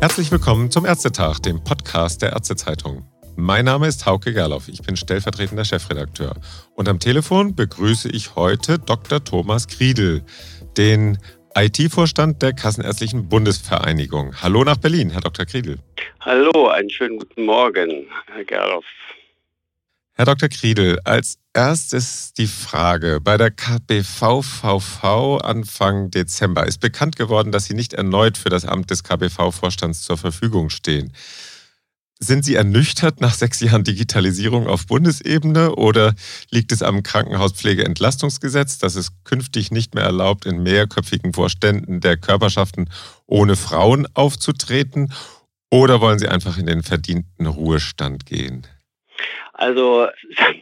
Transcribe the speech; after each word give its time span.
Herzlich 0.00 0.32
willkommen 0.32 0.70
zum 0.70 0.86
Ärztetag, 0.86 1.40
dem 1.40 1.62
Podcast 1.62 2.22
der 2.22 2.32
Ärztezeitung. 2.32 3.04
Mein 3.36 3.66
Name 3.66 3.86
ist 3.86 4.06
Hauke 4.06 4.32
Gerloff, 4.32 4.66
ich 4.68 4.80
bin 4.80 4.96
stellvertretender 4.96 5.66
Chefredakteur. 5.66 6.36
Und 6.74 6.88
am 6.88 6.98
Telefon 6.98 7.54
begrüße 7.54 8.08
ich 8.08 8.34
heute 8.34 8.78
Dr. 8.78 9.22
Thomas 9.22 9.68
Kriedel, 9.68 10.22
den 10.78 11.18
IT-Vorstand 11.54 12.40
der 12.40 12.54
Kassenärztlichen 12.54 13.28
Bundesvereinigung. 13.28 14.40
Hallo 14.40 14.64
nach 14.64 14.78
Berlin, 14.78 15.10
Herr 15.10 15.20
Dr. 15.20 15.44
Kriedel. 15.44 15.78
Hallo, 16.20 16.68
einen 16.68 16.88
schönen 16.88 17.18
guten 17.18 17.44
Morgen, 17.44 18.06
Herr 18.32 18.44
Gerloff. 18.44 18.86
Herr 20.20 20.26
Dr. 20.26 20.50
Kriedel, 20.50 21.00
als 21.04 21.38
erstes 21.54 22.34
die 22.34 22.46
Frage. 22.46 23.22
Bei 23.22 23.38
der 23.38 23.50
KBVVV 23.50 25.38
Anfang 25.38 26.10
Dezember 26.10 26.66
ist 26.66 26.76
bekannt 26.80 27.16
geworden, 27.16 27.52
dass 27.52 27.64
Sie 27.64 27.72
nicht 27.72 27.94
erneut 27.94 28.36
für 28.36 28.50
das 28.50 28.66
Amt 28.66 28.90
des 28.90 29.02
KBV-Vorstands 29.02 30.02
zur 30.02 30.18
Verfügung 30.18 30.68
stehen. 30.68 31.14
Sind 32.18 32.44
Sie 32.44 32.54
ernüchtert 32.54 33.22
nach 33.22 33.32
sechs 33.32 33.60
Jahren 33.60 33.82
Digitalisierung 33.82 34.66
auf 34.66 34.86
Bundesebene 34.86 35.74
oder 35.76 36.14
liegt 36.50 36.70
es 36.72 36.82
am 36.82 37.02
Krankenhauspflegeentlastungsgesetz, 37.02 38.76
das 38.76 38.96
es 38.96 39.12
künftig 39.24 39.70
nicht 39.70 39.94
mehr 39.94 40.04
erlaubt, 40.04 40.44
in 40.44 40.62
mehrköpfigen 40.62 41.32
Vorständen 41.32 42.00
der 42.00 42.18
Körperschaften 42.18 42.90
ohne 43.24 43.56
Frauen 43.56 44.06
aufzutreten? 44.12 45.14
Oder 45.70 46.02
wollen 46.02 46.18
Sie 46.18 46.28
einfach 46.28 46.58
in 46.58 46.66
den 46.66 46.82
verdienten 46.82 47.46
Ruhestand 47.46 48.26
gehen? 48.26 48.66
Also 49.60 50.08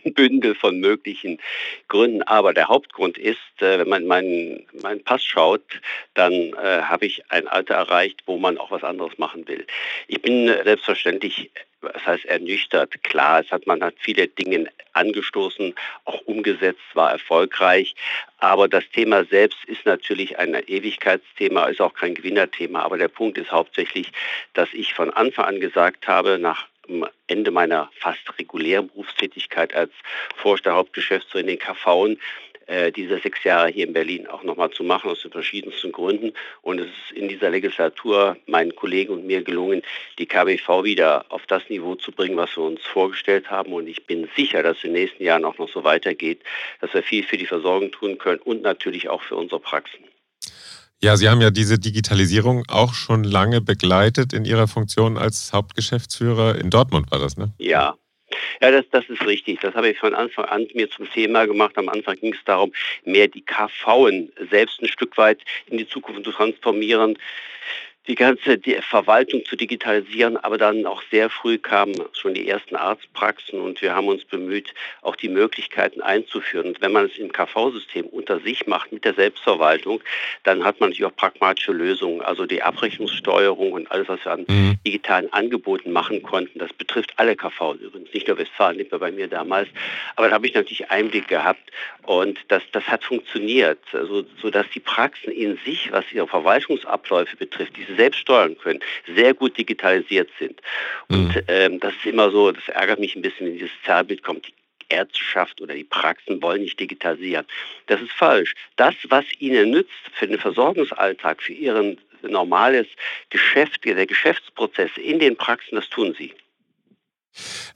ein 0.05 0.13
Bündel 0.13 0.57
von 0.57 0.81
möglichen 0.81 1.39
Gründen. 1.87 2.23
Aber 2.23 2.53
der 2.53 2.69
Hauptgrund 2.69 3.17
ist, 3.17 3.39
äh, 3.61 3.79
wenn 3.79 3.89
man 3.89 4.07
meinen, 4.07 4.67
meinen 4.83 5.03
Pass 5.05 5.23
schaut, 5.25 5.63
dann 6.15 6.33
äh, 6.33 6.83
habe 6.83 7.07
ich 7.07 7.23
ein 7.31 7.47
Alter 7.47 7.75
erreicht, 7.75 8.23
wo 8.27 8.39
man 8.39 8.59
auch 8.59 8.73
was 8.73 8.83
anderes 8.83 9.17
machen 9.17 9.47
will. 9.47 9.65
Ich 10.09 10.21
bin 10.21 10.49
selbstverständlich 10.49 11.51
das 11.81 12.05
heißt 12.05 12.25
ernüchtert. 12.25 13.05
Klar, 13.05 13.41
es 13.41 13.53
hat 13.53 13.69
man 13.69 13.83
hat 13.83 13.95
viele 13.99 14.27
Dinge 14.27 14.67
angestoßen, 14.95 15.75
auch 16.07 16.21
umgesetzt, 16.23 16.81
war 16.95 17.13
erfolgreich. 17.13 17.95
Aber 18.39 18.67
das 18.67 18.83
Thema 18.91 19.25
selbst 19.25 19.65
ist 19.67 19.87
natürlich 19.87 20.39
ein 20.41 20.55
Ewigkeitsthema, 20.55 21.67
ist 21.67 21.81
auch 21.81 21.95
kein 21.95 22.15
Gewinnerthema. 22.15 22.83
Aber 22.83 22.99
der 22.99 23.09
Punkt 23.09 23.39
ist 23.39 23.53
hauptsächlich, 23.53 24.11
dass 24.55 24.69
ich 24.73 24.93
von 24.93 25.11
Anfang 25.11 25.45
an 25.45 25.61
gesagt 25.61 26.09
habe, 26.09 26.39
nach 26.39 26.67
am 26.89 27.07
Ende 27.27 27.51
meiner 27.51 27.91
fast 27.99 28.39
regulären 28.39 28.89
Berufstätigkeit 28.89 29.75
als 29.75 29.93
Vorstand 30.37 30.77
Hauptgeschäftsführer 30.77 31.43
in 31.43 31.47
den 31.49 31.59
KV 31.59 32.17
äh, 32.69 32.93
diese 32.93 33.19
sechs 33.19 33.43
Jahre 33.45 33.69
hier 33.69 33.87
in 33.87 33.95
Berlin 33.95 34.27
auch 34.27 34.43
nochmal 34.43 34.71
zu 34.71 34.85
machen, 34.85 35.11
aus 35.11 35.23
den 35.23 35.31
verschiedensten 35.31 35.91
Gründen. 35.91 36.35
Und 36.61 36.79
es 36.81 36.87
ist 36.87 37.13
in 37.17 37.29
dieser 37.29 37.51
Legislatur 37.51 38.37
meinen 38.47 38.77
Kollegen 38.77 39.15
und 39.15 39.27
mir 39.27 39.43
gelungen, 39.43 39.83
die 40.19 40.27
KBV 40.27 40.85
wieder 40.85 41.25
auf 41.31 41.47
das 41.47 41.69
Niveau 41.71 41.95
zu 41.95 42.13
bringen, 42.13 42.37
was 42.37 42.55
wir 42.57 42.65
uns 42.65 42.85
vorgestellt 42.85 43.51
haben. 43.51 43.73
Und 43.73 43.89
ich 43.89 44.05
bin 44.07 44.29
sicher, 44.37 44.63
dass 44.63 44.79
es 44.79 44.85
in 44.85 44.93
den 44.93 45.03
nächsten 45.03 45.25
Jahren 45.25 45.47
auch 45.47 45.59
noch 45.59 45.71
so 45.71 45.83
weitergeht, 45.83 46.43
dass 46.81 46.93
wir 46.93 47.03
viel 47.03 47.25
für 47.25 47.39
die 47.39 47.47
Versorgung 47.47 47.91
tun 47.91 48.19
können 48.19 48.41
und 48.41 48.63
natürlich 48.63 49.09
auch 49.09 49.23
für 49.23 49.37
unsere 49.37 49.61
Praxen. 49.61 50.05
Ja, 51.01 51.17
Sie 51.17 51.29
haben 51.29 51.41
ja 51.41 51.51
diese 51.51 51.79
Digitalisierung 51.79 52.65
auch 52.69 52.93
schon 52.93 53.23
lange 53.23 53.61
begleitet 53.61 54.33
in 54.33 54.45
Ihrer 54.45 54.67
Funktion 54.67 55.17
als 55.17 55.53
Hauptgeschäftsführer. 55.53 56.57
In 56.57 56.71
Dortmund 56.71 57.11
war 57.13 57.21
das, 57.21 57.37
ne? 57.37 57.53
Ja, 57.59 57.95
ja, 58.61 58.71
das, 58.73 58.85
das 58.91 59.09
ist 59.09 59.25
richtig. 59.25 59.61
Das 59.61 59.75
habe 59.75 59.91
ich 59.91 59.99
von 59.99 60.15
Anfang 60.15 60.47
an 60.47 60.67
mir 60.75 60.91
zum 60.91 61.09
Thema 61.11 61.47
gemacht. 61.47 61.79
Am 61.79 61.89
Anfang 61.89 62.17
ging 62.17 62.33
es 62.33 62.45
darum, 62.45 62.73
mehr 63.05 63.29
die 63.29 63.43
KVen 63.43 64.33
selbst 64.51 64.83
ein 64.83 64.89
Stück 64.89 65.17
weit 65.17 65.41
in 65.67 65.79
die 65.79 65.89
Zukunft 65.89 66.25
zu 66.25 66.33
transformieren 66.33 67.17
die 68.09 68.15
ganze 68.15 68.59
Verwaltung 68.81 69.45
zu 69.45 69.55
digitalisieren, 69.55 70.39
aber 70.39 70.57
dann 70.57 70.87
auch 70.87 71.03
sehr 71.11 71.29
früh 71.29 71.59
kamen 71.59 71.95
schon 72.13 72.33
die 72.33 72.49
ersten 72.49 72.75
Arztpraxen 72.75 73.61
und 73.61 73.83
wir 73.83 73.95
haben 73.95 74.09
uns 74.09 74.25
bemüht, 74.25 74.73
auch 75.03 75.15
die 75.15 75.29
Möglichkeiten 75.29 76.01
einzuführen. 76.01 76.69
Und 76.69 76.81
wenn 76.81 76.93
man 76.93 77.05
es 77.05 77.19
im 77.19 77.31
KV-System 77.31 78.07
unter 78.07 78.41
sich 78.41 78.67
macht 78.67 78.93
mit 78.93 79.05
der 79.05 79.13
Selbstverwaltung, 79.13 80.01
dann 80.45 80.65
hat 80.65 80.81
man 80.81 80.91
natürlich 80.91 81.13
auch 81.13 81.17
pragmatische 81.17 81.73
Lösungen. 81.73 82.23
Also 82.23 82.47
die 82.47 82.63
Abrechnungssteuerung 82.63 83.73
und 83.73 83.93
alles, 83.93 84.09
was 84.09 84.25
wir 84.25 84.33
an 84.33 84.47
mhm. 84.49 84.75
digitalen 84.87 85.31
Angeboten 85.35 85.93
machen 85.93 86.23
konnten, 86.23 86.59
das 86.59 86.73
betrifft 86.73 87.13
alle 87.17 87.37
KV 87.37 87.75
übrigens, 87.75 88.13
nicht 88.15 88.27
nur 88.27 88.39
Westfalen, 88.39 88.79
nicht 88.79 88.91
mehr 88.91 89.01
bei 89.01 89.13
mir 89.13 89.29
damals. 89.29 89.69
Aber 90.17 90.29
da 90.29 90.35
habe 90.35 90.47
ich 90.47 90.55
natürlich 90.55 90.91
Einblick 90.91 91.29
gehabt 91.29 91.71
und 92.05 92.39
das, 92.49 92.63
das 92.73 92.85
hat 92.85 93.05
funktioniert, 93.05 93.79
so, 93.93 94.25
sodass 94.41 94.65
die 94.75 94.81
Praxen 94.81 95.31
in 95.31 95.59
sich, 95.67 95.93
was 95.93 96.11
ihre 96.11 96.27
Verwaltungsabläufe 96.27 97.37
betrifft, 97.37 97.77
diese 97.77 97.98
selbst 97.99 98.21
steuern 98.21 98.57
können, 98.57 98.81
sehr 99.15 99.35
gut 99.35 99.59
digitalisiert 99.59 100.31
sind. 100.39 100.61
Und 101.09 101.35
mhm. 101.35 101.43
ähm, 101.49 101.81
das 101.81 101.95
ist 101.95 102.07
immer 102.07 102.31
so, 102.31 102.53
das 102.53 102.67
ärgert 102.69 103.01
mich 103.01 103.15
ein 103.15 103.23
bisschen, 103.23 103.47
wenn 103.47 103.55
dieses 103.55 103.71
Zerrbild 103.85 104.23
kommt, 104.23 104.47
die 104.47 104.55
Ärzteschaft 104.89 105.61
oder 105.61 105.75
die 105.75 105.85
Praxen 105.85 106.41
wollen 106.41 106.63
nicht 106.63 106.81
digitalisieren. 106.81 107.47
Das 107.87 108.01
ist 108.01 108.13
falsch. 108.13 108.55
Das, 108.77 108.95
was 109.09 109.25
ihnen 109.39 109.71
nützt 109.71 109.91
für 110.15 110.27
den 110.27 110.39
Versorgungsalltag, 110.39 111.43
für 111.43 111.53
ihren 111.53 111.99
normales 112.23 112.87
Geschäft, 113.31 113.85
der 113.85 114.07
Geschäftsprozess 114.07 114.91
in 114.97 115.19
den 115.19 115.37
Praxen, 115.37 115.77
das 115.77 115.89
tun 115.89 116.15
sie. 116.19 116.33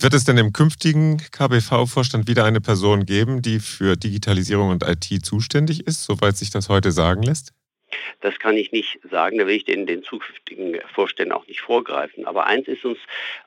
Wird 0.00 0.14
es 0.14 0.24
denn 0.24 0.38
im 0.38 0.52
künftigen 0.52 1.18
KBV-Vorstand 1.18 2.26
wieder 2.26 2.44
eine 2.44 2.60
Person 2.60 3.04
geben, 3.06 3.42
die 3.42 3.60
für 3.60 3.96
Digitalisierung 3.96 4.70
und 4.70 4.82
IT 4.82 5.24
zuständig 5.24 5.86
ist, 5.86 6.04
soweit 6.04 6.36
sich 6.36 6.50
das 6.50 6.68
heute 6.68 6.90
sagen 6.90 7.22
lässt? 7.22 7.52
Das 8.20 8.38
kann 8.38 8.56
ich 8.56 8.72
nicht 8.72 8.98
sagen, 9.10 9.38
da 9.38 9.46
will 9.46 9.56
ich 9.56 9.64
den, 9.64 9.86
den 9.86 10.02
zukünftigen 10.02 10.80
Vorständen 10.94 11.32
auch 11.32 11.46
nicht 11.46 11.60
vorgreifen. 11.60 12.26
Aber 12.26 12.46
eins 12.46 12.68
ist 12.68 12.84
uns 12.84 12.98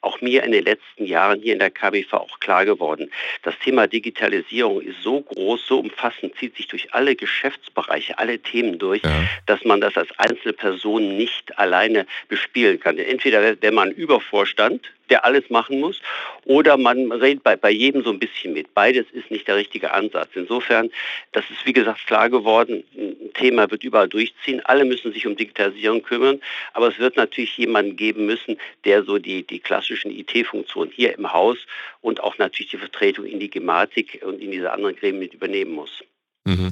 auch 0.01 0.21
mir 0.21 0.43
in 0.43 0.51
den 0.51 0.63
letzten 0.63 1.05
Jahren 1.05 1.41
hier 1.41 1.53
in 1.53 1.59
der 1.59 1.71
KBV 1.71 2.13
auch 2.13 2.39
klar 2.39 2.65
geworden. 2.65 3.11
Das 3.43 3.57
Thema 3.59 3.87
Digitalisierung 3.87 4.81
ist 4.81 5.01
so 5.01 5.21
groß, 5.21 5.65
so 5.65 5.79
umfassend, 5.79 6.35
zieht 6.37 6.55
sich 6.57 6.67
durch 6.67 6.93
alle 6.93 7.15
Geschäftsbereiche, 7.15 8.17
alle 8.17 8.39
Themen 8.39 8.77
durch, 8.79 9.03
ja. 9.03 9.27
dass 9.45 9.63
man 9.63 9.81
das 9.81 9.95
als 9.97 10.09
Einzelperson 10.17 11.17
nicht 11.17 11.57
alleine 11.57 12.05
bespielen 12.27 12.79
kann. 12.79 12.97
Entweder 12.97 13.61
wäre 13.61 13.73
man 13.73 13.91
Übervorstand, 13.91 14.91
der 15.09 15.25
alles 15.25 15.49
machen 15.49 15.79
muss, 15.79 16.01
oder 16.45 16.77
man 16.77 17.11
redet 17.11 17.43
bei, 17.43 17.55
bei 17.55 17.71
jedem 17.71 18.03
so 18.03 18.11
ein 18.11 18.19
bisschen 18.19 18.53
mit. 18.53 18.73
Beides 18.73 19.05
ist 19.11 19.31
nicht 19.31 19.47
der 19.47 19.55
richtige 19.55 19.93
Ansatz. 19.93 20.29
Insofern, 20.35 20.89
das 21.31 21.43
ist 21.49 21.65
wie 21.65 21.73
gesagt 21.73 22.05
klar 22.07 22.29
geworden, 22.29 22.83
ein 22.95 23.33
Thema 23.33 23.69
wird 23.69 23.83
überall 23.83 24.07
durchziehen. 24.07 24.61
Alle 24.65 24.85
müssen 24.85 25.11
sich 25.11 25.25
um 25.27 25.35
Digitalisierung 25.35 26.03
kümmern, 26.03 26.41
aber 26.73 26.87
es 26.89 26.99
wird 26.99 27.17
natürlich 27.17 27.57
jemanden 27.57 27.95
geben 27.95 28.25
müssen, 28.25 28.57
der 28.83 29.03
so 29.03 29.17
die, 29.17 29.43
die 29.43 29.59
klassischen 29.59 30.11
IT-Funktionen 30.11 30.91
hier 30.91 31.17
im 31.17 31.31
Haus 31.31 31.57
und 32.01 32.21
auch 32.21 32.37
natürlich 32.37 32.71
die 32.71 32.77
Vertretung 32.77 33.25
in 33.25 33.39
die 33.39 33.49
Gematik 33.49 34.21
und 34.25 34.41
in 34.41 34.51
diese 34.51 34.71
anderen 34.71 34.95
Gremien 34.95 35.19
mit 35.19 35.33
übernehmen 35.33 35.71
muss. 35.71 36.03
Mhm. 36.45 36.71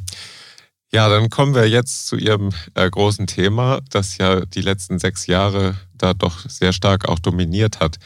Ja, 0.93 1.09
dann 1.09 1.31
kommen 1.31 1.55
wir 1.55 1.67
jetzt 1.67 2.05
zu 2.05 2.17
Ihrem 2.17 2.51
äh, 2.75 2.87
großen 2.87 3.25
Thema, 3.25 3.81
das 3.89 4.19
ja 4.19 4.45
die 4.45 4.61
letzten 4.61 4.99
sechs 4.99 5.25
Jahre 5.25 5.75
da 5.97 6.13
doch 6.13 6.47
sehr 6.47 6.71
stark 6.71 7.09
auch 7.09 7.17
dominiert 7.17 7.79
hat. 7.79 7.97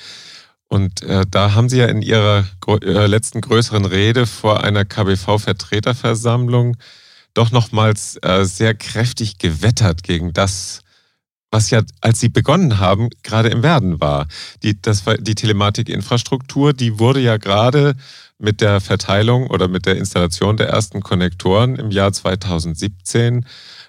Und 0.69 1.01
äh, 1.01 1.25
da 1.29 1.53
haben 1.53 1.67
Sie 1.67 1.79
ja 1.79 1.87
in 1.87 2.01
Ihrer 2.01 2.45
äh, 2.65 3.07
letzten 3.07 3.41
größeren 3.41 3.83
Rede 3.83 4.25
vor 4.25 4.63
einer 4.63 4.85
KBV-Vertreterversammlung 4.85 6.77
doch 7.33 7.51
nochmals 7.51 8.19
äh, 8.21 8.45
sehr 8.45 8.73
kräftig 8.73 9.37
gewettert 9.37 10.03
gegen 10.03 10.31
das, 10.31 10.79
was 11.51 11.69
ja, 11.71 11.81
als 11.99 12.21
Sie 12.21 12.29
begonnen 12.29 12.79
haben, 12.79 13.09
gerade 13.21 13.49
im 13.49 13.63
Werden 13.63 13.99
war. 13.99 14.27
Die, 14.63 14.81
das 14.81 15.05
war 15.05 15.17
die 15.17 15.35
Telematikinfrastruktur, 15.35 16.71
die 16.71 16.99
wurde 16.99 17.19
ja 17.19 17.35
gerade 17.35 17.95
mit 18.39 18.61
der 18.61 18.81
Verteilung 18.81 19.47
oder 19.47 19.67
mit 19.67 19.85
der 19.85 19.97
Installation 19.97 20.57
der 20.57 20.69
ersten 20.69 21.01
Konnektoren 21.01 21.75
im 21.75 21.91
Jahr 21.91 22.13
2017 22.13 23.45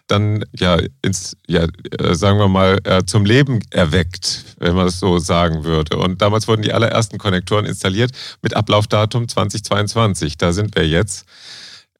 dann 0.07 0.45
ja 0.59 0.79
ins, 1.03 1.37
ja, 1.47 1.67
äh, 1.99 2.15
sagen 2.15 2.39
wir 2.39 2.49
mal, 2.49 2.79
äh, 2.85 3.05
zum 3.05 3.25
Leben 3.25 3.61
erweckt, 3.71 4.57
wenn 4.59 4.75
man 4.75 4.87
es 4.87 4.99
so 4.99 5.19
sagen 5.19 5.65
würde. 5.65 5.99
Und 5.99 6.23
damals 6.23 6.49
wurden 6.49 6.63
die 6.63 6.73
allerersten 6.73 7.19
Konnektoren 7.19 7.67
installiert 7.67 8.13
mit 8.43 8.57
Ablaufdatum 8.57 9.29
2022. 9.29 10.39
Da 10.39 10.53
sind 10.53 10.75
wir 10.75 10.87
jetzt. 10.87 11.27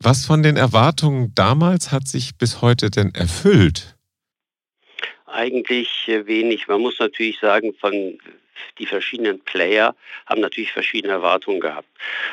Was 0.01 0.25
von 0.25 0.43
den 0.43 0.57
Erwartungen 0.57 1.33
damals 1.35 1.93
hat 1.93 2.09
sich 2.09 2.37
bis 2.37 2.63
heute 2.63 2.91
denn 2.91 3.15
erfüllt? 3.15 3.97
Eigentlich 5.27 6.09
äh, 6.09 6.27
wenig. 6.27 6.67
Man 6.69 6.81
muss 6.81 6.99
natürlich 6.99 7.39
sagen, 7.41 7.75
von 7.79 8.19
die 8.79 8.87
verschiedenen 8.87 9.41
Player 9.41 9.95
haben 10.27 10.41
natürlich 10.41 10.73
verschiedene 10.73 11.15
Erwartungen 11.15 11.61
gehabt. 11.61 11.89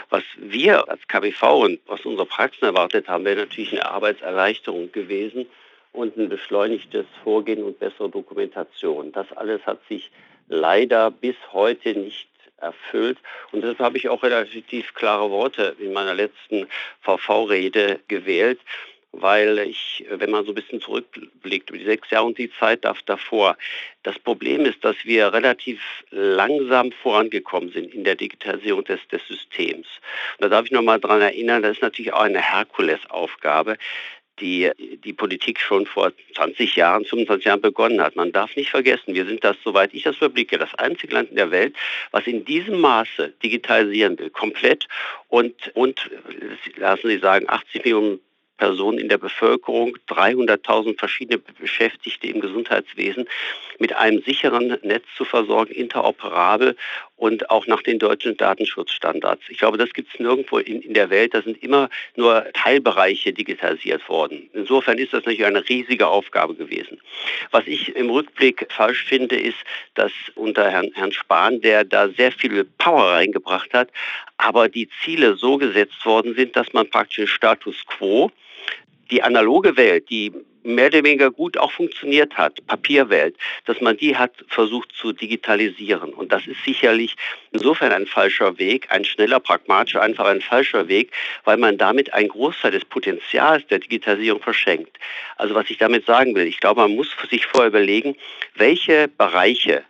Was 0.09 0.23
wir 0.37 0.89
als 0.89 1.07
KBV 1.07 1.43
und 1.63 1.79
was 1.87 2.01
unsere 2.05 2.25
Praxen 2.25 2.65
erwartet 2.65 3.07
haben, 3.07 3.25
wäre 3.25 3.41
natürlich 3.41 3.71
eine 3.71 3.85
Arbeitserleichterung 3.85 4.91
gewesen 4.91 5.45
und 5.91 6.17
ein 6.17 6.29
beschleunigtes 6.29 7.05
Vorgehen 7.23 7.63
und 7.63 7.79
bessere 7.79 8.09
Dokumentation. 8.09 9.11
Das 9.11 9.31
alles 9.33 9.65
hat 9.65 9.79
sich 9.87 10.11
leider 10.47 11.11
bis 11.11 11.35
heute 11.53 11.93
nicht 11.93 12.27
erfüllt. 12.57 13.17
Und 13.51 13.61
deshalb 13.61 13.79
habe 13.79 13.97
ich 13.97 14.09
auch 14.09 14.23
relativ 14.23 14.93
klare 14.93 15.29
Worte 15.29 15.75
in 15.79 15.93
meiner 15.93 16.13
letzten 16.13 16.67
VV-Rede 17.01 17.99
gewählt 18.07 18.59
weil 19.21 19.59
ich, 19.59 20.05
wenn 20.09 20.31
man 20.31 20.45
so 20.45 20.51
ein 20.51 20.55
bisschen 20.55 20.81
zurückblickt, 20.81 21.69
über 21.69 21.79
die 21.79 21.85
sechs 21.85 22.09
Jahre 22.09 22.25
und 22.25 22.37
die 22.37 22.51
Zeit 22.59 22.85
davor, 23.05 23.57
das 24.03 24.19
Problem 24.19 24.65
ist, 24.65 24.83
dass 24.83 24.95
wir 25.03 25.33
relativ 25.33 25.81
langsam 26.11 26.91
vorangekommen 26.91 27.71
sind 27.71 27.93
in 27.93 28.03
der 28.03 28.15
Digitalisierung 28.15 28.83
des, 28.83 28.99
des 29.07 29.25
Systems. 29.27 29.87
Und 30.37 30.41
da 30.41 30.49
darf 30.49 30.65
ich 30.65 30.71
nochmal 30.71 30.99
daran 30.99 31.21
erinnern, 31.21 31.63
das 31.63 31.77
ist 31.77 31.81
natürlich 31.81 32.13
auch 32.13 32.21
eine 32.21 32.41
Herkulesaufgabe, 32.41 33.77
die 34.39 34.71
die 34.77 35.13
Politik 35.13 35.59
schon 35.59 35.85
vor 35.85 36.11
20 36.35 36.75
Jahren, 36.75 37.05
25 37.05 37.45
Jahren 37.45 37.61
begonnen 37.61 38.01
hat. 38.01 38.15
Man 38.15 38.31
darf 38.31 38.55
nicht 38.55 38.69
vergessen, 38.69 39.13
wir 39.13 39.25
sind 39.25 39.43
das, 39.43 39.55
soweit 39.63 39.93
ich 39.93 40.03
das 40.03 40.17
überblicke, 40.17 40.57
das 40.57 40.73
einzige 40.75 41.13
Land 41.13 41.29
in 41.29 41.37
der 41.37 41.51
Welt, 41.51 41.75
was 42.11 42.27
in 42.27 42.43
diesem 42.43 42.79
Maße 42.79 43.33
digitalisieren 43.43 44.19
will, 44.19 44.29
komplett 44.29 44.87
und, 45.29 45.71
und 45.75 46.09
lassen 46.75 47.07
Sie 47.07 47.19
sagen, 47.19 47.45
80 47.47 47.85
Millionen 47.85 48.19
Personen 48.57 48.99
in 48.99 49.09
der 49.09 49.17
Bevölkerung, 49.17 49.97
300.000 50.07 50.97
verschiedene 50.97 51.39
Beschäftigte 51.59 52.27
im 52.27 52.39
Gesundheitswesen 52.39 53.27
mit 53.79 53.95
einem 53.95 54.21
sicheren 54.21 54.77
Netz 54.83 55.05
zu 55.17 55.25
versorgen, 55.25 55.73
interoperabel 55.73 56.75
und 57.17 57.49
auch 57.49 57.67
nach 57.67 57.81
den 57.81 57.99
deutschen 57.99 58.37
Datenschutzstandards. 58.37 59.43
Ich 59.49 59.57
glaube, 59.57 59.77
das 59.77 59.93
gibt 59.93 60.13
es 60.13 60.19
nirgendwo 60.19 60.57
in, 60.57 60.81
in 60.81 60.93
der 60.93 61.09
Welt. 61.09 61.33
Da 61.33 61.41
sind 61.41 61.61
immer 61.63 61.89
nur 62.15 62.45
Teilbereiche 62.53 63.33
digitalisiert 63.33 64.07
worden. 64.09 64.49
Insofern 64.53 64.97
ist 64.97 65.13
das 65.13 65.25
natürlich 65.25 65.45
eine 65.45 65.67
riesige 65.67 66.07
Aufgabe 66.07 66.55
gewesen. 66.55 66.99
Was 67.51 67.67
ich 67.67 67.95
im 67.95 68.09
Rückblick 68.09 68.67
falsch 68.71 69.03
finde, 69.05 69.35
ist, 69.35 69.57
dass 69.95 70.11
unter 70.35 70.69
Herrn, 70.69 70.91
Herrn 70.95 71.11
Spahn, 71.11 71.61
der 71.61 71.83
da 71.83 72.09
sehr 72.09 72.31
viel 72.31 72.63
Power 72.77 73.11
reingebracht 73.11 73.73
hat, 73.73 73.89
aber 74.37 74.67
die 74.67 74.89
Ziele 75.03 75.35
so 75.35 75.57
gesetzt 75.57 76.05
worden 76.05 76.35
sind, 76.35 76.55
dass 76.55 76.73
man 76.73 76.89
praktisch 76.89 77.33
Status 77.33 77.85
quo 77.85 78.31
die 79.11 79.21
analoge 79.21 79.77
Welt, 79.77 80.09
die 80.09 80.31
mehr 80.65 80.87
oder 80.87 81.03
weniger 81.03 81.31
gut 81.31 81.57
auch 81.57 81.71
funktioniert 81.71 82.35
hat, 82.37 82.65
Papierwelt, 82.65 83.35
dass 83.65 83.79
man 83.81 83.97
die 83.97 84.17
hat 84.17 84.33
versucht 84.47 84.91
zu 84.93 85.13
digitalisieren. 85.13 86.13
Und 86.13 86.31
das 86.31 86.47
ist 86.47 86.63
sicherlich 86.65 87.15
insofern 87.51 87.91
ein 87.91 88.07
falscher 88.07 88.57
Weg, 88.57 88.87
ein 88.89 89.05
schneller, 89.05 89.39
pragmatischer, 89.39 90.01
einfach 90.01 90.25
ein 90.25 90.41
falscher 90.41 90.87
Weg, 90.87 91.11
weil 91.43 91.57
man 91.57 91.77
damit 91.77 92.13
einen 92.13 92.29
Großteil 92.29 92.71
des 92.71 92.85
Potenzials 92.85 93.65
der 93.67 93.79
Digitalisierung 93.79 94.41
verschenkt. 94.41 94.97
Also 95.37 95.53
was 95.53 95.69
ich 95.69 95.77
damit 95.77 96.05
sagen 96.05 96.35
will, 96.35 96.47
ich 96.47 96.59
glaube, 96.59 96.81
man 96.81 96.95
muss 96.95 97.15
sich 97.29 97.45
vorher 97.45 97.69
überlegen, 97.69 98.15
welche 98.55 99.07
Bereiche 99.07 99.83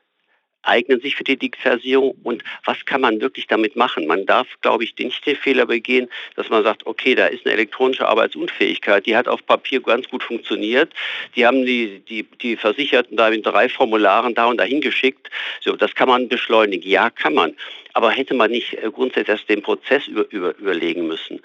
eignen 0.66 1.00
sich 1.00 1.16
für 1.16 1.24
die 1.24 1.38
Digitalisierung 1.38 2.16
und 2.24 2.44
was 2.66 2.86
kann 2.86 3.02
man 3.02 3.22
wirklich 3.22 3.48
damit 3.48 3.76
machen? 3.76 4.08
Man 4.08 4.26
darf, 4.26 4.48
glaube 4.62 4.84
ich, 4.84 4.96
nicht 4.98 5.26
den 5.26 5.36
Fehler 5.36 5.66
begehen, 5.66 6.10
dass 6.36 6.50
man 6.50 6.64
sagt, 6.64 6.86
okay, 6.86 7.16
da 7.16 7.28
ist 7.28 7.46
eine 7.46 7.54
elektronische 7.54 8.08
Arbeitsunfähigkeit, 8.08 9.06
die 9.06 9.16
hat 9.16 9.28
auf 9.28 9.46
Papier 9.46 9.82
ganz 9.82 10.10
gut 10.10 10.24
funktioniert. 10.24 10.94
Die 11.36 11.46
haben 11.46 11.66
die, 11.66 12.02
die, 12.10 12.24
die 12.24 12.56
Versicherten 12.56 13.18
da 13.18 13.30
in 13.30 13.44
drei 13.44 13.70
Formularen 13.70 14.36
da 14.36 14.48
und 14.48 14.58
dahin 14.58 14.82
geschickt. 14.82 15.30
So, 15.62 15.76
das 15.76 15.94
kann 15.96 16.10
man 16.10 16.28
beschleunigen. 16.28 16.90
Ja, 16.90 17.10
kann 17.10 17.34
man. 17.34 17.56
Aber 17.94 18.12
hätte 18.12 18.34
man 18.34 18.52
nicht 18.52 18.74
äh, 18.74 18.92
grundsätzlich 18.92 19.30
erst 19.30 19.50
den 19.50 19.62
Prozess 19.62 20.08
über, 20.08 20.26
über, 20.32 20.56
überlegen 20.58 21.08
müssen? 21.08 21.40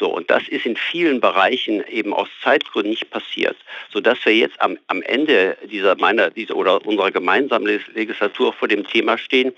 So, 0.00 0.08
und 0.08 0.30
das 0.30 0.48
ist 0.48 0.64
in 0.64 0.76
vielen 0.76 1.20
Bereichen 1.20 1.86
eben 1.86 2.14
aus 2.14 2.28
Zeitgründen 2.42 2.88
nicht 2.88 3.10
passiert, 3.10 3.56
sodass 3.92 4.24
wir 4.24 4.34
jetzt 4.34 4.60
am, 4.62 4.78
am 4.86 5.02
Ende 5.02 5.58
dieser 5.70 5.94
meiner 5.96 6.30
dieser 6.30 6.56
oder 6.56 6.84
unserer 6.86 7.10
gemeinsamen 7.10 7.78
Legislatur 7.92 8.54
vor 8.54 8.66
dem 8.66 8.86
Thema 8.86 9.18
stehen. 9.18 9.52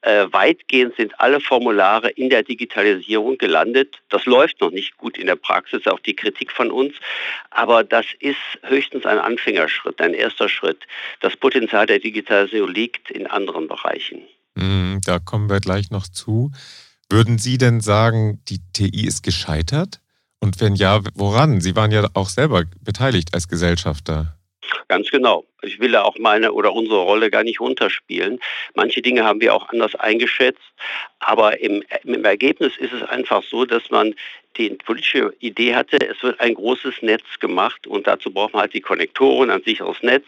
Äh, 0.00 0.32
weitgehend 0.32 0.96
sind 0.96 1.20
alle 1.20 1.40
Formulare 1.40 2.08
in 2.08 2.30
der 2.30 2.42
Digitalisierung 2.42 3.36
gelandet. 3.36 3.98
Das 4.08 4.24
läuft 4.24 4.62
noch 4.62 4.70
nicht 4.70 4.96
gut 4.96 5.18
in 5.18 5.26
der 5.26 5.36
Praxis, 5.36 5.86
auch 5.86 6.00
die 6.00 6.16
Kritik 6.16 6.52
von 6.52 6.70
uns. 6.70 6.94
Aber 7.50 7.84
das 7.84 8.06
ist 8.20 8.38
höchstens 8.62 9.04
ein 9.04 9.18
Anfängerschritt, 9.18 10.00
ein 10.00 10.14
erster 10.14 10.48
Schritt. 10.48 10.86
Das 11.20 11.36
Potenzial 11.36 11.84
der 11.84 11.98
Digitalisierung 11.98 12.72
liegt 12.72 13.10
in 13.10 13.26
anderen 13.26 13.68
Bereichen. 13.68 14.22
Mm, 14.54 15.00
da 15.04 15.18
kommen 15.18 15.50
wir 15.50 15.60
gleich 15.60 15.90
noch 15.90 16.08
zu. 16.08 16.50
Würden 17.10 17.38
Sie 17.38 17.58
denn 17.58 17.80
sagen, 17.80 18.42
die 18.48 18.58
TI 18.72 19.06
ist 19.06 19.22
gescheitert? 19.22 20.00
Und 20.40 20.60
wenn 20.60 20.74
ja, 20.74 21.00
woran? 21.14 21.60
Sie 21.60 21.76
waren 21.76 21.92
ja 21.92 22.08
auch 22.14 22.28
selber 22.28 22.64
beteiligt 22.80 23.32
als 23.32 23.48
Gesellschafter. 23.48 24.36
Ganz 24.88 25.10
genau. 25.10 25.44
Ich 25.62 25.80
will 25.80 25.92
da 25.92 26.02
auch 26.02 26.18
meine 26.18 26.52
oder 26.52 26.72
unsere 26.72 27.00
Rolle 27.00 27.30
gar 27.30 27.44
nicht 27.44 27.60
runterspielen. 27.60 28.40
Manche 28.74 29.02
Dinge 29.02 29.24
haben 29.24 29.40
wir 29.40 29.54
auch 29.54 29.68
anders 29.68 29.94
eingeschätzt. 29.96 30.62
Aber 31.20 31.60
im, 31.60 31.82
im 32.04 32.24
Ergebnis 32.24 32.76
ist 32.76 32.92
es 32.92 33.02
einfach 33.02 33.42
so, 33.42 33.64
dass 33.64 33.90
man 33.90 34.14
die 34.56 34.70
politische 34.70 35.34
Idee 35.40 35.74
hatte, 35.74 35.98
es 35.98 36.22
wird 36.22 36.40
ein 36.40 36.54
großes 36.54 37.02
Netz 37.02 37.24
gemacht 37.40 37.86
und 37.86 38.06
dazu 38.06 38.30
braucht 38.30 38.54
man 38.54 38.62
halt 38.62 38.74
die 38.74 38.80
Konnektoren, 38.80 39.50
ein 39.50 39.62
sicheres 39.62 40.02
Netz. 40.02 40.24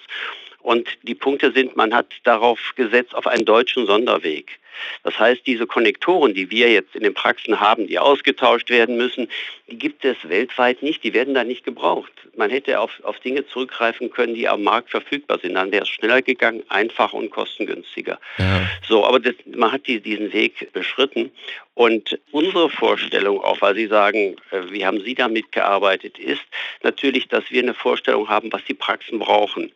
Und 0.61 0.89
die 1.03 1.15
Punkte 1.15 1.53
sind, 1.53 1.77
man 1.77 1.95
hat 1.95 2.13
darauf 2.25 2.59
gesetzt, 2.77 3.15
auf 3.15 3.27
einen 3.27 3.45
deutschen 3.45 3.87
Sonderweg. 3.87 4.59
Das 5.03 5.19
heißt, 5.19 5.47
diese 5.47 5.67
Konnektoren, 5.67 6.35
die 6.35 6.51
wir 6.51 6.71
jetzt 6.71 6.95
in 6.95 7.03
den 7.03 7.15
Praxen 7.15 7.61
haben, 7.61 7.87
die 7.87 7.99
ausgetauscht 7.99 8.71
werden 8.71 8.97
müssen, 8.97 9.29
die 9.71 9.79
gibt 9.79 10.05
es 10.05 10.17
weltweit 10.29 10.83
nicht, 10.83 11.05
die 11.05 11.15
werden 11.15 11.35
da 11.35 11.45
nicht 11.45 11.65
gebraucht. 11.65 12.13
Man 12.37 12.51
hätte 12.51 12.81
auf, 12.81 12.93
auf 13.03 13.19
Dinge 13.21 13.47
zurückgreifen 13.47 14.11
können, 14.11 14.35
die 14.35 14.49
am 14.49 14.63
Markt 14.63 14.91
verfügbar 14.91 15.39
sind. 15.41 15.55
Dann 15.55 15.73
wäre 15.73 15.83
es 15.83 15.89
schneller 15.89 16.23
gegangen, 16.23 16.63
einfacher 16.69 17.15
und 17.15 17.31
kostengünstiger. 17.31 18.19
Ja. 18.39 18.69
So, 18.87 19.05
aber 19.05 19.21
das, 19.21 19.35
man 19.47 19.73
hat 19.73 19.87
die, 19.87 20.01
diesen 20.01 20.33
Weg 20.33 20.73
beschritten. 20.73 21.31
Und 21.75 22.19
unsere 22.33 22.71
Vorstellung, 22.71 23.41
auch 23.41 23.61
weil 23.61 23.75
Sie 23.77 23.87
sagen, 23.87 24.37
äh, 24.51 24.63
wie 24.71 24.85
haben 24.85 25.01
Sie 25.01 25.15
damit 25.15 25.53
gearbeitet, 25.53 26.19
ist 26.19 26.43
natürlich, 26.83 27.29
dass 27.29 27.51
wir 27.51 27.63
eine 27.63 27.75
Vorstellung 27.75 28.29
haben, 28.29 28.53
was 28.53 28.65
die 28.65 28.75
Praxen 28.75 29.19
brauchen. 29.19 29.73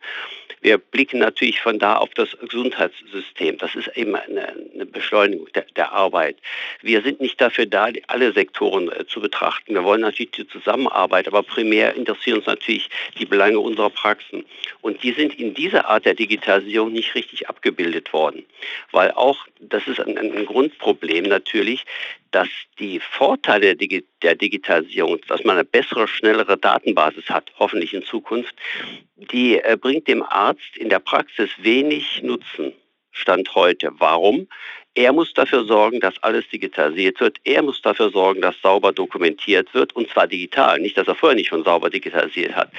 Wir 0.63 0.77
blicken 0.77 1.19
natürlich 1.19 1.61
von 1.61 1.77
da 1.77 1.97
auf 1.97 2.09
das 2.15 2.37
Gesundheitssystem. 2.39 3.57
Das 3.57 3.75
ist 3.75 3.89
eben 3.95 4.15
eine, 4.15 4.55
eine 4.73 4.85
Beschleunigung 4.93 5.47
der, 5.53 5.65
der, 5.75 5.91
Arbeit. 5.91 6.37
Wir 6.81 7.01
sind 7.01 7.19
nicht 7.19 7.41
dafür 7.41 7.65
da, 7.65 7.89
alle 8.07 8.31
Sektoren 8.31 8.89
äh, 8.91 9.05
zu 9.05 9.19
betrachten. 9.19 9.73
Wir 9.73 9.83
wollen 9.83 10.01
natürlich 10.01 10.31
die 10.31 10.47
Zusammenarbeit, 10.47 11.27
aber 11.27 11.43
primär 11.43 11.95
interessieren 11.95 12.37
uns 12.37 12.45
natürlich 12.45 12.89
die 13.19 13.25
Belange 13.25 13.59
unserer 13.59 13.89
Praxen. 13.89 14.45
Und 14.81 15.03
die 15.03 15.11
sind 15.11 15.37
in 15.37 15.53
dieser 15.53 15.89
Art 15.89 16.05
der 16.05 16.13
Digitalisierung 16.13 16.93
nicht 16.93 17.15
richtig 17.15 17.49
abgebildet 17.49 18.13
worden. 18.13 18.45
Weil 18.91 19.11
auch, 19.11 19.45
das 19.59 19.87
ist 19.87 19.99
ein, 19.99 20.17
ein 20.17 20.45
Grundproblem 20.45 21.25
natürlich, 21.25 21.85
dass 22.31 22.49
die 22.79 22.99
Vorteile 22.99 23.75
der 23.75 24.35
Digitalisierung, 24.35 25.19
dass 25.27 25.43
man 25.43 25.55
eine 25.55 25.65
bessere, 25.65 26.07
schnellere 26.07 26.57
Datenbasis 26.57 27.29
hat, 27.29 27.51
hoffentlich 27.59 27.93
in 27.93 28.03
Zukunft, 28.03 28.55
die 29.15 29.59
äh, 29.59 29.77
bringt 29.79 30.07
dem 30.07 30.23
Arzt 30.23 30.75
in 30.77 30.89
der 30.89 30.99
Praxis 30.99 31.49
wenig 31.59 32.23
Nutzen. 32.23 32.73
Stand 33.13 33.55
heute. 33.55 33.91
Warum? 33.97 34.47
Er 34.95 35.11
muss 35.11 35.33
dafür 35.33 35.65
sorgen, 35.65 35.99
dass 35.99 36.21
alles 36.21 36.47
digitalisiert 36.49 37.19
wird. 37.19 37.37
Er 37.45 37.63
muss 37.63 37.81
dafür 37.81 38.11
sorgen, 38.11 38.41
dass 38.41 38.59
sauber 38.61 38.91
dokumentiert 38.91 39.73
wird, 39.73 39.95
und 39.95 40.07
zwar 40.09 40.27
digital. 40.27 40.79
Nicht, 40.79 40.97
dass 40.97 41.07
er 41.07 41.15
vorher 41.15 41.35
nicht 41.35 41.49
schon 41.49 41.63
sauber 41.63 41.89
digitalisiert 41.89 42.55
hat. 42.55 42.71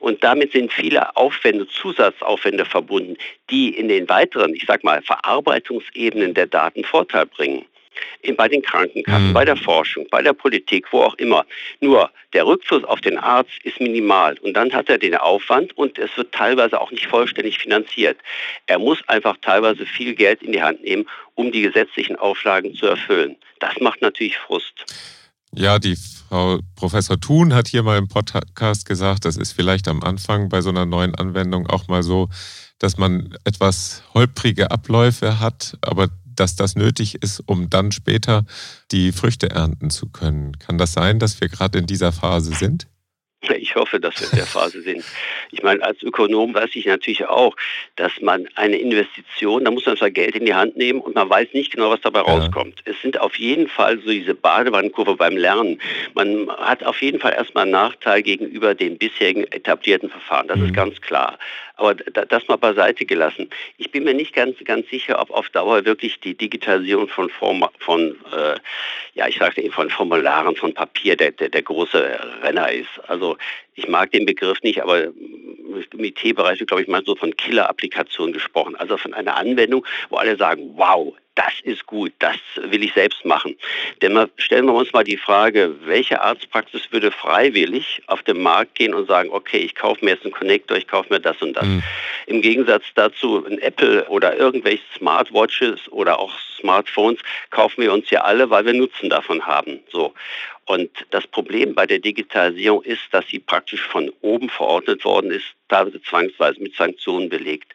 Und 0.00 0.22
damit 0.22 0.52
sind 0.52 0.72
viele 0.72 1.16
Aufwände, 1.16 1.66
Zusatzaufwände 1.68 2.66
verbunden, 2.66 3.16
die 3.48 3.70
in 3.70 3.88
den 3.88 4.06
weiteren, 4.10 4.54
ich 4.54 4.66
sag 4.66 4.84
mal, 4.84 5.00
Verarbeitungsebenen 5.00 6.34
der 6.34 6.46
Daten 6.46 6.84
Vorteil 6.84 7.24
bringen 7.26 7.64
bei 8.36 8.48
den 8.48 8.62
Krankenkassen, 8.62 9.28
mhm. 9.28 9.32
bei 9.32 9.44
der 9.44 9.56
Forschung, 9.56 10.06
bei 10.10 10.22
der 10.22 10.32
Politik, 10.32 10.86
wo 10.92 11.02
auch 11.02 11.14
immer. 11.14 11.44
Nur 11.80 12.10
der 12.32 12.46
Rückfluss 12.46 12.84
auf 12.84 13.00
den 13.00 13.18
Arzt 13.18 13.52
ist 13.62 13.80
minimal 13.80 14.36
und 14.38 14.54
dann 14.54 14.72
hat 14.72 14.88
er 14.88 14.98
den 14.98 15.16
Aufwand 15.16 15.76
und 15.76 15.98
es 15.98 16.16
wird 16.16 16.32
teilweise 16.32 16.80
auch 16.80 16.90
nicht 16.90 17.06
vollständig 17.06 17.58
finanziert. 17.58 18.18
Er 18.66 18.78
muss 18.78 18.98
einfach 19.08 19.36
teilweise 19.40 19.86
viel 19.86 20.14
Geld 20.14 20.42
in 20.42 20.52
die 20.52 20.62
Hand 20.62 20.82
nehmen, 20.82 21.06
um 21.34 21.52
die 21.52 21.62
gesetzlichen 21.62 22.16
Auflagen 22.16 22.74
zu 22.74 22.86
erfüllen. 22.86 23.36
Das 23.60 23.74
macht 23.80 24.02
natürlich 24.02 24.36
Frust. 24.36 24.84
Ja, 25.56 25.78
die 25.78 25.96
Frau 26.28 26.58
Professor 26.74 27.20
Thun 27.20 27.54
hat 27.54 27.68
hier 27.68 27.84
mal 27.84 27.96
im 27.96 28.08
Podcast 28.08 28.86
gesagt, 28.86 29.24
das 29.24 29.36
ist 29.36 29.52
vielleicht 29.52 29.86
am 29.86 30.02
Anfang 30.02 30.48
bei 30.48 30.60
so 30.60 30.70
einer 30.70 30.84
neuen 30.84 31.14
Anwendung 31.14 31.68
auch 31.68 31.86
mal 31.86 32.02
so, 32.02 32.28
dass 32.80 32.98
man 32.98 33.36
etwas 33.44 34.02
holprige 34.14 34.72
Abläufe 34.72 35.38
hat, 35.38 35.78
aber 35.80 36.08
dass 36.36 36.56
das 36.56 36.76
nötig 36.76 37.22
ist, 37.22 37.40
um 37.46 37.70
dann 37.70 37.92
später 37.92 38.44
die 38.90 39.12
Früchte 39.12 39.50
ernten 39.50 39.90
zu 39.90 40.08
können. 40.08 40.58
Kann 40.58 40.78
das 40.78 40.92
sein, 40.92 41.18
dass 41.18 41.40
wir 41.40 41.48
gerade 41.48 41.78
in 41.78 41.86
dieser 41.86 42.12
Phase 42.12 42.52
sind? 42.54 42.86
Ich 43.58 43.74
hoffe, 43.74 44.00
dass 44.00 44.20
wir 44.20 44.30
in 44.30 44.38
der 44.38 44.46
Phase 44.46 44.82
sind. 44.82 45.04
Ich 45.50 45.62
meine, 45.62 45.82
als 45.82 46.02
Ökonom 46.02 46.54
weiß 46.54 46.70
ich 46.74 46.86
natürlich 46.86 47.26
auch, 47.26 47.56
dass 47.96 48.12
man 48.20 48.46
eine 48.54 48.76
Investition, 48.76 49.64
da 49.64 49.70
muss 49.70 49.86
man 49.86 49.96
zwar 49.96 50.10
Geld 50.10 50.36
in 50.36 50.46
die 50.46 50.54
Hand 50.54 50.76
nehmen 50.76 51.00
und 51.00 51.14
man 51.14 51.28
weiß 51.28 51.48
nicht 51.52 51.72
genau, 51.72 51.90
was 51.90 52.00
dabei 52.00 52.20
ja. 52.20 52.26
rauskommt. 52.26 52.82
Es 52.84 53.00
sind 53.02 53.20
auf 53.20 53.38
jeden 53.38 53.68
Fall 53.68 53.98
so 53.98 54.10
diese 54.10 54.34
Badewannenkurve 54.34 55.16
beim 55.16 55.36
Lernen. 55.36 55.80
Man 56.14 56.48
hat 56.50 56.84
auf 56.84 57.02
jeden 57.02 57.20
Fall 57.20 57.32
erstmal 57.32 57.64
einen 57.64 57.72
Nachteil 57.72 58.22
gegenüber 58.22 58.74
den 58.74 58.98
bisherigen 58.98 59.44
etablierten 59.44 60.08
Verfahren. 60.08 60.48
Das 60.48 60.58
mhm. 60.58 60.66
ist 60.66 60.74
ganz 60.74 61.00
klar. 61.00 61.38
Aber 61.76 61.94
das 61.94 62.46
mal 62.46 62.56
beiseite 62.56 63.04
gelassen. 63.04 63.50
Ich 63.78 63.90
bin 63.90 64.04
mir 64.04 64.14
nicht 64.14 64.32
ganz, 64.32 64.56
ganz 64.64 64.88
sicher, 64.88 65.20
ob 65.20 65.30
auf 65.30 65.48
Dauer 65.48 65.84
wirklich 65.84 66.20
die 66.20 66.36
Digitalisierung 66.36 67.08
von, 67.08 67.28
Form, 67.28 67.64
von 67.80 68.16
äh, 68.32 68.56
ja, 69.14 69.26
ich 69.26 69.38
sagte 69.38 69.60
eben 69.60 69.72
von 69.72 69.90
Formularen, 69.90 70.54
von 70.54 70.72
Papier 70.72 71.16
der, 71.16 71.32
der, 71.32 71.48
der 71.48 71.62
große 71.62 72.18
Renner 72.42 72.70
ist. 72.70 72.90
Also 73.08 73.36
ich 73.74 73.88
mag 73.88 74.12
den 74.12 74.24
Begriff 74.24 74.62
nicht, 74.62 74.82
aber 74.82 75.04
im 75.04 76.04
IT-Bereich 76.04 76.64
glaube 76.64 76.82
ich, 76.82 76.88
mal 76.88 77.04
so 77.04 77.16
von 77.16 77.36
Killer-Applikationen 77.36 78.32
gesprochen. 78.32 78.76
Also 78.76 78.96
von 78.96 79.12
einer 79.12 79.36
Anwendung, 79.36 79.84
wo 80.10 80.16
alle 80.16 80.36
sagen, 80.36 80.70
wow, 80.76 81.12
das 81.34 81.52
ist 81.62 81.86
gut, 81.86 82.12
das 82.20 82.36
will 82.56 82.84
ich 82.84 82.92
selbst 82.92 83.24
machen. 83.24 83.56
Denn 84.02 84.12
mal, 84.12 84.28
stellen 84.36 84.66
wir 84.66 84.74
uns 84.74 84.92
mal 84.92 85.04
die 85.04 85.16
Frage, 85.16 85.74
welche 85.84 86.20
Arztpraxis 86.20 86.92
würde 86.92 87.10
freiwillig 87.10 88.02
auf 88.06 88.22
den 88.22 88.40
Markt 88.40 88.76
gehen 88.76 88.94
und 88.94 89.08
sagen, 89.08 89.30
okay, 89.32 89.58
ich 89.58 89.74
kaufe 89.74 90.04
mir 90.04 90.12
jetzt 90.12 90.24
einen 90.24 90.34
Connector, 90.34 90.76
ich 90.76 90.86
kaufe 90.86 91.12
mir 91.12 91.20
das 91.20 91.40
und 91.42 91.54
das. 91.54 91.66
Mhm. 91.66 91.82
Im 92.26 92.40
Gegensatz 92.40 92.84
dazu, 92.94 93.44
ein 93.44 93.58
Apple 93.58 94.06
oder 94.08 94.36
irgendwelche 94.36 94.84
Smartwatches 94.96 95.90
oder 95.90 96.18
auch 96.18 96.32
Smartphones 96.60 97.20
kaufen 97.50 97.82
wir 97.82 97.92
uns 97.92 98.10
ja 98.10 98.22
alle, 98.22 98.48
weil 98.50 98.64
wir 98.64 98.72
Nutzen 98.72 99.10
davon 99.10 99.44
haben. 99.44 99.80
So. 99.90 100.14
Und 100.66 100.90
das 101.10 101.26
Problem 101.26 101.74
bei 101.74 101.86
der 101.86 101.98
Digitalisierung 101.98 102.82
ist, 102.82 103.02
dass 103.10 103.26
sie 103.28 103.38
praktisch 103.38 103.82
von 103.82 104.10
oben 104.22 104.48
verordnet 104.48 105.04
worden 105.04 105.30
ist, 105.30 105.44
teilweise 105.68 106.00
zwangsweise 106.02 106.62
mit 106.62 106.74
Sanktionen 106.74 107.28
belegt. 107.28 107.72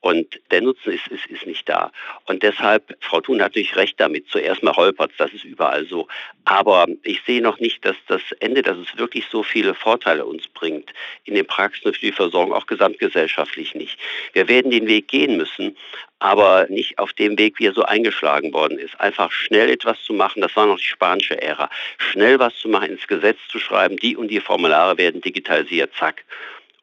Und 0.00 0.40
der 0.50 0.62
Nutzen 0.62 0.92
ist, 0.92 1.08
ist, 1.08 1.26
ist 1.26 1.46
nicht 1.46 1.68
da. 1.68 1.92
Und 2.24 2.42
deshalb, 2.42 2.96
Frau 3.00 3.20
Thun 3.20 3.42
hat 3.42 3.50
natürlich 3.50 3.76
recht 3.76 4.00
damit, 4.00 4.26
zuerst 4.28 4.62
mal 4.62 4.74
holpert 4.74 5.12
das 5.18 5.32
ist 5.32 5.44
überall 5.44 5.84
so. 5.86 6.08
Aber 6.44 6.86
ich 7.02 7.20
sehe 7.26 7.42
noch 7.42 7.60
nicht, 7.60 7.84
dass 7.84 7.96
das 8.08 8.22
Ende, 8.40 8.62
dass 8.62 8.78
es 8.78 8.96
wirklich 8.96 9.26
so 9.30 9.42
viele 9.42 9.74
Vorteile 9.74 10.24
uns 10.24 10.48
bringt, 10.48 10.92
in 11.24 11.34
den 11.34 11.46
Praxen 11.46 11.92
für 11.92 12.00
die 12.00 12.12
Versorgung, 12.12 12.54
auch 12.54 12.66
gesamtgesellschaftlich 12.66 13.74
nicht. 13.74 13.98
Wir 14.32 14.48
werden 14.48 14.70
den 14.70 14.86
Weg 14.86 15.08
gehen 15.08 15.36
müssen, 15.36 15.76
aber 16.18 16.66
nicht 16.68 16.98
auf 16.98 17.12
dem 17.12 17.38
Weg, 17.38 17.58
wie 17.58 17.66
er 17.66 17.74
so 17.74 17.82
eingeschlagen 17.82 18.52
worden 18.52 18.78
ist. 18.78 18.98
Einfach 19.00 19.30
schnell 19.32 19.68
etwas 19.68 20.02
zu 20.02 20.14
machen, 20.14 20.40
das 20.40 20.56
war 20.56 20.66
noch 20.66 20.78
die 20.78 20.84
spanische 20.84 21.40
Ära. 21.40 21.68
Schnell 21.98 22.38
was 22.38 22.54
zu 22.56 22.68
machen, 22.68 22.90
ins 22.90 23.06
Gesetz 23.06 23.38
zu 23.48 23.58
schreiben, 23.58 23.96
die 23.96 24.16
und 24.16 24.28
die 24.28 24.40
Formulare 24.40 24.96
werden 24.96 25.20
digitalisiert, 25.20 25.92
zack 25.94 26.24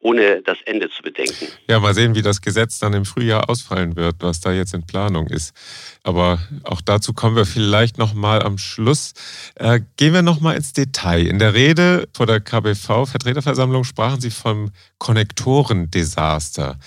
ohne 0.00 0.42
das 0.42 0.58
Ende 0.64 0.88
zu 0.90 1.02
bedenken. 1.02 1.48
Ja, 1.68 1.80
mal 1.80 1.94
sehen, 1.94 2.14
wie 2.14 2.22
das 2.22 2.40
Gesetz 2.40 2.78
dann 2.78 2.92
im 2.94 3.04
Frühjahr 3.04 3.50
ausfallen 3.50 3.96
wird, 3.96 4.16
was 4.20 4.40
da 4.40 4.52
jetzt 4.52 4.74
in 4.74 4.86
Planung 4.86 5.26
ist. 5.28 5.54
Aber 6.02 6.38
auch 6.64 6.80
dazu 6.80 7.12
kommen 7.12 7.36
wir 7.36 7.46
vielleicht 7.46 7.98
noch 7.98 8.14
mal 8.14 8.42
am 8.42 8.58
Schluss. 8.58 9.12
Äh, 9.56 9.80
gehen 9.96 10.14
wir 10.14 10.22
noch 10.22 10.40
mal 10.40 10.56
ins 10.56 10.72
Detail. 10.72 11.26
In 11.26 11.38
der 11.38 11.54
Rede 11.54 12.08
vor 12.14 12.26
der 12.26 12.40
KBV 12.40 13.06
Vertreterversammlung 13.06 13.84
sprachen 13.84 14.20
Sie 14.20 14.30
vom 14.30 14.70
Konnektorendesaster. 14.98 16.78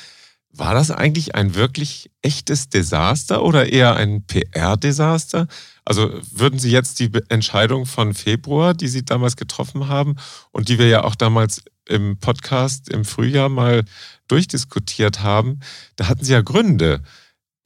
War 0.54 0.74
das 0.74 0.92
eigentlich 0.92 1.34
ein 1.34 1.56
wirklich 1.56 2.12
echtes 2.22 2.68
Desaster 2.68 3.42
oder 3.42 3.72
eher 3.72 3.96
ein 3.96 4.26
PR-Desaster? 4.26 5.48
Also 5.86 6.12
würden 6.30 6.60
Sie 6.60 6.72
jetzt 6.72 7.00
die 7.00 7.10
Entscheidung 7.30 7.86
von 7.86 8.14
Februar, 8.14 8.74
die 8.74 8.90
Sie 8.90 9.06
damals 9.06 9.38
getroffen 9.38 9.88
haben 9.88 10.18
und 10.52 10.68
die 10.68 10.78
wir 10.78 10.88
ja 10.88 11.04
auch 11.06 11.16
damals 11.16 11.64
im 11.88 12.20
Podcast 12.20 12.90
im 12.90 13.06
Frühjahr 13.06 13.50
mal 13.50 13.84
durchdiskutiert 14.28 15.22
haben, 15.22 15.60
da 15.96 16.08
hatten 16.08 16.24
Sie 16.24 16.34
ja 16.34 16.42
Gründe. 16.42 17.02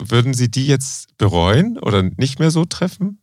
Würden 0.02 0.34
Sie 0.34 0.50
die 0.50 0.68
jetzt 0.68 1.18
bereuen 1.18 1.78
oder 1.80 2.04
nicht 2.04 2.40
mehr 2.40 2.52
so 2.52 2.66
treffen? 2.66 3.22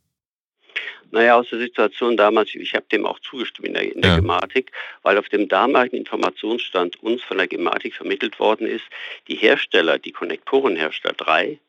Naja, 1.11 1.35
aus 1.35 1.47
der 1.51 1.59
Situation 1.59 2.17
damals, 2.17 2.55
ich 2.55 2.73
habe 2.73 2.85
dem 2.91 3.05
auch 3.05 3.19
zugestimmt 3.19 3.67
in 3.67 3.73
der, 3.75 3.83
in 3.83 4.01
der 4.01 4.11
ja. 4.11 4.17
Gematik, 4.17 4.71
weil 5.03 5.19
auf 5.19 5.29
dem 5.29 5.47
damaligen 5.47 5.97
Informationsstand 5.97 7.03
uns 7.03 7.21
von 7.21 7.37
der 7.37 7.47
Gematik 7.47 7.93
vermittelt 7.93 8.39
worden 8.39 8.65
ist, 8.65 8.85
die 9.27 9.35
Hersteller, 9.35 9.99
die 9.99 10.11
Konnektorenhersteller 10.11 11.13
drei, 11.13 11.59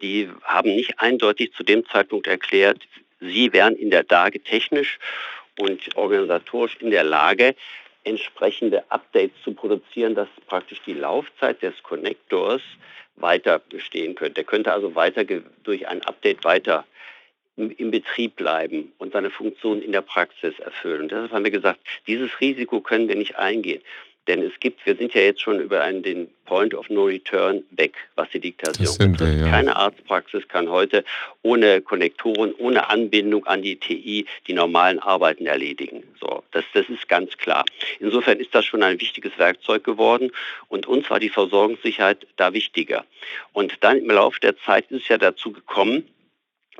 die 0.00 0.28
haben 0.42 0.74
nicht 0.74 0.98
eindeutig 0.98 1.52
zu 1.52 1.62
dem 1.62 1.86
Zeitpunkt 1.86 2.26
erklärt, 2.26 2.80
sie 3.20 3.52
wären 3.52 3.76
in 3.76 3.90
der 3.90 4.04
Lage, 4.08 4.42
technisch 4.42 4.98
und 5.58 5.96
organisatorisch 5.96 6.76
in 6.80 6.90
der 6.90 7.04
Lage, 7.04 7.54
entsprechende 8.04 8.90
Updates 8.90 9.36
zu 9.44 9.52
produzieren, 9.52 10.14
dass 10.14 10.28
praktisch 10.46 10.80
die 10.86 10.94
Laufzeit 10.94 11.62
des 11.62 11.80
Connectors 11.82 12.62
weiter 13.16 13.58
bestehen 13.58 14.14
könnte. 14.14 14.40
Er 14.40 14.44
könnte 14.44 14.72
also 14.72 14.94
weiter 14.94 15.24
durch 15.24 15.86
ein 15.88 16.02
Update 16.02 16.44
weiter 16.44 16.84
im 17.56 17.90
Betrieb 17.90 18.36
bleiben 18.36 18.92
und 18.98 19.12
seine 19.12 19.30
Funktion 19.30 19.82
in 19.82 19.92
der 19.92 20.00
Praxis 20.00 20.58
erfüllen. 20.58 21.02
Und 21.02 21.12
deshalb 21.12 21.32
haben 21.32 21.44
wir 21.44 21.50
gesagt, 21.50 21.80
dieses 22.06 22.40
Risiko 22.40 22.80
können 22.80 23.08
wir 23.08 23.14
nicht 23.14 23.36
eingehen. 23.36 23.82
Denn 24.28 24.42
es 24.42 24.52
gibt, 24.60 24.84
wir 24.86 24.94
sind 24.94 25.14
ja 25.14 25.22
jetzt 25.22 25.40
schon 25.40 25.60
über 25.60 25.80
einen, 25.82 26.02
den 26.02 26.28
Point 26.44 26.74
of 26.74 26.88
No 26.88 27.04
Return 27.04 27.64
weg, 27.72 27.94
was 28.14 28.28
die 28.30 28.38
Diktation 28.38 29.12
betrifft. 29.12 29.40
Ja. 29.40 29.50
Keine 29.50 29.74
Arztpraxis 29.74 30.46
kann 30.46 30.68
heute 30.68 31.04
ohne 31.42 31.80
Konnektoren, 31.80 32.54
ohne 32.58 32.88
Anbindung 32.88 33.46
an 33.46 33.62
die 33.62 33.76
TI 33.76 34.26
die 34.46 34.52
normalen 34.52 35.00
Arbeiten 35.00 35.46
erledigen. 35.46 36.04
So, 36.20 36.44
das, 36.52 36.64
das 36.72 36.88
ist 36.88 37.08
ganz 37.08 37.36
klar. 37.36 37.64
Insofern 37.98 38.38
ist 38.38 38.54
das 38.54 38.64
schon 38.64 38.82
ein 38.82 39.00
wichtiges 39.00 39.32
Werkzeug 39.38 39.82
geworden 39.82 40.30
und 40.68 40.86
uns 40.86 41.10
war 41.10 41.18
die 41.18 41.28
Versorgungssicherheit 41.28 42.26
da 42.36 42.52
wichtiger. 42.52 43.04
Und 43.52 43.74
dann 43.80 43.98
im 43.98 44.10
Laufe 44.10 44.38
der 44.40 44.56
Zeit 44.58 44.90
ist 44.90 45.02
es 45.02 45.08
ja 45.08 45.18
dazu 45.18 45.52
gekommen, 45.52 46.04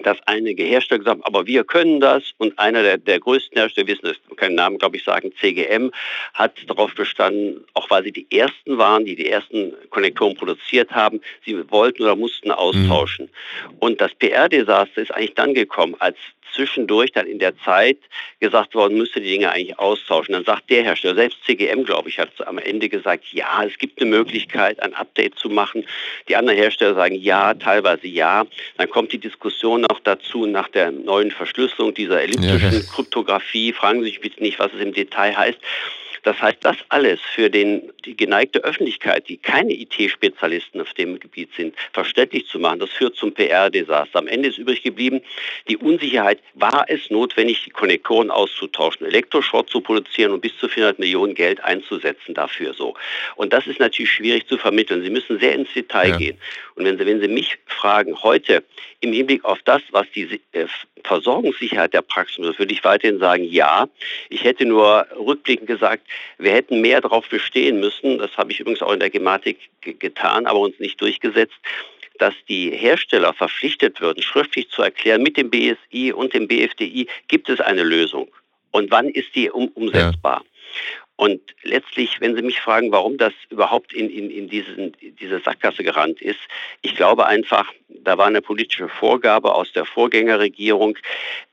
dass 0.03 0.17
einige 0.27 0.65
Hersteller 0.65 1.01
gesagt 1.01 1.19
haben, 1.19 1.25
aber 1.25 1.47
wir 1.47 1.65
können 1.65 2.01
das. 2.01 2.33
Und 2.39 2.59
einer 2.59 2.83
der, 2.83 2.99
der 2.99 3.21
größten 3.21 3.59
Hersteller, 3.59 3.87
wir 3.87 3.95
wissen 3.95 4.07
das, 4.07 4.37
keinen 4.37 4.55
Namen, 4.55 4.79
glaube 4.79 4.97
ich, 4.97 5.05
sagen, 5.05 5.33
CGM, 5.39 5.93
hat 6.35 6.57
darauf 6.67 6.95
bestanden, 6.95 7.65
auch 7.75 7.91
weil 7.91 8.05
sie 8.05 8.13
die 8.13 8.27
ersten 8.31 8.79
waren, 8.79 9.05
die 9.05 9.17
die 9.17 9.29
ersten 9.29 9.75
Konnektoren 9.91 10.35
produziert 10.35 10.91
haben, 10.91 11.21
sie 11.45 11.71
wollten 11.71 12.03
oder 12.03 12.17
mussten 12.17 12.51
austauschen. 12.51 13.27
Mhm. 13.27 13.77
Und 13.81 14.01
das 14.01 14.15
PR-Desaster 14.15 15.03
ist 15.03 15.15
eigentlich 15.15 15.35
dann 15.35 15.55
gekommen, 15.55 15.95
als 15.99 16.17
zwischendurch 16.55 17.13
dann 17.13 17.27
in 17.27 17.39
der 17.39 17.57
Zeit 17.59 17.99
gesagt 18.41 18.75
worden, 18.75 18.99
müsste 18.99 19.21
die 19.21 19.31
Dinge 19.31 19.51
eigentlich 19.51 19.79
austauschen. 19.79 20.33
Dann 20.33 20.45
sagt 20.45 20.71
der 20.71 20.83
Hersteller, 20.83 21.15
selbst 21.15 21.45
CGM, 21.45 21.85
glaube 21.85 22.09
ich, 22.09 22.19
hat 22.19 22.31
am 22.47 22.59
Ende 22.59 22.89
gesagt, 22.89 23.25
ja, 23.33 23.65
es 23.65 23.79
gibt 23.79 24.01
eine 24.01 24.11
Möglichkeit, 24.11 24.83
ein 24.83 24.95
Update 24.95 25.39
zu 25.39 25.49
machen. 25.49 25.85
Die 26.29 26.37
anderen 26.37 26.59
Hersteller 26.59 26.95
sagen 26.95 27.15
ja, 27.15 27.55
teilweise 27.55 28.07
ja. 28.07 28.45
Dann 28.77 28.91
kommt 28.91 29.13
die 29.13 29.19
Diskussion 29.19 29.82
noch 29.83 30.01
dazu 30.01 30.47
nach 30.47 30.69
der 30.69 30.91
neuen 30.91 31.31
Verschlüsselung 31.31 31.95
dieser 31.95 32.23
elliptischen 32.23 32.73
ja. 32.73 32.81
Kryptographie. 32.81 33.73
Fragen 33.73 34.01
Sie 34.01 34.07
sich 34.07 34.21
bitte 34.21 34.43
nicht, 34.43 34.59
was 34.59 34.73
es 34.73 34.81
im 34.81 34.93
Detail 34.93 35.37
heißt. 35.37 35.59
Das 36.23 36.41
heißt, 36.41 36.59
das 36.61 36.77
alles 36.89 37.21
für 37.21 37.51
den, 37.51 37.93
die 38.05 38.17
geneigte 38.17 38.63
Öffentlichkeit, 38.63 39.29
die 39.29 39.39
keine 39.39 39.73
IT-Spezialisten 39.73 40.81
auf 40.81 40.93
dem 40.95 41.19
Gebiet 41.19 41.51
sind, 41.57 41.75
verständlich 41.93 42.47
zu 42.47 42.61
machen, 42.61 42.79
das 42.79 42.91
führt 42.91 43.17
zum 43.17 43.33
PR-Desaster. 43.35 44.21
Am 44.21 44.29
Ende 44.29 44.49
ist 44.49 44.59
übrig 44.59 44.83
geblieben, 44.83 45.21
die 45.69 45.77
Unsicherheit, 45.77 46.39
war 46.55 46.85
es 46.89 47.11
notwendig, 47.11 47.65
die 47.65 47.71
Konnektoren 47.71 48.31
auszutauschen, 48.31 49.07
Elektroschrott 49.07 49.69
zu 49.69 49.81
produzieren 49.81 50.31
und 50.31 50.41
bis 50.41 50.57
zu 50.59 50.69
400 50.69 51.01
Millionen 51.01 51.35
Geld 51.35 51.63
einzusetzen 51.65 52.35
dafür 52.35 52.73
so. 52.73 52.95
Und 53.35 53.53
das 53.53 53.67
ist 53.67 53.81
natürlich 53.81 54.13
schwierig 54.13 54.47
zu 54.47 54.59
vermitteln. 54.59 55.03
Sie 55.03 55.11
müssen 55.11 55.41
sehr 55.41 55.55
ins 55.55 55.73
Detail 55.75 56.11
ja. 56.11 56.17
gehen. 56.17 56.39
Und 56.75 56.85
wenn 56.85 56.99
Sie, 56.99 57.07
wenn 57.07 57.21
Sie 57.21 57.29
mich 57.29 57.59
fragen, 57.67 58.23
heute 58.23 58.65
im 59.01 59.13
Hinblick 59.13 59.45
auf 59.45 59.59
das, 59.65 59.83
was 59.91 60.07
die 60.15 60.41
äh, 60.53 60.67
Versorgungssicherheit 61.05 61.93
der 61.93 62.03
Praxis 62.03 62.37
betrifft, 62.37 62.59
würde 62.61 62.73
ich 62.73 62.85
weiterhin 62.85 63.19
sagen, 63.19 63.45
ja. 63.45 63.89
Ich 64.29 64.45
hätte 64.45 64.65
nur 64.65 65.07
rückblickend 65.17 65.67
gesagt, 65.67 66.07
wir 66.39 66.53
hätten 66.53 66.81
mehr 66.81 67.01
darauf 67.01 67.29
bestehen 67.29 67.81
müssen, 67.81 68.19
das 68.19 68.37
habe 68.37 68.53
ich 68.53 68.61
übrigens 68.61 68.83
auch 68.83 68.93
in 68.93 69.01
der 69.01 69.11
Gematik 69.11 69.59
getan, 69.81 70.47
aber 70.47 70.61
uns 70.61 70.79
nicht 70.79 71.01
durchgesetzt, 71.01 71.57
dass 72.19 72.35
die 72.49 72.71
Hersteller 72.71 73.33
verpflichtet 73.33 74.01
würden, 74.01 74.23
schriftlich 74.23 74.69
zu 74.71 74.83
erklären, 74.83 75.23
mit 75.23 75.37
dem 75.37 75.51
BSI 75.51 76.13
und 76.13 76.35
dem 76.35 76.47
BFDI 76.47 77.09
gibt 77.29 77.49
es 77.49 77.61
eine 77.61 77.83
Lösung. 77.83 78.29
Und 78.71 78.91
wann 78.91 79.09
ist 79.09 79.35
die 79.35 79.51
um, 79.51 79.69
umsetzbar? 79.69 80.43
Ja. 80.45 80.53
Und 81.23 81.41
letztlich, 81.63 82.21
wenn 82.21 82.35
Sie 82.35 82.43
mich 82.43 82.61
fragen, 82.61 82.91
warum 82.91 83.17
das 83.17 83.33
überhaupt 83.49 83.93
in, 83.93 84.11
in, 84.11 84.29
in 84.29 84.49
diesen, 84.49 84.97
diese 85.21 85.39
Sackgasse 85.39 85.85
gerannt 85.85 86.21
ist, 86.21 86.41
ich 86.81 86.97
glaube 86.97 87.27
einfach, 87.27 87.73
da 87.89 88.19
war 88.19 88.27
eine 88.27 88.43
politische 88.43 88.89
Vorgabe 88.89 89.55
aus 89.55 89.71
der 89.71 89.85
Vorgängerregierung. 89.85 90.99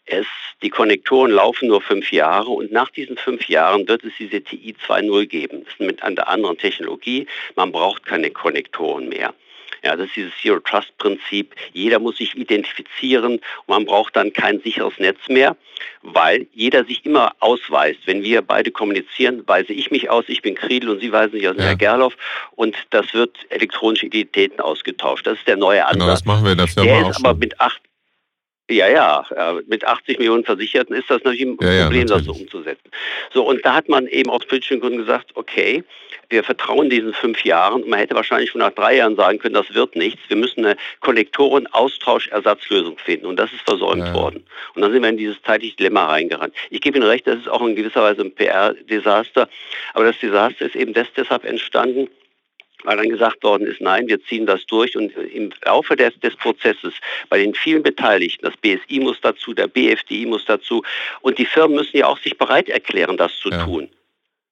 Es, 0.05 0.25
die 0.63 0.71
Konnektoren 0.71 1.29
laufen 1.29 1.67
nur 1.67 1.81
fünf 1.81 2.11
Jahre 2.11 2.49
und 2.49 2.71
nach 2.71 2.89
diesen 2.89 3.15
fünf 3.15 3.47
Jahren 3.47 3.87
wird 3.87 4.03
es 4.03 4.13
diese 4.17 4.41
TI 4.41 4.75
2.0 4.87 5.27
geben. 5.27 5.63
Das 5.63 5.73
ist 5.73 5.79
mit 5.81 6.01
einer 6.01 6.27
anderen 6.27 6.57
Technologie. 6.57 7.27
Man 7.55 7.71
braucht 7.71 8.07
keine 8.07 8.31
Konnektoren 8.31 9.07
mehr. 9.07 9.35
Ja, 9.83 9.95
das 9.95 10.07
ist 10.07 10.15
dieses 10.15 10.33
Zero 10.41 10.59
Trust 10.59 10.95
Prinzip. 10.97 11.55
Jeder 11.73 11.99
muss 11.99 12.17
sich 12.17 12.35
identifizieren 12.35 13.33
und 13.33 13.41
man 13.67 13.85
braucht 13.85 14.15
dann 14.15 14.33
kein 14.33 14.59
sicheres 14.61 14.93
Netz 14.99 15.19
mehr, 15.27 15.55
weil 16.01 16.47
jeder 16.53 16.85
sich 16.85 17.05
immer 17.05 17.33
ausweist. 17.39 17.99
Wenn 18.05 18.23
wir 18.23 18.41
beide 18.41 18.71
kommunizieren, 18.71 19.43
weise 19.47 19.73
ich 19.73 19.91
mich 19.91 20.09
aus, 20.09 20.25
ich 20.27 20.41
bin 20.41 20.55
Kriedel 20.55 20.89
und 20.89 20.99
Sie 20.99 21.11
weisen 21.11 21.31
sich 21.31 21.47
aus, 21.47 21.55
ja. 21.57 21.63
Herr 21.63 21.75
Gerloff 21.75 22.15
und 22.55 22.75
das 22.89 23.13
wird 23.13 23.37
elektronische 23.49 24.07
Identitäten 24.07 24.59
ausgetauscht. 24.59 25.25
Das 25.25 25.37
ist 25.37 25.47
der 25.47 25.57
neue 25.57 25.85
Ansatz. 25.85 25.99
Genau, 25.99 26.07
das 26.07 26.25
machen 26.25 26.45
wir 26.45 26.51
in 26.51 26.57
der 26.57 26.67
Firma 26.67 26.89
der 26.89 27.05
auch 27.05 27.09
ist 27.11 27.25
aber 27.25 27.37
mit 27.37 27.59
acht 27.59 27.81
Ja, 28.69 28.87
ja, 28.87 29.25
mit 29.67 29.83
80 29.83 30.19
Millionen 30.19 30.45
Versicherten 30.45 30.95
ist 30.95 31.09
das 31.09 31.23
natürlich 31.23 31.41
ein 31.41 31.57
ja, 31.59 31.65
Problem, 31.67 31.73
ja, 31.73 31.83
natürlich. 31.85 32.07
das 32.07 32.25
so 32.25 32.33
umzusetzen. 32.33 32.91
So, 33.33 33.47
und 33.47 33.65
da 33.65 33.73
hat 33.73 33.89
man 33.89 34.05
eben 34.07 34.29
aus 34.29 34.45
politischen 34.45 34.79
Gründen 34.79 34.99
gesagt, 34.99 35.31
okay, 35.33 35.83
wir 36.29 36.43
vertrauen 36.43 36.91
diesen 36.91 37.13
fünf 37.13 37.43
Jahren. 37.43 37.89
Man 37.89 37.97
hätte 37.97 38.13
wahrscheinlich 38.13 38.51
schon 38.51 38.59
nach 38.59 38.69
drei 38.71 38.97
Jahren 38.97 39.15
sagen 39.15 39.39
können, 39.39 39.55
das 39.55 39.73
wird 39.73 39.95
nichts. 39.95 40.21
Wir 40.27 40.37
müssen 40.37 40.63
eine 40.63 40.77
Kollektoren-Austausch-Ersatzlösung 40.99 42.99
finden. 42.99 43.25
Und 43.25 43.37
das 43.37 43.51
ist 43.51 43.61
versäumt 43.61 44.05
ja. 44.05 44.13
worden. 44.13 44.45
Und 44.75 44.83
dann 44.83 44.91
sind 44.91 45.01
wir 45.01 45.09
in 45.09 45.17
dieses 45.17 45.41
zeitliche 45.41 45.75
Dilemma 45.77 46.05
reingerannt. 46.05 46.53
Ich 46.69 46.81
gebe 46.81 46.99
Ihnen 46.99 47.07
recht, 47.07 47.25
das 47.25 47.39
ist 47.39 47.49
auch 47.49 47.65
in 47.65 47.75
gewisser 47.75 48.03
Weise 48.03 48.21
ein 48.21 48.33
PR-Desaster. 48.33 49.49
Aber 49.95 50.05
das 50.05 50.19
Desaster 50.19 50.67
ist 50.67 50.75
eben 50.75 50.93
deshalb 50.93 51.45
entstanden, 51.45 52.07
weil 52.83 52.97
dann 52.97 53.09
gesagt 53.09 53.43
worden 53.43 53.67
ist, 53.67 53.81
nein, 53.81 54.07
wir 54.07 54.21
ziehen 54.23 54.45
das 54.45 54.65
durch 54.65 54.95
und 54.95 55.15
im 55.15 55.51
Laufe 55.65 55.95
des, 55.95 56.19
des, 56.19 56.35
Prozesses 56.35 56.93
bei 57.29 57.37
den 57.39 57.53
vielen 57.53 57.83
Beteiligten, 57.83 58.45
das 58.45 58.55
BSI 58.57 58.99
muss 58.99 59.19
dazu, 59.21 59.53
der 59.53 59.67
BFDI 59.67 60.25
muss 60.25 60.45
dazu 60.45 60.83
und 61.21 61.37
die 61.37 61.45
Firmen 61.45 61.75
müssen 61.75 61.97
ja 61.97 62.07
auch 62.07 62.19
sich 62.19 62.37
bereit 62.37 62.69
erklären, 62.69 63.17
das 63.17 63.35
zu 63.37 63.49
ja. 63.49 63.65
tun. 63.65 63.89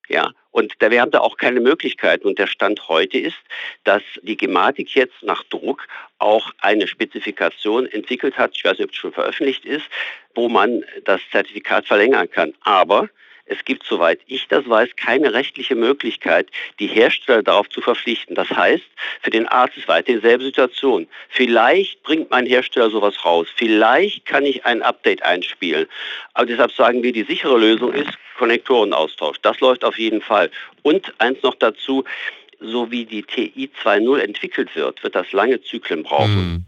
Ja, 0.09 0.31
und 0.51 0.73
da 0.79 0.89
wir 0.89 1.01
haben 1.01 1.11
da 1.11 1.19
auch 1.19 1.37
keine 1.37 1.59
Möglichkeiten. 1.59 2.27
Und 2.27 2.39
der 2.39 2.47
Stand 2.47 2.87
heute 2.87 3.17
ist, 3.17 3.37
dass 3.83 4.01
die 4.21 4.37
Gematik 4.37 4.95
jetzt 4.95 5.21
nach 5.21 5.43
Druck 5.43 5.85
auch 6.17 6.51
eine 6.59 6.87
Spezifikation 6.87 7.85
entwickelt 7.87 8.37
hat, 8.37 8.55
ich 8.55 8.63
weiß 8.63 8.79
nicht, 8.79 8.85
ob 8.85 8.91
es 8.91 8.97
schon 8.97 9.11
veröffentlicht 9.11 9.65
ist, 9.65 9.85
wo 10.33 10.47
man 10.49 10.83
das 11.03 11.21
Zertifikat 11.31 11.85
verlängern 11.85 12.29
kann. 12.29 12.53
Aber 12.61 13.09
es 13.47 13.63
gibt, 13.65 13.85
soweit 13.85 14.19
ich 14.27 14.47
das 14.47 14.67
weiß, 14.67 14.89
keine 14.95 15.33
rechtliche 15.33 15.75
Möglichkeit, 15.75 16.49
die 16.79 16.87
Hersteller 16.87 17.43
darauf 17.43 17.69
zu 17.69 17.81
verpflichten. 17.81 18.35
Das 18.35 18.49
heißt, 18.49 18.83
für 19.21 19.29
den 19.29 19.47
Arzt 19.47 19.77
ist 19.77 19.87
weiter 19.87 20.13
dieselbe 20.13 20.43
Situation. 20.43 21.07
Vielleicht 21.29 22.03
bringt 22.03 22.29
mein 22.29 22.45
Hersteller 22.45 22.89
sowas 22.89 23.23
raus. 23.23 23.47
Vielleicht 23.55 24.25
kann 24.25 24.45
ich 24.45 24.65
ein 24.65 24.81
Update 24.81 25.23
einspielen. 25.23 25.87
Aber 26.33 26.45
deshalb 26.45 26.71
sagen 26.71 27.03
wir, 27.03 27.11
die 27.11 27.23
sichere 27.23 27.57
Lösung 27.57 27.93
ist 27.93 28.17
Konnektorenaustausch. 28.37 29.37
Das 29.41 29.59
läuft 29.59 29.83
auf 29.83 29.97
jeden 29.97 30.21
Fall. 30.21 30.51
Und 30.83 31.13
eins 31.19 31.41
noch 31.41 31.55
dazu, 31.55 32.03
so 32.59 32.91
wie 32.91 33.05
die 33.05 33.23
TI 33.23 33.69
2.0 33.83 34.19
entwickelt 34.19 34.75
wird, 34.75 35.03
wird 35.03 35.15
das 35.15 35.31
lange 35.31 35.61
Zyklen 35.61 36.03
brauchen. 36.03 36.53
Mhm. 36.53 36.65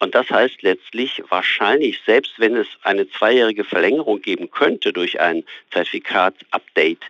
Und 0.00 0.14
das 0.14 0.30
heißt 0.30 0.62
letztlich 0.62 1.22
wahrscheinlich, 1.28 2.00
selbst 2.06 2.38
wenn 2.38 2.56
es 2.56 2.68
eine 2.82 3.08
zweijährige 3.08 3.64
Verlängerung 3.64 4.22
geben 4.22 4.50
könnte 4.50 4.92
durch 4.92 5.20
ein 5.20 5.44
Zertifikat-Update, 5.72 7.04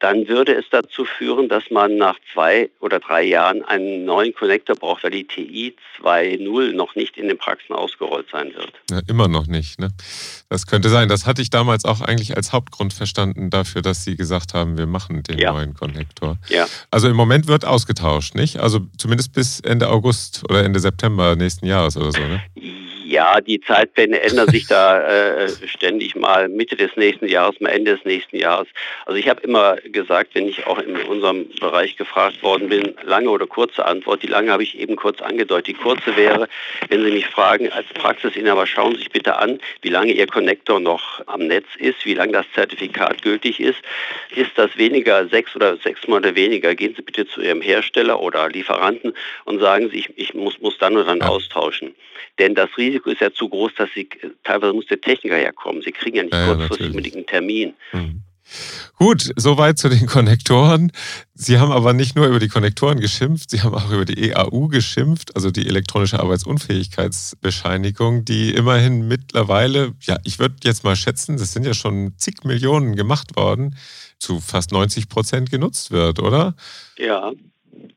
dann 0.00 0.26
würde 0.28 0.54
es 0.54 0.64
dazu 0.70 1.04
führen, 1.04 1.48
dass 1.48 1.64
man 1.70 1.96
nach 1.96 2.16
zwei 2.32 2.70
oder 2.80 2.98
drei 2.98 3.22
Jahren 3.22 3.62
einen 3.62 4.06
neuen 4.06 4.34
Connector 4.34 4.74
braucht, 4.74 5.04
weil 5.04 5.10
die 5.10 5.24
TI 5.24 5.76
2.0 6.02 6.72
noch 6.72 6.94
nicht 6.94 7.18
in 7.18 7.28
den 7.28 7.36
Praxen 7.36 7.74
ausgerollt 7.74 8.26
sein 8.32 8.52
wird. 8.54 8.72
Ja, 8.90 9.00
immer 9.06 9.28
noch 9.28 9.46
nicht. 9.46 9.78
Ne? 9.78 9.90
Das 10.48 10.66
könnte 10.66 10.88
sein. 10.88 11.08
Das 11.08 11.26
hatte 11.26 11.42
ich 11.42 11.50
damals 11.50 11.84
auch 11.84 12.00
eigentlich 12.00 12.34
als 12.36 12.52
Hauptgrund 12.52 12.94
verstanden 12.94 13.50
dafür, 13.50 13.82
dass 13.82 14.02
Sie 14.02 14.16
gesagt 14.16 14.54
haben, 14.54 14.78
wir 14.78 14.86
machen 14.86 15.22
den 15.22 15.38
ja. 15.38 15.52
neuen 15.52 15.74
Connector. 15.74 16.38
Ja. 16.48 16.66
Also 16.90 17.08
im 17.08 17.16
Moment 17.16 17.46
wird 17.46 17.66
ausgetauscht, 17.66 18.34
nicht? 18.34 18.58
Also 18.58 18.80
zumindest 18.96 19.34
bis 19.34 19.60
Ende 19.60 19.90
August 19.90 20.44
oder 20.48 20.64
Ende 20.64 20.80
September 20.80 21.36
nächsten 21.36 21.66
Jahres 21.66 21.98
oder 21.98 22.10
so, 22.12 22.20
ne? 22.20 22.42
Ja, 23.10 23.40
die 23.40 23.60
Zeitpläne 23.60 24.20
ändern 24.20 24.48
sich 24.50 24.68
da 24.68 25.02
äh, 25.02 25.48
ständig 25.66 26.14
mal 26.14 26.48
Mitte 26.48 26.76
des 26.76 26.94
nächsten 26.94 27.26
Jahres, 27.26 27.58
mal 27.58 27.70
Ende 27.70 27.96
des 27.96 28.04
nächsten 28.04 28.36
Jahres. 28.36 28.68
Also 29.04 29.18
ich 29.18 29.28
habe 29.28 29.40
immer 29.40 29.78
gesagt, 29.78 30.30
wenn 30.34 30.46
ich 30.46 30.64
auch 30.68 30.78
in 30.78 30.96
unserem 30.96 31.48
Bereich 31.58 31.96
gefragt 31.96 32.40
worden 32.44 32.68
bin, 32.68 32.94
lange 33.02 33.28
oder 33.28 33.48
kurze 33.48 33.84
Antwort. 33.84 34.22
Die 34.22 34.28
lange 34.28 34.52
habe 34.52 34.62
ich 34.62 34.78
eben 34.78 34.94
kurz 34.94 35.20
angedeutet. 35.20 35.66
Die 35.66 35.82
kurze 35.82 36.16
wäre, 36.16 36.48
wenn 36.88 37.04
Sie 37.04 37.10
mich 37.10 37.26
fragen, 37.26 37.68
als 37.72 37.88
Praxisinhaber, 37.94 38.64
schauen 38.64 38.92
Sie 38.92 38.98
sich 38.98 39.10
bitte 39.10 39.36
an, 39.38 39.58
wie 39.82 39.88
lange 39.88 40.12
Ihr 40.12 40.28
Connector 40.28 40.78
noch 40.78 41.20
am 41.26 41.48
Netz 41.48 41.66
ist, 41.78 42.06
wie 42.06 42.14
lange 42.14 42.30
das 42.30 42.46
Zertifikat 42.54 43.22
gültig 43.22 43.58
ist. 43.58 43.80
Ist 44.36 44.52
das 44.54 44.76
weniger, 44.76 45.26
sechs 45.26 45.56
oder 45.56 45.76
sechs 45.78 46.06
Monate 46.06 46.36
weniger, 46.36 46.76
gehen 46.76 46.94
Sie 46.94 47.02
bitte 47.02 47.26
zu 47.26 47.40
Ihrem 47.40 47.60
Hersteller 47.60 48.20
oder 48.20 48.48
Lieferanten 48.50 49.14
und 49.46 49.58
sagen 49.58 49.90
Sie, 49.90 49.98
ich, 49.98 50.10
ich 50.14 50.32
muss, 50.32 50.60
muss 50.60 50.78
dann 50.78 50.96
und 50.96 51.08
dann 51.08 51.22
austauschen. 51.22 51.92
Denn 52.38 52.54
das 52.54 52.70
Risiko 52.76 52.99
ist 53.06 53.20
ja 53.20 53.32
zu 53.32 53.48
groß, 53.48 53.72
dass 53.76 53.90
sie, 53.94 54.08
teilweise 54.44 54.72
muss 54.72 54.86
der 54.86 55.00
Techniker 55.00 55.36
herkommen. 55.36 55.82
Sie 55.82 55.92
kriegen 55.92 56.16
ja 56.16 56.22
nicht 56.22 56.34
ja, 56.34 56.46
kurzfristig 56.46 56.80
ja, 56.80 56.90
unbedingt 56.90 57.16
einen 57.16 57.26
Termin. 57.26 57.74
Mhm. 57.92 58.22
Gut, 58.96 59.30
soweit 59.36 59.78
zu 59.78 59.88
den 59.88 60.06
Konnektoren. 60.06 60.92
Sie 61.34 61.58
haben 61.58 61.72
aber 61.72 61.92
nicht 61.92 62.14
nur 62.16 62.26
über 62.26 62.38
die 62.38 62.48
Konnektoren 62.48 63.00
geschimpft, 63.00 63.50
Sie 63.50 63.62
haben 63.62 63.74
auch 63.74 63.90
über 63.90 64.04
die 64.04 64.30
EAU 64.30 64.68
geschimpft, 64.68 65.34
also 65.36 65.50
die 65.50 65.66
elektronische 65.66 66.20
Arbeitsunfähigkeitsbescheinigung, 66.20 68.24
die 68.24 68.54
immerhin 68.54 69.08
mittlerweile, 69.08 69.94
ja, 70.02 70.18
ich 70.24 70.38
würde 70.38 70.54
jetzt 70.64 70.84
mal 70.84 70.96
schätzen, 70.96 71.38
das 71.38 71.52
sind 71.52 71.64
ja 71.64 71.74
schon 71.74 72.14
zig 72.18 72.44
Millionen 72.44 72.96
gemacht 72.96 73.36
worden, 73.36 73.76
zu 74.18 74.40
fast 74.40 74.72
90 74.72 75.08
Prozent 75.08 75.50
genutzt 75.50 75.92
wird, 75.92 76.18
oder? 76.18 76.54
Ja. 76.98 77.32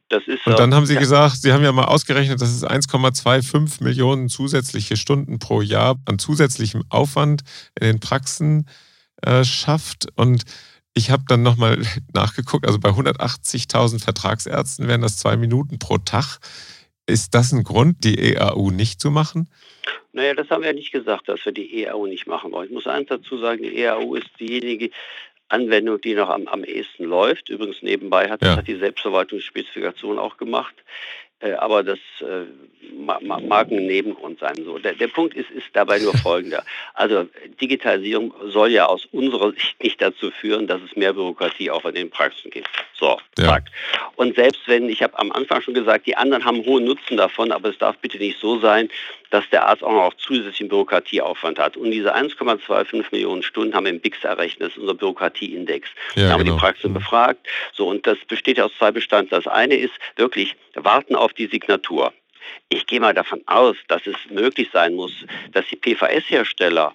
Das 0.09 0.23
ist 0.27 0.45
und 0.45 0.59
dann 0.59 0.73
haben 0.73 0.85
Sie 0.85 0.93
ja. 0.93 0.99
gesagt, 0.99 1.37
Sie 1.37 1.51
haben 1.51 1.63
ja 1.63 1.71
mal 1.71 1.85
ausgerechnet, 1.85 2.41
dass 2.41 2.49
es 2.49 2.65
1,25 2.65 3.83
Millionen 3.83 4.29
zusätzliche 4.29 4.97
Stunden 4.97 5.39
pro 5.39 5.61
Jahr 5.61 5.97
an 6.05 6.19
zusätzlichem 6.19 6.83
Aufwand 6.89 7.41
in 7.79 7.87
den 7.87 7.99
Praxen 7.99 8.67
äh, 9.21 9.43
schafft. 9.43 10.07
Und 10.15 10.43
ich 10.93 11.09
habe 11.09 11.23
dann 11.27 11.43
nochmal 11.43 11.81
nachgeguckt, 12.13 12.65
also 12.67 12.79
bei 12.79 12.89
180.000 12.89 14.03
Vertragsärzten 14.03 14.87
wären 14.87 15.01
das 15.01 15.17
zwei 15.17 15.37
Minuten 15.37 15.79
pro 15.79 15.97
Tag. 15.97 16.39
Ist 17.05 17.35
das 17.35 17.51
ein 17.51 17.63
Grund, 17.63 18.03
die 18.03 18.35
EAU 18.35 18.71
nicht 18.71 19.01
zu 19.01 19.11
machen? 19.11 19.49
Naja, 20.13 20.35
das 20.35 20.49
haben 20.49 20.61
wir 20.61 20.69
ja 20.69 20.75
nicht 20.75 20.91
gesagt, 20.91 21.27
dass 21.27 21.43
wir 21.43 21.51
die 21.51 21.83
EAU 21.83 22.05
nicht 22.05 22.27
machen 22.27 22.51
wollen. 22.51 22.67
Ich 22.67 22.73
muss 22.73 22.87
eins 22.87 23.09
dazu 23.09 23.39
sagen, 23.39 23.63
die 23.63 23.75
EAU 23.77 24.15
ist 24.15 24.29
diejenige, 24.39 24.91
Anwendung, 25.53 26.01
die 26.01 26.15
noch 26.15 26.29
am, 26.29 26.47
am 26.47 26.63
ehesten 26.63 27.05
läuft. 27.05 27.49
Übrigens 27.49 27.81
nebenbei 27.81 28.29
hat, 28.29 28.43
ja. 28.43 28.57
hat 28.57 28.67
die 28.67 28.75
Selbstverwaltungsspezifikation 28.75 30.19
auch 30.19 30.37
gemacht. 30.37 30.75
Äh, 31.39 31.53
aber 31.53 31.83
das 31.83 31.99
äh, 32.21 32.45
mag 32.91 33.71
ein 33.71 33.85
Nebengrund 33.85 34.39
sein. 34.39 34.55
So. 34.63 34.77
Der, 34.77 34.93
der 34.93 35.07
Punkt 35.07 35.35
ist, 35.35 35.49
ist 35.51 35.67
dabei 35.73 35.99
nur 35.99 36.15
folgender. 36.17 36.63
Also 36.93 37.27
Digitalisierung 37.61 38.33
soll 38.45 38.71
ja 38.71 38.85
aus 38.85 39.07
unserer 39.11 39.51
Sicht 39.51 39.81
nicht 39.83 40.01
dazu 40.01 40.31
führen, 40.31 40.67
dass 40.67 40.81
es 40.81 40.95
mehr 40.95 41.13
Bürokratie 41.13 41.71
auch 41.71 41.85
in 41.85 41.95
den 41.95 42.09
Praxen 42.09 42.51
gibt. 42.51 42.69
So, 42.93 43.17
ja. 43.37 43.45
zack. 43.45 43.65
Und 44.15 44.35
selbst 44.35 44.61
wenn, 44.67 44.89
ich 44.89 45.03
habe 45.03 45.17
am 45.19 45.31
Anfang 45.31 45.61
schon 45.61 45.73
gesagt, 45.73 46.05
die 46.05 46.15
anderen 46.15 46.45
haben 46.45 46.65
hohen 46.65 46.85
Nutzen 46.85 47.17
davon, 47.17 47.51
aber 47.51 47.69
es 47.69 47.77
darf 47.77 47.97
bitte 47.97 48.17
nicht 48.17 48.39
so 48.39 48.59
sein, 48.59 48.89
dass 49.29 49.49
der 49.49 49.65
Arzt 49.65 49.83
auch 49.83 49.91
noch 49.91 50.13
zusätzlichen 50.13 50.69
Bürokratieaufwand 50.69 51.57
hat. 51.57 51.75
Und 51.75 51.89
diese 51.89 52.15
1,25 52.15 53.05
Millionen 53.11 53.41
Stunden 53.41 53.73
haben 53.73 53.85
wir 53.85 53.91
im 53.91 53.99
BIX 53.99 54.23
errechnet, 54.23 54.69
das 54.69 54.73
ist 54.73 54.77
unser 54.77 54.93
Bürokratieindex. 54.93 55.89
Ja, 56.15 56.27
da 56.27 56.31
haben 56.33 56.43
genau. 56.43 56.53
die 56.53 56.59
Praxen 56.59 56.91
mhm. 56.91 56.95
befragt. 56.95 57.47
So, 57.73 57.87
und 57.87 58.05
das 58.05 58.17
besteht 58.27 58.61
aus 58.61 58.71
zwei 58.77 58.91
Bestandteilen. 58.91 59.43
Das 59.43 59.51
eine 59.51 59.75
ist 59.75 59.93
wirklich 60.15 60.55
warten 60.75 61.15
auf 61.15 61.33
die 61.33 61.47
Signatur. 61.47 62.13
Ich 62.69 62.85
gehe 62.87 62.99
mal 62.99 63.13
davon 63.13 63.41
aus, 63.45 63.75
dass 63.87 64.05
es 64.07 64.15
möglich 64.29 64.69
sein 64.71 64.95
muss, 64.95 65.13
dass 65.51 65.65
die 65.67 65.75
PVS-Hersteller 65.75 66.93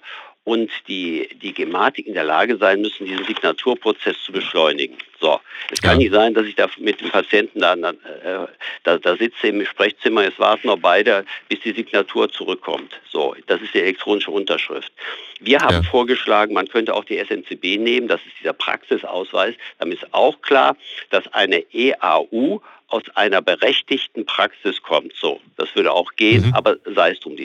und 0.49 0.71
die, 0.87 1.29
die 1.41 1.53
Gematik 1.53 2.07
in 2.07 2.15
der 2.15 2.23
Lage 2.23 2.57
sein 2.57 2.81
müssen, 2.81 3.05
diesen 3.05 3.23
Signaturprozess 3.25 4.19
zu 4.23 4.31
beschleunigen. 4.31 4.97
So, 5.19 5.39
es 5.69 5.79
kann 5.79 5.91
ja. 5.91 5.97
nicht 5.97 6.13
sein, 6.13 6.33
dass 6.33 6.45
ich 6.45 6.55
da 6.55 6.67
mit 6.77 7.01
dem 7.01 7.11
Patienten 7.11 7.59
da, 7.59 7.73
äh, 7.73 8.47
da, 8.83 8.97
da 8.97 9.15
sitze 9.15 9.47
im 9.47 9.63
Sprechzimmer, 9.63 10.23
jetzt 10.23 10.39
warten 10.39 10.67
noch 10.67 10.79
beide, 10.79 11.23
bis 11.49 11.59
die 11.59 11.73
Signatur 11.73 12.31
zurückkommt. 12.31 12.99
So, 13.11 13.35
das 13.45 13.61
ist 13.61 13.75
die 13.75 13.81
elektronische 13.81 14.31
Unterschrift. 14.31 14.91
Wir 15.39 15.59
haben 15.59 15.83
ja. 15.83 15.83
vorgeschlagen, 15.83 16.53
man 16.53 16.67
könnte 16.67 16.95
auch 16.95 17.03
die 17.03 17.19
SNCB 17.19 17.77
nehmen, 17.77 18.07
das 18.07 18.21
ist 18.25 18.39
dieser 18.39 18.53
Praxisausweis. 18.53 19.53
Damit 19.77 20.01
ist 20.01 20.13
auch 20.13 20.41
klar, 20.41 20.75
dass 21.11 21.31
eine 21.33 21.63
EAU 21.73 22.59
aus 22.89 23.03
einer 23.15 23.41
berechtigten 23.41 24.25
Praxis 24.25 24.81
kommt. 24.81 25.13
So, 25.15 25.39
das 25.57 25.75
würde 25.75 25.91
auch 25.91 26.13
gehen, 26.15 26.47
mhm. 26.47 26.53
aber 26.53 26.77
sei 26.85 27.11
es 27.11 27.19
drum. 27.19 27.37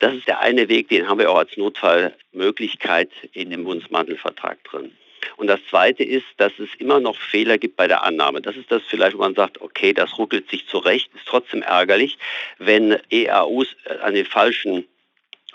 Das 0.00 0.14
ist 0.14 0.26
der 0.26 0.40
eine 0.40 0.68
Weg, 0.68 0.88
den 0.88 1.08
haben 1.08 1.18
wir 1.18 1.30
auch 1.30 1.38
als 1.38 1.56
Notfallmöglichkeit 1.56 3.10
in 3.32 3.50
dem 3.50 3.64
Bundesmantelvertrag 3.64 4.62
drin. 4.64 4.92
Und 5.36 5.46
das 5.46 5.60
Zweite 5.70 6.04
ist, 6.04 6.26
dass 6.36 6.52
es 6.58 6.68
immer 6.78 7.00
noch 7.00 7.16
Fehler 7.16 7.58
gibt 7.58 7.76
bei 7.76 7.88
der 7.88 8.04
Annahme. 8.04 8.40
Das 8.40 8.56
ist 8.56 8.70
das 8.70 8.82
vielleicht, 8.86 9.16
wo 9.16 9.20
man 9.20 9.34
sagt, 9.34 9.60
okay, 9.60 9.92
das 9.92 10.18
ruckelt 10.18 10.50
sich 10.50 10.66
zurecht, 10.66 11.10
ist 11.14 11.26
trotzdem 11.26 11.62
ärgerlich, 11.62 12.18
wenn 12.58 12.98
EAUs 13.10 13.68
an 14.02 14.14
den 14.14 14.26
falschen 14.26 14.84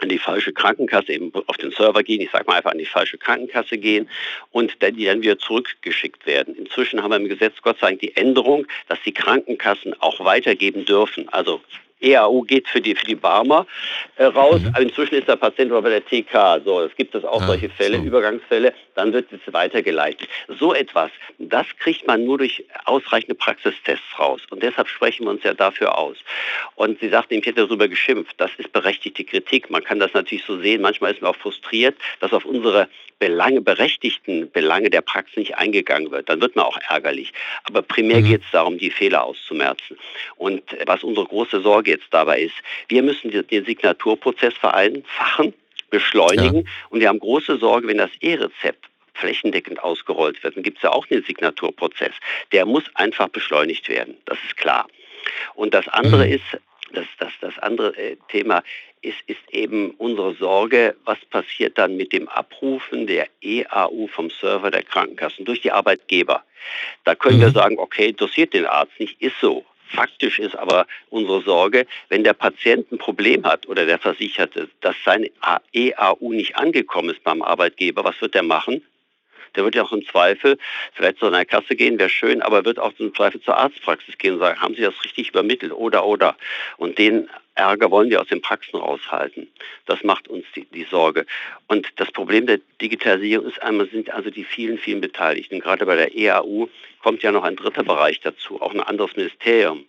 an 0.01 0.09
die 0.09 0.17
falsche 0.17 0.53
Krankenkasse 0.53 1.13
eben 1.13 1.31
auf 1.47 1.57
den 1.57 1.71
Server 1.71 2.03
gehen, 2.03 2.21
ich 2.21 2.31
sage 2.31 2.45
mal 2.47 2.57
einfach 2.57 2.71
an 2.71 2.77
die 2.77 2.85
falsche 2.85 3.17
Krankenkasse 3.17 3.77
gehen 3.77 4.09
und 4.51 4.81
dann, 4.81 4.95
die 4.95 5.05
dann 5.05 5.21
wieder 5.21 5.37
zurückgeschickt 5.37 6.25
werden. 6.25 6.55
Inzwischen 6.55 7.01
haben 7.01 7.11
wir 7.11 7.17
im 7.17 7.29
Gesetz 7.29 7.55
Gott 7.61 7.79
sei 7.79 7.87
Dank 7.87 8.01
die 8.01 8.15
Änderung, 8.15 8.65
dass 8.87 8.99
die 9.05 9.13
Krankenkassen 9.13 9.99
auch 10.01 10.23
weitergeben 10.23 10.85
dürfen. 10.85 11.29
Also 11.29 11.61
EAU 12.01 12.41
geht 12.41 12.67
für 12.67 12.81
die, 12.81 12.95
für 12.95 13.05
die 13.05 13.15
Barmer 13.15 13.67
äh, 14.15 14.25
raus. 14.25 14.61
Mhm. 14.61 14.83
inzwischen 14.83 15.15
ist 15.15 15.27
der 15.27 15.35
Patient 15.35 15.71
aber 15.71 15.81
bei 15.83 15.89
der 15.89 16.05
TK. 16.05 16.63
So, 16.63 16.81
es 16.81 16.95
gibt 16.95 17.15
es 17.15 17.25
auch 17.25 17.41
ja, 17.41 17.47
solche 17.47 17.69
Fälle, 17.69 17.97
so. 17.97 18.03
Übergangsfälle. 18.03 18.73
Dann 18.99 19.13
wird 19.13 19.31
es 19.31 19.53
weitergeleitet. 19.53 20.27
So 20.59 20.73
etwas, 20.73 21.09
das 21.37 21.65
kriegt 21.79 22.05
man 22.05 22.25
nur 22.25 22.37
durch 22.37 22.65
ausreichende 22.83 23.33
Praxistests 23.33 24.19
raus. 24.19 24.41
Und 24.49 24.61
deshalb 24.61 24.89
sprechen 24.89 25.25
wir 25.25 25.31
uns 25.31 25.43
ja 25.43 25.53
dafür 25.53 25.97
aus. 25.97 26.17
Und 26.75 26.99
Sie 26.99 27.07
sagten, 27.07 27.35
ich 27.35 27.45
hätte 27.45 27.65
darüber 27.65 27.87
geschimpft. 27.87 28.35
Das 28.37 28.51
ist 28.57 28.73
berechtigte 28.73 29.23
Kritik. 29.23 29.69
Man 29.69 29.85
kann 29.85 29.99
das 29.99 30.13
natürlich 30.13 30.43
so 30.43 30.59
sehen. 30.59 30.81
Manchmal 30.81 31.13
ist 31.13 31.21
man 31.21 31.31
auch 31.31 31.37
frustriert, 31.37 31.95
dass 32.19 32.33
auf 32.33 32.43
unsere 32.43 32.89
Belange, 33.19 33.61
berechtigten 33.61 34.51
Belange 34.51 34.89
der 34.89 35.01
Praxis 35.01 35.37
nicht 35.37 35.57
eingegangen 35.57 36.11
wird. 36.11 36.27
Dann 36.27 36.41
wird 36.41 36.57
man 36.57 36.65
auch 36.65 36.77
ärgerlich. 36.89 37.31
Aber 37.63 37.81
primär 37.81 38.19
mhm. 38.19 38.25
geht 38.25 38.41
es 38.43 38.51
darum, 38.51 38.77
die 38.77 38.89
Fehler 38.89 39.23
auszumerzen. 39.23 39.97
Und 40.35 40.61
was 40.87 41.05
unsere 41.05 41.25
große 41.25 41.61
Sorge 41.61 41.91
jetzt 41.91 42.07
dabei 42.11 42.41
ist, 42.41 42.55
wir 42.89 43.01
müssen 43.01 43.31
den 43.31 43.65
Signaturprozess 43.65 44.55
vereinfachen 44.55 45.53
beschleunigen. 45.89 46.65
Ja. 46.65 46.71
Und 46.89 46.99
wir 46.99 47.09
haben 47.09 47.19
große 47.19 47.57
Sorge, 47.57 47.87
wenn 47.87 47.97
das 47.97 48.11
E-Rezept 48.21 48.89
flächendeckend 49.13 49.83
ausgerollt 49.83 50.41
wird, 50.43 50.55
dann 50.55 50.63
gibt 50.63 50.77
es 50.77 50.83
ja 50.83 50.91
auch 50.91 51.05
den 51.05 51.23
Signaturprozess. 51.23 52.13
Der 52.51 52.65
muss 52.65 52.83
einfach 52.95 53.27
beschleunigt 53.29 53.89
werden. 53.89 54.17
Das 54.25 54.37
ist 54.45 54.57
klar. 54.57 54.87
Und 55.55 55.73
das 55.73 55.87
andere 55.89 56.25
mhm. 56.25 56.33
ist, 56.33 56.57
das, 56.93 57.05
das, 57.19 57.33
das 57.41 57.59
andere 57.59 57.95
äh, 57.97 58.17
Thema 58.29 58.63
ist, 59.01 59.17
ist 59.27 59.39
eben 59.51 59.91
unsere 59.91 60.33
Sorge, 60.35 60.95
was 61.05 61.19
passiert 61.29 61.77
dann 61.77 61.95
mit 61.95 62.11
dem 62.11 62.27
Abrufen 62.27 63.07
der 63.07 63.27
EAU 63.41 64.07
vom 64.07 64.29
Server 64.29 64.71
der 64.71 64.83
Krankenkassen 64.83 65.45
durch 65.45 65.61
die 65.61 65.71
Arbeitgeber. 65.71 66.43
Da 67.05 67.15
können 67.15 67.37
mhm. 67.37 67.41
wir 67.43 67.51
sagen, 67.51 67.77
okay, 67.77 68.09
interessiert 68.09 68.53
den 68.53 68.65
Arzt 68.65 68.99
nicht, 68.99 69.21
ist 69.21 69.39
so. 69.39 69.65
Faktisch 69.89 70.39
ist 70.39 70.55
aber 70.55 70.85
unsere 71.09 71.41
Sorge, 71.41 71.85
wenn 72.09 72.23
der 72.23 72.33
Patient 72.33 72.91
ein 72.91 72.97
Problem 72.97 73.43
hat 73.43 73.67
oder 73.67 73.85
der 73.85 73.99
Versicherte, 73.99 74.69
dass 74.81 74.95
seine 75.03 75.31
EAU 75.73 76.31
nicht 76.31 76.55
angekommen 76.55 77.09
ist 77.09 77.23
beim 77.23 77.41
Arbeitgeber, 77.41 78.03
was 78.03 78.19
wird 78.21 78.35
er 78.35 78.43
machen? 78.43 78.83
Der 79.55 79.63
wird 79.63 79.75
ja 79.75 79.83
auch 79.83 79.91
im 79.91 80.05
Zweifel 80.05 80.57
vielleicht 80.93 81.19
zu 81.19 81.27
einer 81.27 81.45
Kasse 81.45 81.75
gehen, 81.75 81.99
wäre 81.99 82.09
schön, 82.09 82.41
aber 82.41 82.65
wird 82.65 82.79
auch 82.79 82.93
im 82.97 83.13
Zweifel 83.13 83.41
zur 83.41 83.57
Arztpraxis 83.57 84.17
gehen 84.17 84.33
und 84.33 84.39
sagen, 84.39 84.61
haben 84.61 84.75
Sie 84.75 84.81
das 84.81 85.03
richtig 85.03 85.29
übermittelt 85.29 85.71
oder 85.71 86.05
oder. 86.05 86.35
Und 86.77 86.97
den 86.97 87.29
Ärger 87.59 87.91
wollen 87.91 88.09
wir 88.09 88.21
aus 88.21 88.27
den 88.27 88.41
Praxen 88.41 88.77
raushalten. 88.77 89.47
Das 89.85 90.03
macht 90.03 90.27
uns 90.29 90.45
die, 90.55 90.65
die, 90.65 90.85
Sorge. 90.85 91.25
Und 91.67 91.87
das 91.97 92.09
Problem 92.11 92.47
der 92.47 92.59
Digitalisierung 92.81 93.47
ist 93.47 93.61
einmal 93.61 93.89
sind 93.89 94.09
also 94.11 94.29
die 94.29 94.45
vielen, 94.45 94.77
vielen 94.77 95.01
Beteiligten. 95.01 95.59
Gerade 95.59 95.85
bei 95.85 95.95
der 95.95 96.15
EAU 96.15 96.67
kommt 97.01 97.21
ja 97.21 97.31
noch 97.31 97.43
ein 97.43 97.57
dritter 97.57 97.83
Bereich 97.83 98.21
dazu, 98.21 98.61
auch 98.61 98.73
ein 98.73 98.79
anderes 98.79 99.15
Ministerium. 99.15 99.85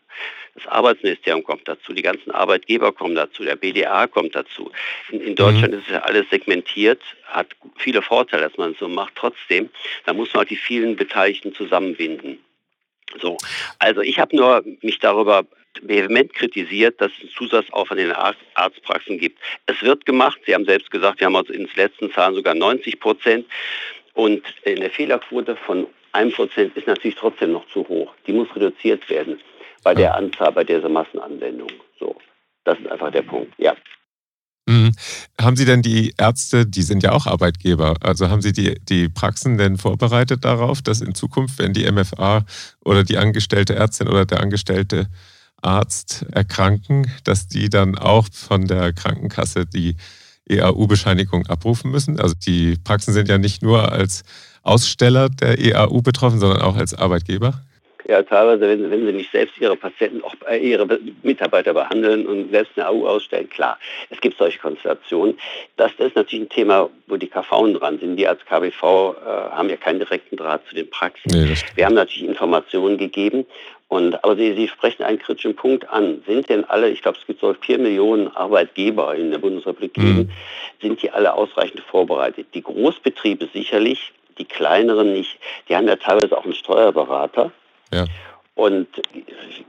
Das 0.54 0.66
Arbeitsministerium 0.66 1.44
kommt 1.44 1.68
dazu, 1.68 1.92
die 1.92 2.02
ganzen 2.02 2.30
Arbeitgeber 2.32 2.92
kommen 2.92 3.14
dazu, 3.14 3.44
der 3.44 3.56
BDA 3.56 4.06
kommt 4.06 4.34
dazu. 4.34 4.70
In, 5.10 5.20
in 5.20 5.34
Deutschland 5.36 5.72
mhm. 5.72 5.80
ist 5.80 5.88
ja 5.88 6.00
alles 6.00 6.28
segmentiert, 6.30 7.00
hat 7.24 7.48
viele 7.76 8.02
Vorteile, 8.02 8.48
dass 8.48 8.58
man 8.58 8.72
es 8.72 8.78
so 8.78 8.88
macht. 8.88 9.14
Trotzdem, 9.14 9.70
da 10.06 10.12
muss 10.12 10.32
man 10.34 10.44
auch 10.44 10.48
die 10.48 10.56
vielen 10.56 10.96
Beteiligten 10.96 11.54
zusammenbinden. 11.54 12.38
So, 13.20 13.36
also 13.78 14.02
ich 14.02 14.18
habe 14.18 14.36
nur 14.36 14.64
mich 14.82 14.98
darüber 14.98 15.44
vehement 15.82 16.34
kritisiert, 16.34 17.00
dass 17.00 17.12
es 17.12 17.20
einen 17.20 17.30
Zusatzaufwand 17.30 18.00
in 18.00 18.08
den 18.08 18.16
Arztpraxen 18.54 19.18
gibt. 19.18 19.38
Es 19.66 19.82
wird 19.82 20.04
gemacht. 20.04 20.40
Sie 20.46 20.54
haben 20.54 20.64
selbst 20.64 20.90
gesagt, 20.90 21.20
wir 21.20 21.26
haben 21.26 21.36
also 21.36 21.52
in 21.52 21.66
den 21.66 21.76
letzten 21.76 22.12
Zahlen 22.12 22.34
sogar 22.34 22.54
90 22.54 22.98
Prozent. 23.00 23.46
Und 24.14 24.42
eine 24.66 24.90
Fehlerquote 24.90 25.56
von 25.56 25.86
1 26.12 26.34
Prozent 26.34 26.76
ist 26.76 26.86
natürlich 26.86 27.16
trotzdem 27.16 27.52
noch 27.52 27.66
zu 27.68 27.86
hoch. 27.88 28.12
Die 28.26 28.32
muss 28.32 28.54
reduziert 28.54 29.08
werden 29.08 29.40
bei 29.83 29.95
der 29.95 30.14
Anzahl, 30.14 30.53
bei 30.53 30.64
dieser 30.64 30.88
Massenanwendung. 30.88 31.71
So, 31.99 32.16
das 32.64 32.79
ist 32.79 32.90
einfach 32.90 33.11
der 33.11 33.23
Punkt. 33.23 33.53
Ja. 33.59 33.75
Mhm. 34.66 34.93
Haben 35.40 35.57
Sie 35.57 35.64
denn 35.64 35.83
die 35.83 36.14
Ärzte, 36.19 36.66
die 36.66 36.83
sind 36.83 37.03
ja 37.03 37.12
auch 37.12 37.27
Arbeitgeber, 37.27 37.97
also 38.01 38.29
haben 38.29 38.43
Sie 38.43 38.53
die, 38.53 38.79
die 38.88 39.09
Praxen 39.09 39.59
denn 39.59 39.79
vorbereitet 39.79 40.45
darauf, 40.45 40.83
dass 40.83 41.01
in 41.01 41.14
Zukunft, 41.14 41.59
wenn 41.59 41.73
die 41.73 41.90
MFA 41.90 42.45
oder 42.85 43.03
die 43.03 43.19
angestellte 43.19 43.75
Ärztin 43.75 44.09
oder 44.09 44.27
der 44.27 44.40
angestellte 44.40 45.09
Arzt 45.62 46.25
erkranken, 46.31 47.11
dass 47.25 47.49
die 47.49 47.69
dann 47.69 47.99
auch 47.99 48.27
von 48.33 48.66
der 48.66 48.93
Krankenkasse 48.93 49.66
die 49.66 49.97
EAU-Bescheinigung 50.49 51.47
abrufen 51.47 51.90
müssen? 51.90 52.21
Also 52.21 52.35
die 52.35 52.77
Praxen 52.83 53.12
sind 53.12 53.29
ja 53.29 53.38
nicht 53.38 53.62
nur 53.62 53.90
als 53.93 54.23
Aussteller 54.62 55.29
der 55.29 55.59
EAU 55.59 56.03
betroffen, 56.03 56.38
sondern 56.38 56.62
auch 56.62 56.77
als 56.77 56.95
Arbeitgeber. 56.95 57.62
Ja, 58.08 58.22
teilweise, 58.22 58.62
wenn, 58.62 58.90
wenn 58.90 59.06
sie 59.06 59.12
nicht 59.12 59.30
selbst 59.30 59.58
ihre 59.60 59.76
Patienten, 59.76 60.22
auch 60.22 60.34
ihre 60.50 60.86
Mitarbeiter 61.22 61.74
behandeln 61.74 62.26
und 62.26 62.50
selbst 62.50 62.72
eine 62.76 62.88
AU 62.88 63.06
ausstellen, 63.06 63.48
klar, 63.48 63.78
es 64.10 64.20
gibt 64.20 64.38
solche 64.38 64.58
Konstellationen. 64.58 65.38
Das, 65.76 65.92
das 65.96 66.08
ist 66.08 66.16
natürlich 66.16 66.46
ein 66.46 66.48
Thema, 66.48 66.90
wo 67.06 67.16
die 67.16 67.28
KV 67.28 67.72
dran 67.78 67.98
sind. 67.98 68.16
Die 68.16 68.26
als 68.26 68.44
KBV 68.44 68.82
äh, 68.82 69.26
haben 69.50 69.68
ja 69.68 69.76
keinen 69.76 69.98
direkten 69.98 70.36
Draht 70.36 70.66
zu 70.68 70.74
den 70.74 70.88
Praxen. 70.88 71.30
Nee, 71.32 71.54
Wir 71.74 71.86
haben 71.86 71.94
natürlich 71.94 72.28
Informationen 72.28 72.98
gegeben. 72.98 73.46
Und, 73.90 74.22
aber 74.22 74.36
Sie, 74.36 74.54
Sie 74.54 74.68
sprechen 74.68 75.02
einen 75.02 75.18
kritischen 75.18 75.56
Punkt 75.56 75.88
an. 75.90 76.22
Sind 76.24 76.48
denn 76.48 76.64
alle, 76.64 76.90
ich 76.90 77.02
glaube, 77.02 77.18
es 77.18 77.26
gibt 77.26 77.40
so 77.40 77.52
vier 77.60 77.76
Millionen 77.76 78.28
Arbeitgeber 78.28 79.16
in 79.16 79.32
der 79.32 79.38
Bundesrepublik, 79.38 79.96
mhm. 79.98 80.30
sind 80.80 81.02
die 81.02 81.10
alle 81.10 81.34
ausreichend 81.34 81.80
vorbereitet? 81.80 82.46
Die 82.54 82.62
Großbetriebe 82.62 83.48
sicherlich, 83.52 84.12
die 84.38 84.44
kleineren 84.44 85.12
nicht. 85.12 85.40
Die 85.68 85.74
haben 85.74 85.88
ja 85.88 85.96
teilweise 85.96 86.38
auch 86.38 86.44
einen 86.44 86.54
Steuerberater. 86.54 87.50
Ja. 87.92 88.05
Und 88.55 88.88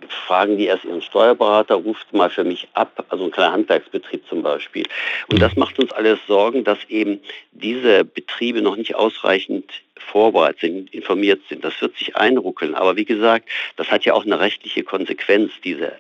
fragen 0.09 0.57
die 0.57 0.65
erst 0.65 0.83
ihren 0.83 1.01
Steuerberater, 1.01 1.75
ruft 1.75 2.13
mal 2.13 2.29
für 2.29 2.43
mich 2.43 2.67
ab, 2.73 3.05
also 3.09 3.25
ein 3.25 3.31
kleiner 3.31 3.53
Handwerksbetrieb 3.53 4.27
zum 4.27 4.43
Beispiel. 4.43 4.85
Und 5.29 5.41
das 5.41 5.55
macht 5.55 5.79
uns 5.79 5.91
alles 5.93 6.19
Sorgen, 6.27 6.63
dass 6.63 6.77
eben 6.89 7.21
diese 7.51 8.03
Betriebe 8.03 8.61
noch 8.61 8.75
nicht 8.75 8.95
ausreichend 8.95 9.71
vorbereitet 9.97 10.59
sind, 10.61 10.93
informiert 10.93 11.41
sind. 11.47 11.63
Das 11.63 11.79
wird 11.81 11.95
sich 11.97 12.15
einruckeln. 12.15 12.75
Aber 12.75 12.95
wie 12.97 13.05
gesagt, 13.05 13.47
das 13.77 13.89
hat 13.91 14.03
ja 14.03 14.13
auch 14.13 14.25
eine 14.25 14.39
rechtliche 14.39 14.83
Konsequenz, 14.83 15.51
diese 15.63 15.93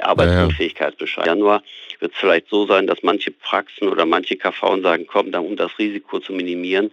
Arbeitsunfähigkeitsbescheid. 0.00 1.26
Im 1.26 1.32
Januar 1.32 1.62
wird 2.00 2.12
es 2.12 2.18
vielleicht 2.18 2.48
so 2.48 2.66
sein, 2.66 2.86
dass 2.86 3.02
manche 3.02 3.30
Praxen 3.30 3.88
oder 3.88 4.06
manche 4.06 4.36
KV 4.36 4.80
sagen, 4.82 5.06
komm, 5.06 5.32
dann, 5.32 5.44
um 5.44 5.56
das 5.56 5.78
Risiko 5.78 6.18
zu 6.18 6.32
minimieren, 6.32 6.90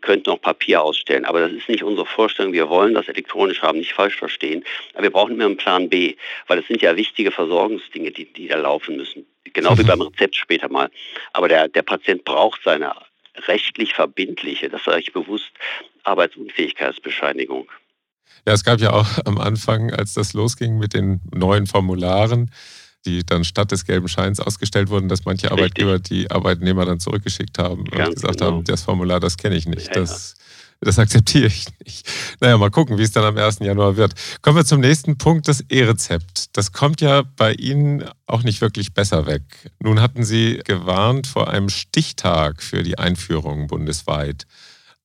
könnten 0.00 0.30
noch 0.30 0.40
Papier 0.40 0.82
ausstellen. 0.82 1.24
Aber 1.24 1.40
das 1.40 1.52
ist 1.52 1.68
nicht 1.68 1.82
unsere 1.82 2.06
Vorstellung. 2.06 2.52
Wir 2.52 2.68
wollen 2.68 2.94
das 2.94 3.08
elektronisch 3.08 3.62
haben, 3.62 3.78
nicht 3.78 3.92
falsch 3.92 4.16
verstehen. 4.16 4.64
Aber 4.94 5.04
wir 5.04 5.10
brauchen 5.10 5.34
immer 5.34 5.46
einen 5.46 5.56
Plan 5.56 5.88
B, 5.88 6.16
weil 6.46 6.58
es 6.58 6.66
sind 6.66 6.82
ja 6.82 6.96
wichtige 6.96 7.30
Versorgungsdinge, 7.30 8.10
die, 8.10 8.26
die 8.26 8.48
da 8.48 8.56
laufen 8.56 8.96
müssen. 8.96 9.26
Genau 9.52 9.78
wie 9.78 9.84
beim 9.84 10.02
Rezept 10.02 10.36
später 10.36 10.68
mal. 10.68 10.90
Aber 11.32 11.48
der, 11.48 11.68
der 11.68 11.82
Patient 11.82 12.24
braucht 12.24 12.62
seine 12.64 12.92
rechtlich 13.46 13.94
verbindliche, 13.94 14.68
das 14.68 14.84
sage 14.84 15.00
ich 15.00 15.12
bewusst, 15.12 15.50
Arbeitsunfähigkeitsbescheinigung. 16.04 17.68
Ja, 18.46 18.52
es 18.52 18.64
gab 18.64 18.80
ja 18.80 18.92
auch 18.92 19.06
am 19.24 19.38
Anfang, 19.38 19.90
als 19.92 20.14
das 20.14 20.32
losging 20.32 20.78
mit 20.78 20.94
den 20.94 21.20
neuen 21.32 21.66
Formularen, 21.66 22.50
die 23.04 23.24
dann 23.24 23.44
statt 23.44 23.72
des 23.72 23.84
gelben 23.84 24.08
Scheins 24.08 24.40
ausgestellt 24.40 24.90
wurden, 24.90 25.08
dass 25.08 25.24
manche 25.24 25.50
Richtig. 25.50 25.58
Arbeitgeber 25.58 25.98
die 25.98 26.30
Arbeitnehmer 26.30 26.84
dann 26.84 27.00
zurückgeschickt 27.00 27.58
haben 27.58 27.84
Ganz 27.84 28.08
und 28.08 28.14
gesagt 28.16 28.38
genau. 28.38 28.52
haben, 28.52 28.64
das 28.64 28.82
Formular, 28.82 29.20
das 29.20 29.36
kenne 29.36 29.56
ich 29.56 29.66
nicht. 29.66 29.88
Ja, 29.88 29.94
das, 29.94 30.34
das 30.80 30.98
akzeptiere 30.98 31.46
ich 31.46 31.66
nicht. 31.84 32.08
Naja, 32.40 32.56
mal 32.56 32.70
gucken, 32.70 32.98
wie 32.98 33.02
es 33.02 33.12
dann 33.12 33.24
am 33.24 33.36
1. 33.36 33.60
Januar 33.60 33.96
wird. 33.96 34.14
Kommen 34.42 34.56
wir 34.56 34.64
zum 34.64 34.80
nächsten 34.80 35.18
Punkt, 35.18 35.48
das 35.48 35.64
E-Rezept. 35.68 36.56
Das 36.56 36.72
kommt 36.72 37.00
ja 37.00 37.22
bei 37.36 37.52
Ihnen 37.54 38.04
auch 38.26 38.42
nicht 38.42 38.60
wirklich 38.60 38.94
besser 38.94 39.26
weg. 39.26 39.42
Nun 39.80 40.00
hatten 40.00 40.24
Sie 40.24 40.60
gewarnt 40.64 41.26
vor 41.26 41.48
einem 41.48 41.68
Stichtag 41.68 42.62
für 42.62 42.82
die 42.82 42.98
Einführung 42.98 43.66
bundesweit. 43.66 44.46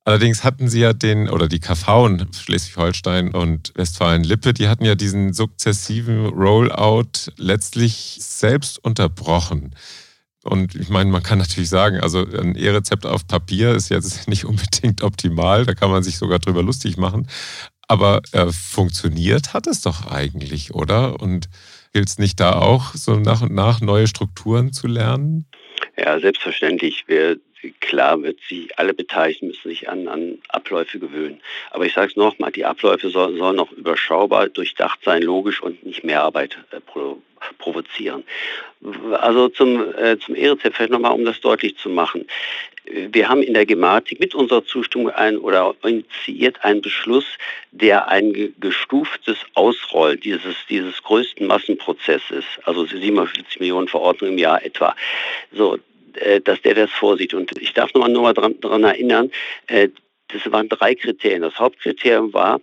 Allerdings 0.06 0.44
hatten 0.44 0.68
sie 0.68 0.82
ja 0.82 0.92
den, 0.92 1.30
oder 1.30 1.48
die 1.48 1.60
KV 1.60 2.10
Schleswig-Holstein 2.34 3.34
und 3.34 3.72
Westfalen-Lippe, 3.76 4.54
die 4.54 4.68
hatten 4.68 4.84
ja 4.84 4.96
diesen 4.96 5.32
sukzessiven 5.32 6.26
Rollout 6.26 7.32
letztlich 7.38 8.18
selbst 8.20 8.84
unterbrochen. 8.84 9.74
Und 10.44 10.76
ich 10.76 10.90
meine, 10.90 11.10
man 11.10 11.24
kann 11.24 11.40
natürlich 11.40 11.70
sagen, 11.70 12.02
also 12.02 12.26
ein 12.26 12.56
E-Rezept 12.56 13.06
auf 13.06 13.28
Papier 13.28 13.76
ist 13.76 13.88
jetzt 13.90 14.28
nicht 14.28 14.44
unbedingt 14.44 15.04
optimal, 15.04 15.66
da 15.66 15.74
kann 15.74 15.90
man 15.90 16.04
sich 16.04 16.18
sogar 16.18 16.40
drüber 16.40 16.64
lustig 16.64 16.98
machen. 16.98 17.28
Aber 17.88 18.22
äh, 18.34 18.48
funktioniert 18.52 19.54
hat 19.54 19.68
es 19.68 19.82
doch 19.82 20.08
eigentlich, 20.08 20.74
oder? 20.74 21.22
Und 21.22 21.48
gilt 21.94 22.10
es 22.10 22.18
nicht 22.18 22.40
da 22.40 22.54
auch, 22.54 22.94
so 22.94 23.16
nach 23.16 23.42
und 23.42 23.54
nach 23.54 23.80
neue 23.80 24.08
Strukturen 24.08 24.74
zu 24.74 24.88
lernen? 24.88 25.46
Ja, 25.98 26.20
selbstverständlich. 26.20 27.06
Wir 27.08 27.38
klar 27.72 28.22
wird 28.22 28.40
sie, 28.48 28.70
alle 28.76 28.94
Beteiligten 28.94 29.48
müssen 29.48 29.70
sich 29.70 29.90
an, 29.90 30.08
an 30.08 30.40
Abläufe 30.50 31.00
gewöhnen. 31.00 31.42
Aber 31.72 31.86
ich 31.86 31.94
sage 31.94 32.12
es 32.12 32.16
nochmal, 32.16 32.52
die 32.52 32.66
Abläufe 32.66 33.10
sollen, 33.10 33.38
noch 33.38 33.72
überschaubar, 33.72 34.50
durchdacht 34.50 35.00
sein, 35.04 35.22
logisch 35.22 35.62
und 35.62 35.86
nicht 35.86 36.04
mehr 36.04 36.24
Arbeit 36.24 36.58
äh, 36.72 36.80
pro, 36.80 37.22
provozieren. 37.58 38.24
Also 39.14 39.50
zum, 39.50 39.94
äh, 39.96 40.18
zum 40.20 40.36
E-Rezept 40.36 40.76
vielleicht 40.76 40.92
nochmal, 40.92 41.14
um 41.14 41.26
das 41.26 41.40
deutlich 41.42 41.78
zu 41.78 41.90
machen. 41.90 42.26
Wir 42.86 43.30
haben 43.30 43.42
in 43.42 43.54
der 43.54 43.66
Gematik 43.66 44.20
mit 44.20 44.36
unserer 44.36 44.66
Zustimmung 44.66 45.10
ein 45.10 45.38
oder 45.38 45.74
initiiert 45.84 46.66
einen 46.66 46.82
Beschluss, 46.82 47.26
der 47.72 48.10
ein 48.10 48.54
gestuftes 48.60 49.38
Ausrollen 49.54 50.20
dieses, 50.20 50.56
dieses 50.70 51.02
größten 51.02 51.48
Massenprozesses, 51.48 52.44
also 52.66 52.86
47 52.86 53.62
Millionen 53.62 53.88
Verordnungen 53.88 54.34
im 54.34 54.40
Jahr 54.40 54.66
etwa, 54.66 54.96
so, 55.54 55.80
dass 56.42 56.62
der 56.62 56.76
das 56.76 56.92
vorsieht. 56.92 57.34
Und 57.34 57.52
ich 57.62 57.74
darf 57.74 57.94
nochmal 57.94 58.12
nur 58.12 58.34
daran 58.34 58.84
erinnern, 58.84 59.32
äh, 59.68 59.90
Das 60.30 60.52
waren 60.52 60.70
drei 60.70 60.96
Kriterien. 60.96 61.42
Das 61.42 61.60
Hauptkriterium 61.60 62.34
war, 62.34 62.60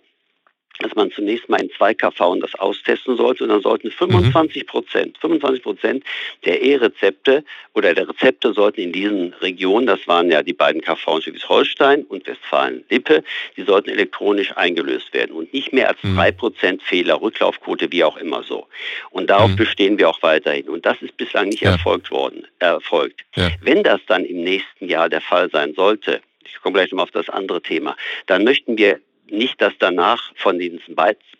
dass 0.81 0.95
man 0.95 1.11
zunächst 1.11 1.49
mal 1.49 1.61
in 1.61 1.71
zwei 1.71 1.95
KV 1.95 2.37
das 2.41 2.55
austesten 2.57 3.17
sollte 3.17 3.45
und 3.45 3.51
dann 3.51 3.63
sollten 3.63 3.91
25 3.91 4.67
Prozent, 4.67 5.19
25 5.19 5.63
Prozent 5.63 6.05
der 6.45 6.63
E-Rezepte 6.63 7.45
oder 7.75 7.95
der 7.95 8.09
Rezepte 8.09 8.53
sollten 8.53 8.81
in 8.81 8.93
diesen 8.93 9.33
Regionen, 9.35 9.87
das 9.87 10.07
waren 10.07 10.31
ja 10.31 10.43
die 10.43 10.53
beiden 10.53 10.81
KV 10.81 11.17
in 11.17 11.23
Schleswig-Holstein 11.23 12.05
und 12.05 12.27
Westfalen-Lippe, 12.27 13.23
die 13.57 13.63
sollten 13.63 13.91
elektronisch 13.91 14.57
eingelöst 14.57 15.13
werden 15.13 15.33
und 15.33 15.53
nicht 15.53 15.73
mehr 15.73 15.89
als 15.89 16.03
mhm. 16.03 16.17
drei 16.17 16.33
Prozent 16.33 16.83
Fehler, 16.83 17.21
Rücklaufquote, 17.21 17.91
wie 17.93 18.05
auch 18.05 18.17
immer 18.17 18.43
so. 18.43 18.67
Und 19.11 19.31
darauf 19.31 19.51
mhm. 19.51 19.57
bestehen 19.57 19.99
wir 19.99 20.09
auch 20.09 20.23
weiterhin. 20.23 20.69
Und 20.69 20.87
das 20.87 21.01
ist 21.03 21.17
bislang 21.17 21.49
nicht 21.49 21.63
ja. 21.63 21.73
erfolgt 21.73 22.11
worden, 22.11 22.47
erfolgt. 22.59 23.23
Ja. 23.37 23.51
Wenn 23.61 23.83
das 23.83 24.01
dann 24.07 24.25
im 24.25 24.43
nächsten 24.43 24.89
Jahr 24.89 25.09
der 25.09 25.21
Fall 25.21 25.51
sein 25.51 25.75
sollte, 25.75 26.21
ich 26.45 26.61
komme 26.61 26.75
gleich 26.75 26.91
nochmal 26.91 27.05
auf 27.05 27.11
das 27.11 27.29
andere 27.29 27.63
Thema, 27.63 27.97
dann 28.27 28.45
möchten 28.45 28.77
wir 28.77 29.01
nicht, 29.33 29.61
dass 29.61 29.73
danach 29.79 30.33
von 30.37 30.59
diesen, 30.59 30.81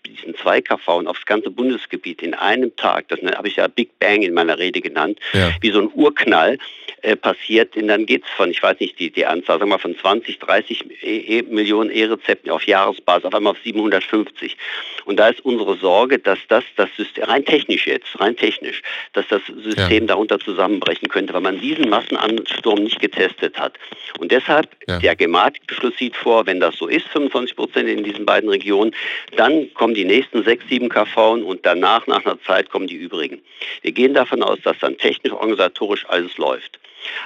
diesen 0.07 0.35
zwei 0.37 0.61
KV 0.61 1.07
aufs 1.07 1.27
ganze 1.27 1.51
Bundesgebiet 1.51 2.23
in 2.23 2.35
einem 2.35 2.75
Tag, 2.77 3.09
das 3.09 3.21
habe 3.37 3.49
ich 3.49 3.57
ja 3.57 3.69
Big 3.69 3.99
Bang 3.99 4.23
in 4.23 4.35
meiner 4.35 4.59
Rede 4.59 4.81
genannt, 4.81 5.19
ja. 5.33 5.51
wie 5.61 5.71
so 5.71 5.81
ein 5.81 5.91
Urknall 5.95 6.59
äh, 7.03 7.17
passiert. 7.17 7.77
Und 7.77 7.89
dann 7.89 8.07
geht 8.07 8.25
es 8.25 8.31
von, 8.31 8.51
ich 8.51 8.63
weiß 8.63 8.79
nicht, 8.81 8.99
die, 8.99 9.11
die 9.11 9.25
Anzahl, 9.25 9.59
sagen 9.59 9.71
wir 9.71 9.77
mal 9.77 9.79
von 9.79 9.97
20, 9.97 10.39
30 10.39 11.03
e 11.03 11.39
e 11.39 11.43
Millionen 11.43 11.91
E-Rezepten 11.91 12.51
auf 12.51 12.67
Jahresbasis 12.67 13.25
auf 13.25 13.35
einmal 13.35 13.53
auf 13.53 13.59
750. 13.63 14.57
Und 15.07 15.17
da 15.19 15.29
ist 15.29 15.41
unsere 15.45 15.77
Sorge, 15.77 16.19
dass 16.19 16.39
das, 16.49 16.65
das 16.77 16.89
System, 16.97 17.25
rein 17.25 17.45
technisch 17.45 17.87
jetzt, 17.87 18.21
rein 18.21 18.37
technisch, 18.37 18.83
dass 19.13 19.27
das 19.29 19.41
System 19.47 20.03
ja. 20.03 20.07
darunter 20.09 20.39
zusammenbrechen 20.39 21.09
könnte, 21.09 21.33
weil 21.33 21.41
man 21.41 21.61
diesen 21.61 21.89
Massenansturm 21.89 22.83
nicht 22.83 23.01
getestet 23.01 23.59
hat. 23.59 23.79
Und 24.19 24.31
deshalb, 24.31 24.69
ja. 24.87 24.99
der 24.99 25.17
Gematikbeschluss 25.17 25.97
sieht 25.97 26.17
vor, 26.17 26.47
wenn 26.47 26.61
das 26.61 26.77
so 26.77 26.87
ist, 26.87 27.07
25 27.09 27.57
Prozent, 27.57 27.80
Prozent 27.81 27.89
in 27.99 28.05
diesen 28.05 28.27
beiden 28.27 28.49
Regionen. 28.49 28.95
Dann 29.37 29.73
kommen 29.75 29.95
die 29.95 30.05
nächsten 30.05 30.45
sechs, 30.45 30.65
sieben 30.69 30.89
KV 30.89 31.33
und 31.45 31.65
danach, 31.65 32.07
nach 32.07 32.25
einer 32.25 32.41
Zeit, 32.43 32.71
kommen 32.71 32.87
die 32.87 32.97
übrigen. 32.97 33.41
Wir 33.83 33.93
gehen 33.93 34.15
davon 34.15 34.43
aus, 34.43 34.59
dass 34.63 34.79
dann 34.79 34.97
technisch, 34.99 35.33
organisatorisch 35.33 36.07
alles 36.09 36.37
läuft. 36.39 36.79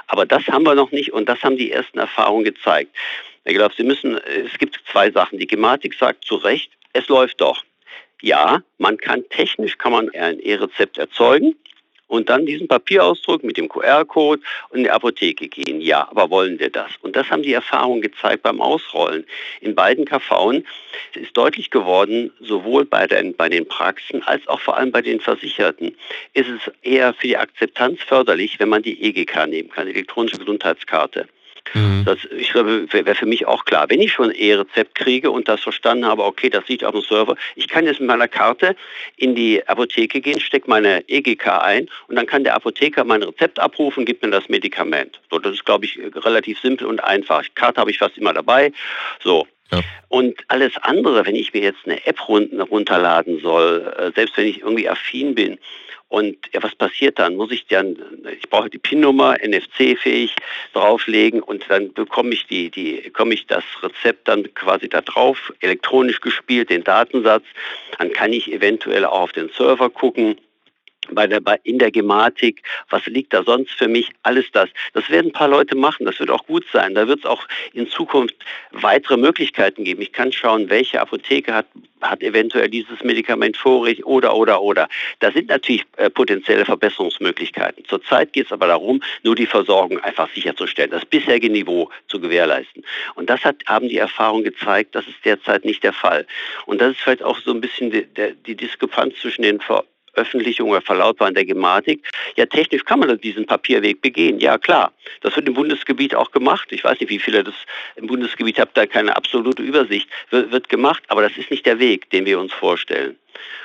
Aber 0.07 0.25
das 0.25 0.47
haben 0.47 0.63
wir 0.63 0.75
noch 0.75 0.91
nicht 0.91 1.11
und 1.11 1.27
das 1.27 1.41
haben 1.43 1.57
die 1.57 1.71
ersten 1.71 1.99
Erfahrungen 1.99 2.45
gezeigt. 2.45 2.95
Ich 3.43 3.55
glaube, 3.55 3.75
Sie 3.77 3.83
müssen, 3.83 4.17
es 4.17 4.57
gibt 4.57 4.79
zwei 4.91 5.11
Sachen. 5.11 5.37
Die 5.37 5.47
Gematik 5.47 5.93
sagt 5.93 6.25
zu 6.25 6.35
Recht, 6.35 6.71
es 6.93 7.07
läuft 7.09 7.41
doch. 7.41 7.63
Ja, 8.21 8.63
man 8.77 8.97
kann 8.97 9.27
technisch 9.29 9.77
kann 9.77 9.91
man 9.91 10.09
ein 10.15 10.39
E-Rezept 10.39 10.97
erzeugen 10.97 11.55
und 12.07 12.29
dann 12.29 12.45
diesen 12.45 12.67
Papierausdruck 12.67 13.43
mit 13.43 13.57
dem 13.57 13.67
QR-Code 13.67 14.41
in 14.73 14.83
die 14.83 14.89
Apotheke 14.89 15.47
gehen. 15.47 15.81
Ja, 15.81 16.07
aber 16.09 16.29
wollen 16.29 16.59
wir 16.59 16.69
das? 16.69 16.91
Und 17.01 17.15
das 17.15 17.29
haben 17.29 17.43
die 17.43 17.53
Erfahrungen 17.53 18.01
gezeigt 18.01 18.43
beim 18.43 18.61
Ausrollen. 18.61 19.25
In 19.61 19.75
beiden 19.75 20.05
KVen 20.05 20.65
ist 21.13 21.35
deutlich 21.35 21.69
geworden, 21.69 22.31
sowohl 22.39 22.85
bei 22.85 23.07
den, 23.07 23.35
bei 23.35 23.49
den 23.49 23.67
Praxen 23.67 24.23
als 24.23 24.47
auch 24.47 24.59
vor 24.59 24.77
allem 24.77 24.91
bei 24.91 25.01
den 25.01 25.19
Versicherten, 25.19 25.95
ist 26.33 26.49
es 26.49 26.71
eher 26.81 27.13
für 27.13 27.27
die 27.27 27.37
Akzeptanz 27.37 28.01
förderlich, 28.03 28.59
wenn 28.59 28.69
man 28.69 28.83
die 28.83 29.01
EGK 29.01 29.47
nehmen 29.47 29.69
kann, 29.69 29.87
elektronische 29.87 30.37
Gesundheitskarte. 30.37 31.27
Mhm. 31.73 32.05
Das, 32.05 32.19
wäre 32.23 33.15
für 33.15 33.25
mich 33.25 33.45
auch 33.45 33.65
klar. 33.65 33.89
Wenn 33.89 34.01
ich 34.01 34.13
schon 34.13 34.29
ein 34.29 34.35
E-Rezept 34.35 34.95
kriege 34.95 35.31
und 35.31 35.47
das 35.47 35.61
verstanden 35.61 36.05
habe, 36.05 36.23
okay, 36.23 36.49
das 36.49 36.67
liegt 36.67 36.83
auf 36.83 36.93
dem 36.93 37.01
Server, 37.01 37.35
ich 37.55 37.67
kann 37.67 37.85
jetzt 37.85 37.99
mit 37.99 38.07
meiner 38.07 38.27
Karte 38.27 38.75
in 39.17 39.35
die 39.35 39.67
Apotheke 39.67 40.21
gehen, 40.21 40.39
stecke 40.39 40.69
meine 40.69 41.07
EGK 41.07 41.47
ein 41.47 41.89
und 42.07 42.15
dann 42.15 42.25
kann 42.25 42.43
der 42.43 42.55
Apotheker 42.55 43.03
mein 43.03 43.23
Rezept 43.23 43.59
abrufen, 43.59 44.05
gibt 44.05 44.23
mir 44.23 44.31
das 44.31 44.49
Medikament. 44.49 45.19
So, 45.29 45.39
das 45.39 45.53
ist, 45.53 45.65
glaube 45.65 45.85
ich, 45.85 45.99
relativ 46.15 46.59
simpel 46.59 46.87
und 46.87 47.03
einfach. 47.03 47.43
Karte 47.55 47.81
habe 47.81 47.91
ich 47.91 47.97
fast 47.97 48.17
immer 48.17 48.33
dabei. 48.33 48.71
So, 49.23 49.47
ja. 49.71 49.81
Und 50.09 50.35
alles 50.47 50.73
andere, 50.81 51.25
wenn 51.25 51.35
ich 51.35 51.53
mir 51.53 51.61
jetzt 51.61 51.79
eine 51.85 52.05
App 52.05 52.29
runterladen 52.29 53.39
soll, 53.41 53.93
äh, 53.97 54.11
selbst 54.15 54.37
wenn 54.37 54.47
ich 54.47 54.61
irgendwie 54.61 54.87
affin 54.87 55.35
bin, 55.35 55.57
und 56.07 56.37
ja, 56.53 56.61
was 56.61 56.75
passiert 56.75 57.19
dann? 57.19 57.35
Muss 57.35 57.51
ich 57.51 57.65
dann, 57.67 57.97
ich 58.31 58.49
brauche 58.49 58.69
die 58.69 58.77
PIN-Nummer, 58.77 59.37
NFC-fähig 59.43 60.35
drauflegen 60.73 61.41
und 61.41 61.65
dann 61.67 61.93
bekomme 61.93 62.33
ich 62.33 62.45
die, 62.47 62.69
die, 62.69 63.01
bekomme 63.01 63.33
ich 63.33 63.47
das 63.47 63.63
Rezept 63.81 64.27
dann 64.27 64.53
quasi 64.53 64.87
da 64.87 65.01
drauf, 65.01 65.51
elektronisch 65.61 66.21
gespielt, 66.21 66.69
den 66.69 66.83
Datensatz. 66.83 67.43
Dann 67.97 68.13
kann 68.13 68.33
ich 68.33 68.51
eventuell 68.51 69.05
auch 69.05 69.21
auf 69.21 69.31
den 69.33 69.49
Server 69.49 69.89
gucken 69.89 70.37
bei 71.11 71.27
der, 71.27 71.39
bei, 71.39 71.59
in 71.63 71.79
der 71.79 71.91
Gematik, 71.91 72.61
was 72.89 73.05
liegt 73.05 73.33
da 73.33 73.43
sonst 73.43 73.71
für 73.71 73.87
mich, 73.87 74.11
alles 74.23 74.45
das. 74.51 74.69
Das 74.93 75.09
werden 75.09 75.27
ein 75.27 75.33
paar 75.33 75.47
Leute 75.47 75.75
machen, 75.75 76.05
das 76.05 76.19
wird 76.19 76.29
auch 76.29 76.45
gut 76.45 76.65
sein. 76.71 76.95
Da 76.95 77.07
wird 77.07 77.19
es 77.19 77.25
auch 77.25 77.47
in 77.73 77.87
Zukunft 77.87 78.35
weitere 78.71 79.17
Möglichkeiten 79.17 79.83
geben. 79.83 80.01
Ich 80.01 80.11
kann 80.11 80.31
schauen, 80.31 80.69
welche 80.69 81.01
Apotheke 81.01 81.53
hat, 81.53 81.67
hat 82.01 82.21
eventuell 82.21 82.69
dieses 82.69 83.03
Medikament 83.03 83.57
vorrätig 83.57 84.05
oder, 84.05 84.35
oder, 84.35 84.61
oder. 84.61 84.87
Da 85.19 85.31
sind 85.31 85.49
natürlich 85.49 85.83
äh, 85.97 86.09
potenzielle 86.09 86.65
Verbesserungsmöglichkeiten. 86.65 87.85
Zurzeit 87.85 88.33
geht 88.33 88.47
es 88.47 88.51
aber 88.51 88.67
darum, 88.67 89.01
nur 89.23 89.35
die 89.35 89.45
Versorgung 89.45 89.99
einfach 89.99 90.29
sicherzustellen, 90.33 90.91
das 90.91 91.05
bisherige 91.05 91.49
Niveau 91.49 91.89
zu 92.07 92.19
gewährleisten. 92.19 92.83
Und 93.15 93.29
das 93.29 93.43
hat, 93.43 93.57
haben 93.65 93.89
die 93.89 93.97
Erfahrungen 93.97 94.43
gezeigt, 94.43 94.95
das 94.95 95.07
ist 95.07 95.23
derzeit 95.23 95.65
nicht 95.65 95.83
der 95.83 95.93
Fall. 95.93 96.25
Und 96.65 96.81
das 96.81 96.91
ist 96.91 97.01
vielleicht 97.01 97.23
auch 97.23 97.39
so 97.39 97.51
ein 97.51 97.61
bisschen 97.61 97.91
die, 97.91 98.05
die 98.45 98.55
Diskrepanz 98.55 99.15
zwischen 99.19 99.41
den 99.41 99.59
Ver 99.59 99.83
Veröffentlichung 100.15 100.69
oder 100.69 100.81
Verlautbaren 100.81 101.35
der 101.35 101.45
Gematik. 101.45 102.01
Ja, 102.35 102.45
technisch 102.45 102.83
kann 102.85 102.99
man 102.99 103.19
diesen 103.19 103.45
Papierweg 103.45 104.01
begehen. 104.01 104.39
Ja, 104.39 104.57
klar. 104.57 104.91
Das 105.21 105.35
wird 105.35 105.47
im 105.47 105.53
Bundesgebiet 105.53 106.15
auch 106.15 106.31
gemacht. 106.31 106.71
Ich 106.71 106.83
weiß 106.83 106.99
nicht, 106.99 107.09
wie 107.09 107.19
viele 107.19 107.43
das 107.43 107.53
im 107.95 108.07
Bundesgebiet 108.07 108.59
habt, 108.59 108.75
da 108.75 108.85
keine 108.85 109.15
absolute 109.15 109.61
Übersicht. 109.61 110.09
Wird, 110.31 110.69
gemacht, 110.69 111.03
aber 111.09 111.21
das 111.21 111.37
ist 111.37 111.51
nicht 111.51 111.65
der 111.65 111.79
Weg, 111.79 112.09
den 112.09 112.25
wir 112.25 112.39
uns 112.39 112.51
vorstellen. 112.51 113.17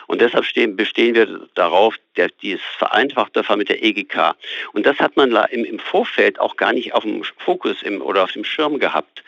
Und 0.07 0.21
deshalb 0.21 0.45
stehen, 0.45 0.77
bestehen 0.77 1.15
wir 1.15 1.49
darauf, 1.55 1.95
der, 2.17 2.29
dieses 2.43 2.65
vereinfachte 2.79 3.43
Fall 3.45 3.57
mit 3.57 3.69
der 3.69 3.83
EGK. 3.83 4.35
Und 4.73 4.85
das 4.85 4.99
hat 4.99 5.17
man 5.17 5.31
im, 5.51 5.65
im 5.65 5.79
Vorfeld 5.79 6.39
auch 6.41 6.57
gar 6.57 6.73
nicht 6.73 6.93
auf 6.93 7.05
dem 7.05 7.23
Fokus 7.39 7.83
im, 7.83 8.03
oder 8.03 8.25
auf 8.25 8.33
dem 8.33 8.45
Schirm 8.45 8.79
gehabt 8.79 9.23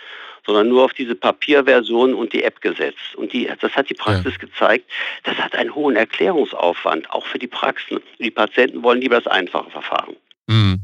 sondern 0.47 0.69
nur 0.69 0.85
auf 0.85 0.93
diese 0.93 1.15
Papierversion 1.15 2.15
und 2.15 2.33
die 2.33 2.43
App 2.43 2.61
gesetzt. 2.61 3.15
Und 3.17 3.33
die, 3.33 3.51
das 3.61 3.73
hat 3.75 3.91
die 3.91 3.95
Praxis 3.95 4.35
ja. 4.35 4.47
gezeigt, 4.47 4.91
das 5.25 5.37
hat 5.37 5.55
einen 5.55 5.75
hohen 5.75 5.97
Erklärungsaufwand, 5.97 7.11
auch 7.11 7.27
für 7.27 7.39
die 7.39 7.47
Praxen. 7.47 8.01
Die 8.19 8.31
Patienten 8.31 8.83
wollen 8.83 9.01
lieber 9.01 9.21
das 9.21 9.27
einfache 9.27 9.71
Verfahren. 9.71 10.17
Mhm. 10.47 10.81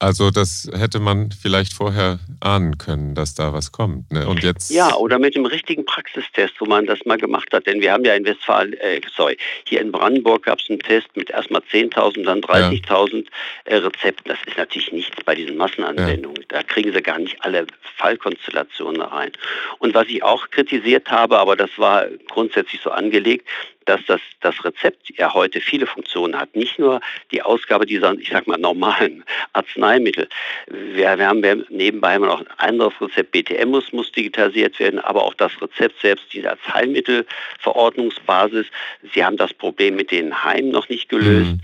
Also 0.00 0.30
das 0.30 0.70
hätte 0.72 1.00
man 1.00 1.30
vielleicht 1.32 1.72
vorher 1.72 2.20
ahnen 2.38 2.78
können, 2.78 3.16
dass 3.16 3.34
da 3.34 3.52
was 3.52 3.72
kommt. 3.72 4.12
Ne? 4.12 4.28
Und 4.28 4.44
jetzt 4.44 4.70
ja, 4.70 4.94
oder 4.94 5.18
mit 5.18 5.34
dem 5.34 5.44
richtigen 5.44 5.84
Praxistest, 5.84 6.54
wo 6.60 6.66
man 6.66 6.86
das 6.86 7.00
mal 7.04 7.18
gemacht 7.18 7.52
hat. 7.52 7.66
Denn 7.66 7.80
wir 7.80 7.92
haben 7.92 8.04
ja 8.04 8.14
in 8.14 8.24
Westfalen, 8.24 8.74
äh, 8.74 9.00
sorry, 9.12 9.36
hier 9.64 9.80
in 9.80 9.90
Brandenburg 9.90 10.44
gab 10.44 10.60
es 10.60 10.70
einen 10.70 10.78
Test 10.78 11.08
mit 11.16 11.30
erstmal 11.30 11.62
10.000, 11.72 12.24
dann 12.24 12.40
30.000 12.40 13.24
ja. 13.24 13.72
äh, 13.72 13.76
Rezepten. 13.78 14.28
Das 14.28 14.38
ist 14.46 14.56
natürlich 14.56 14.92
nichts 14.92 15.16
bei 15.24 15.34
diesen 15.34 15.56
Massenanwendungen. 15.56 16.42
Ja. 16.42 16.46
Da 16.48 16.62
kriegen 16.62 16.92
sie 16.92 17.02
gar 17.02 17.18
nicht 17.18 17.36
alle 17.40 17.66
Fallkonstellationen 17.96 19.02
rein. 19.02 19.32
Und 19.80 19.94
was 19.94 20.06
ich 20.06 20.22
auch 20.22 20.48
kritisiert 20.50 21.10
habe, 21.10 21.38
aber 21.38 21.56
das 21.56 21.70
war 21.76 22.06
grundsätzlich 22.28 22.80
so 22.80 22.90
angelegt, 22.90 23.48
dass 23.88 24.04
das, 24.06 24.20
das 24.40 24.64
Rezept 24.64 25.10
ja 25.16 25.32
heute 25.32 25.60
viele 25.60 25.86
Funktionen 25.86 26.36
hat. 26.38 26.54
Nicht 26.54 26.78
nur 26.78 27.00
die 27.30 27.40
Ausgabe 27.42 27.86
dieser, 27.86 28.12
ich 28.18 28.28
sag 28.28 28.46
mal, 28.46 28.58
normalen 28.58 29.24
Arzneimittel. 29.54 30.28
Wir, 30.66 31.18
wir 31.18 31.26
haben 31.26 31.40
nebenbei 31.70 32.16
immer 32.16 32.26
noch 32.26 32.40
ein 32.40 32.50
anderes 32.58 32.92
Rezept, 33.00 33.32
BTM 33.32 33.70
muss, 33.70 33.90
muss 33.92 34.12
digitalisiert 34.12 34.78
werden, 34.78 35.00
aber 35.00 35.24
auch 35.24 35.32
das 35.34 35.52
Rezept 35.62 35.98
selbst, 36.00 36.26
diese 36.32 36.50
Arzneimittelverordnungsbasis. 36.50 38.66
Sie 39.14 39.24
haben 39.24 39.38
das 39.38 39.54
Problem 39.54 39.96
mit 39.96 40.10
den 40.10 40.44
Heimen 40.44 40.70
noch 40.70 40.90
nicht 40.90 41.08
gelöst. 41.08 41.52
Mhm. 41.52 41.60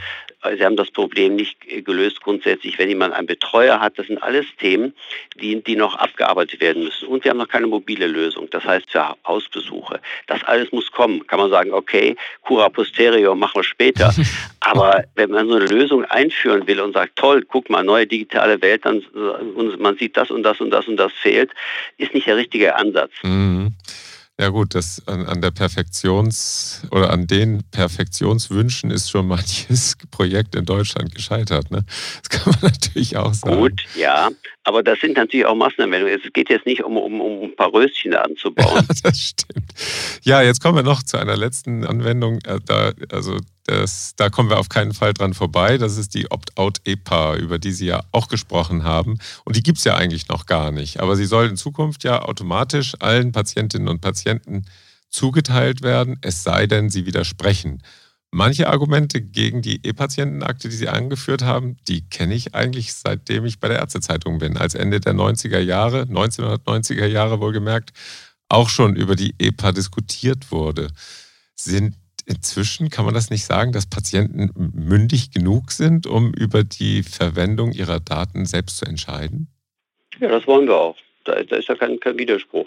Sie 0.57 0.65
haben 0.65 0.77
das 0.77 0.91
Problem 0.91 1.37
nicht 1.37 1.57
gelöst 1.85 2.21
grundsätzlich, 2.23 2.79
wenn 2.79 2.89
jemand 2.89 3.15
einen 3.15 3.27
Betreuer 3.27 3.81
hat. 3.81 3.99
Das 3.99 4.07
sind 4.07 4.23
alles 4.23 4.47
Themen, 4.59 4.95
die, 5.41 5.63
die 5.63 5.77
noch 5.77 5.97
abgearbeitet 5.97 6.61
werden 6.61 6.85
müssen. 6.85 7.09
Und 7.09 7.25
wir 7.25 7.31
haben 7.31 7.39
noch 7.39 7.49
keine 7.49 7.67
mobile 7.67 8.07
Lösung. 8.07 8.49
Das 8.51 8.65
heißt 8.65 8.91
für 8.91 9.17
Hausbesuche. 9.27 10.01
Das 10.27 10.43
alles 10.45 10.71
muss 10.73 10.91
kommen. 10.91 11.27
Kann 11.27 11.39
man 11.39 11.51
sagen, 11.51 11.73
okay, 11.73 12.17
cura 12.43 12.69
posterior 12.69 13.35
machen 13.35 13.57
wir 13.57 13.65
später. 13.65 14.15
Aber 14.61 15.05
wenn 15.15 15.31
man 15.31 15.49
so 15.49 15.55
eine 15.55 15.67
Lösung 15.67 16.05
einführen 16.07 16.67
will 16.67 16.81
und 16.81 16.93
sagt, 16.93 17.17
toll, 17.17 17.45
guck 17.47 17.71
mal, 17.71 17.83
neue 17.83 18.07
digitale 18.07 18.61
Welt, 18.63 18.85
dann 18.85 18.99
und 18.99 19.81
man 19.81 19.97
sieht 19.97 20.17
das 20.17 20.31
und 20.31 20.43
das 20.43 20.61
und 20.61 20.71
das 20.71 20.87
und 20.89 20.97
das 20.97 21.13
fehlt, 21.13 21.51
ist 21.99 22.15
nicht 22.15 22.27
der 22.27 22.37
richtige 22.37 22.77
Ansatz. 22.77 23.13
Mhm. 23.23 23.73
Ja 24.41 24.49
gut, 24.49 24.75
das 24.75 25.01
an, 25.07 25.27
an, 25.27 25.41
der 25.41 25.53
Perfektions- 25.53 26.83
oder 26.91 27.11
an 27.11 27.29
den 27.29 27.63
Perfektionswünschen 27.71 28.91
ist 28.91 29.09
schon 29.09 29.29
manches 29.29 29.97
Projekt 30.11 30.57
in 30.57 30.65
Deutschland 30.65 31.15
gescheitert. 31.15 31.71
Ne? 31.71 31.85
Das 32.21 32.31
kann 32.31 32.53
man 32.53 32.73
natürlich 32.73 33.17
auch 33.17 33.33
sagen. 33.33 33.59
Gut, 33.59 33.83
ja, 33.95 34.31
aber 34.65 34.83
das 34.83 34.99
sind 34.99 35.17
natürlich 35.17 35.47
auch 35.47 35.55
Massenanwendungen. 35.55 36.21
Es 36.21 36.33
geht 36.33 36.51
jetzt 36.51 36.67
nicht 36.67 36.83
um, 36.83 36.97
um, 36.97 37.21
um 37.21 37.45
ein 37.45 37.55
paar 37.55 37.73
Röschen 37.73 38.13
anzubauen. 38.15 38.85
das 39.05 39.21
stimmt. 39.21 39.73
Ja, 40.23 40.43
jetzt 40.43 40.61
kommen 40.61 40.77
wir 40.77 40.83
noch 40.83 41.05
zu 41.05 41.17
einer 41.17 41.37
letzten 41.37 41.85
Anwendung. 41.85 42.41
Äh, 42.45 42.59
da, 42.67 42.93
also 43.13 43.39
Das, 43.67 44.15
da 44.17 44.29
kommen 44.29 44.51
wir 44.51 44.59
auf 44.59 44.69
keinen 44.69 44.93
Fall 44.93 45.15
dran 45.15 45.33
vorbei. 45.33 45.79
Das 45.79 45.97
ist 45.97 46.15
die 46.15 46.31
Opt-out-EPA, 46.31 47.37
über 47.37 47.59
die 47.59 47.73
Sie 47.73 47.87
ja 47.87 48.05
auch 48.13 48.29
gesprochen 48.29 48.85
haben. 48.85 49.19
Und 49.45 49.57
die 49.57 49.63
gibt 49.63 49.79
es 49.79 49.85
ja 49.85 49.97
eigentlich 49.97 50.29
noch 50.29 50.45
gar 50.47 50.71
nicht. 50.71 51.01
Aber 51.01 51.17
sie 51.17 51.25
soll 51.25 51.49
in 51.49 51.57
Zukunft 51.57 52.05
ja 52.05 52.23
automatisch 52.23 52.95
allen 53.01 53.33
Patientinnen 53.33 53.89
und 53.89 54.03
Patienten 54.03 54.67
zugeteilt 55.09 55.83
werden, 55.83 56.19
es 56.21 56.43
sei 56.43 56.67
denn, 56.67 56.91
sie 56.91 57.07
widersprechen. 57.07 57.83
Manche 58.37 58.69
Argumente 58.69 59.23
gegen 59.23 59.63
die 59.63 59.81
E-Patientenakte, 59.87 60.69
die 60.69 60.75
Sie 60.75 60.89
angeführt 60.89 61.43
haben, 61.43 61.77
die 61.87 62.09
kenne 62.09 62.35
ich 62.35 62.53
eigentlich 62.53 62.93
seitdem 62.93 63.45
ich 63.45 63.61
bei 63.61 63.69
der 63.69 63.79
Ärztezeitung 63.79 64.39
bin. 64.39 64.57
Als 64.57 64.75
Ende 64.75 64.99
der 64.99 65.15
90er 65.15 65.61
Jahre, 65.61 66.03
1990er 66.03 67.07
Jahre 67.07 67.39
wohlgemerkt, 67.39 67.93
auch 68.49 68.69
schon 68.69 68.97
über 68.97 69.15
die 69.15 69.37
EPA 69.39 69.71
diskutiert 69.71 70.51
wurde. 70.51 70.89
Sind 71.55 71.95
inzwischen, 72.27 72.91
kann 72.91 73.05
man 73.05 73.15
das 73.15 73.31
nicht 73.31 73.45
sagen, 73.45 73.73
dass 73.73 73.89
Patienten 73.89 74.51
mündig 74.75 75.31
genug 75.31 75.71
sind, 75.73 76.07
um 76.07 76.33
über 76.33 76.65
die 76.65 77.03
Verwendung 77.03 77.73
ihrer 77.73 78.01
Daten 78.01 78.47
selbst 78.47 78.79
zu 78.79 78.87
entscheiden? 78.87 79.49
Ja, 80.21 80.29
das 80.29 80.47
wollen 80.47 80.67
wir 80.67 80.77
auch. 80.77 80.97
Da, 81.25 81.43
da 81.43 81.57
ist 81.57 81.69
ja 81.69 81.75
kein, 81.75 81.99
kein, 82.01 82.19
Widerspruch. 82.19 82.67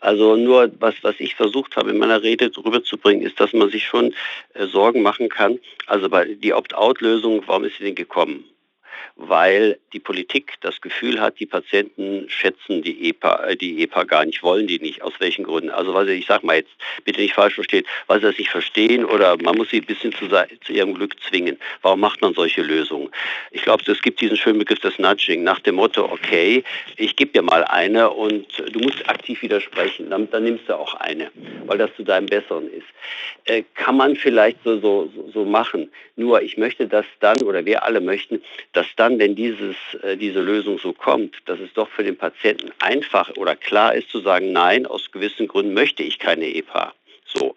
Also 0.00 0.36
nur, 0.36 0.70
was, 0.80 0.94
was 1.02 1.14
ich 1.18 1.34
versucht 1.34 1.76
habe 1.76 1.90
in 1.90 1.98
meiner 1.98 2.22
Rede 2.22 2.50
rüberzubringen, 2.56 3.26
ist, 3.26 3.38
dass 3.38 3.52
man 3.52 3.70
sich 3.70 3.84
schon 3.84 4.14
äh, 4.54 4.66
Sorgen 4.66 5.02
machen 5.02 5.28
kann. 5.28 5.58
Also 5.86 6.08
bei 6.08 6.24
die 6.24 6.54
Opt-out-Lösung, 6.54 7.42
warum 7.46 7.64
ist 7.64 7.76
sie 7.78 7.84
denn 7.84 7.94
gekommen? 7.94 8.44
Weil 9.18 9.78
die 9.92 9.98
Politik 9.98 10.54
das 10.60 10.80
Gefühl 10.80 11.20
hat, 11.20 11.40
die 11.40 11.46
Patienten 11.46 12.30
schätzen 12.30 12.82
die 12.82 13.08
EPA, 13.08 13.48
äh, 13.48 13.56
die 13.56 13.82
EPA 13.82 14.04
gar 14.04 14.24
nicht, 14.24 14.44
wollen 14.44 14.68
die 14.68 14.78
nicht. 14.78 15.02
Aus 15.02 15.12
welchen 15.18 15.44
Gründen? 15.44 15.70
Also 15.70 15.92
sie, 16.04 16.12
ich 16.12 16.26
sage 16.26 16.46
mal 16.46 16.56
jetzt, 16.56 16.70
bitte 17.04 17.20
nicht 17.20 17.34
falsch 17.34 17.56
verstehen, 17.56 17.84
weil 18.06 18.20
sie 18.20 18.26
das 18.26 18.38
nicht 18.38 18.50
verstehen 18.50 19.04
oder 19.04 19.36
man 19.42 19.56
muss 19.56 19.70
sie 19.70 19.78
ein 19.78 19.86
bisschen 19.86 20.12
zu, 20.12 20.28
zu 20.28 20.72
ihrem 20.72 20.94
Glück 20.94 21.16
zwingen. 21.28 21.58
Warum 21.82 22.00
macht 22.00 22.22
man 22.22 22.32
solche 22.32 22.62
Lösungen? 22.62 23.10
Ich 23.50 23.62
glaube, 23.62 23.82
es 23.90 24.02
gibt 24.02 24.20
diesen 24.20 24.36
schönen 24.36 24.60
Begriff 24.60 24.78
des 24.78 24.98
Nudging 24.98 25.42
nach 25.42 25.58
dem 25.60 25.74
Motto, 25.74 26.04
okay, 26.04 26.62
ich 26.96 27.16
gebe 27.16 27.32
dir 27.32 27.42
mal 27.42 27.64
eine 27.64 28.10
und 28.10 28.46
du 28.72 28.78
musst 28.78 29.08
aktiv 29.08 29.42
widersprechen, 29.42 30.10
dann, 30.10 30.30
dann 30.30 30.44
nimmst 30.44 30.68
du 30.68 30.78
auch 30.78 30.94
eine, 30.94 31.30
weil 31.66 31.78
das 31.78 31.90
zu 31.96 32.04
deinem 32.04 32.26
Besseren 32.26 32.70
ist. 32.72 32.86
Äh, 33.46 33.64
kann 33.74 33.96
man 33.96 34.14
vielleicht 34.14 34.58
so, 34.62 34.78
so, 34.78 35.10
so 35.32 35.44
machen. 35.44 35.90
Nur 36.16 36.42
ich 36.42 36.56
möchte, 36.58 36.86
dass 36.86 37.06
dann, 37.20 37.40
oder 37.42 37.64
wir 37.64 37.82
alle 37.84 38.00
möchten, 38.00 38.42
dass 38.72 38.86
dann, 38.96 39.07
wenn 39.16 39.36
dieses, 39.36 39.76
äh, 40.02 40.16
diese 40.16 40.40
Lösung 40.40 40.78
so 40.78 40.92
kommt, 40.92 41.36
dass 41.46 41.60
es 41.60 41.72
doch 41.72 41.88
für 41.88 42.02
den 42.02 42.16
Patienten 42.16 42.72
einfach 42.80 43.30
oder 43.36 43.54
klar 43.54 43.94
ist 43.94 44.10
zu 44.10 44.20
sagen, 44.20 44.52
nein, 44.52 44.86
aus 44.86 45.12
gewissen 45.12 45.46
Gründen 45.46 45.72
möchte 45.72 46.02
ich 46.02 46.18
keine 46.18 46.46
EPA. 46.46 46.92
So. 47.28 47.56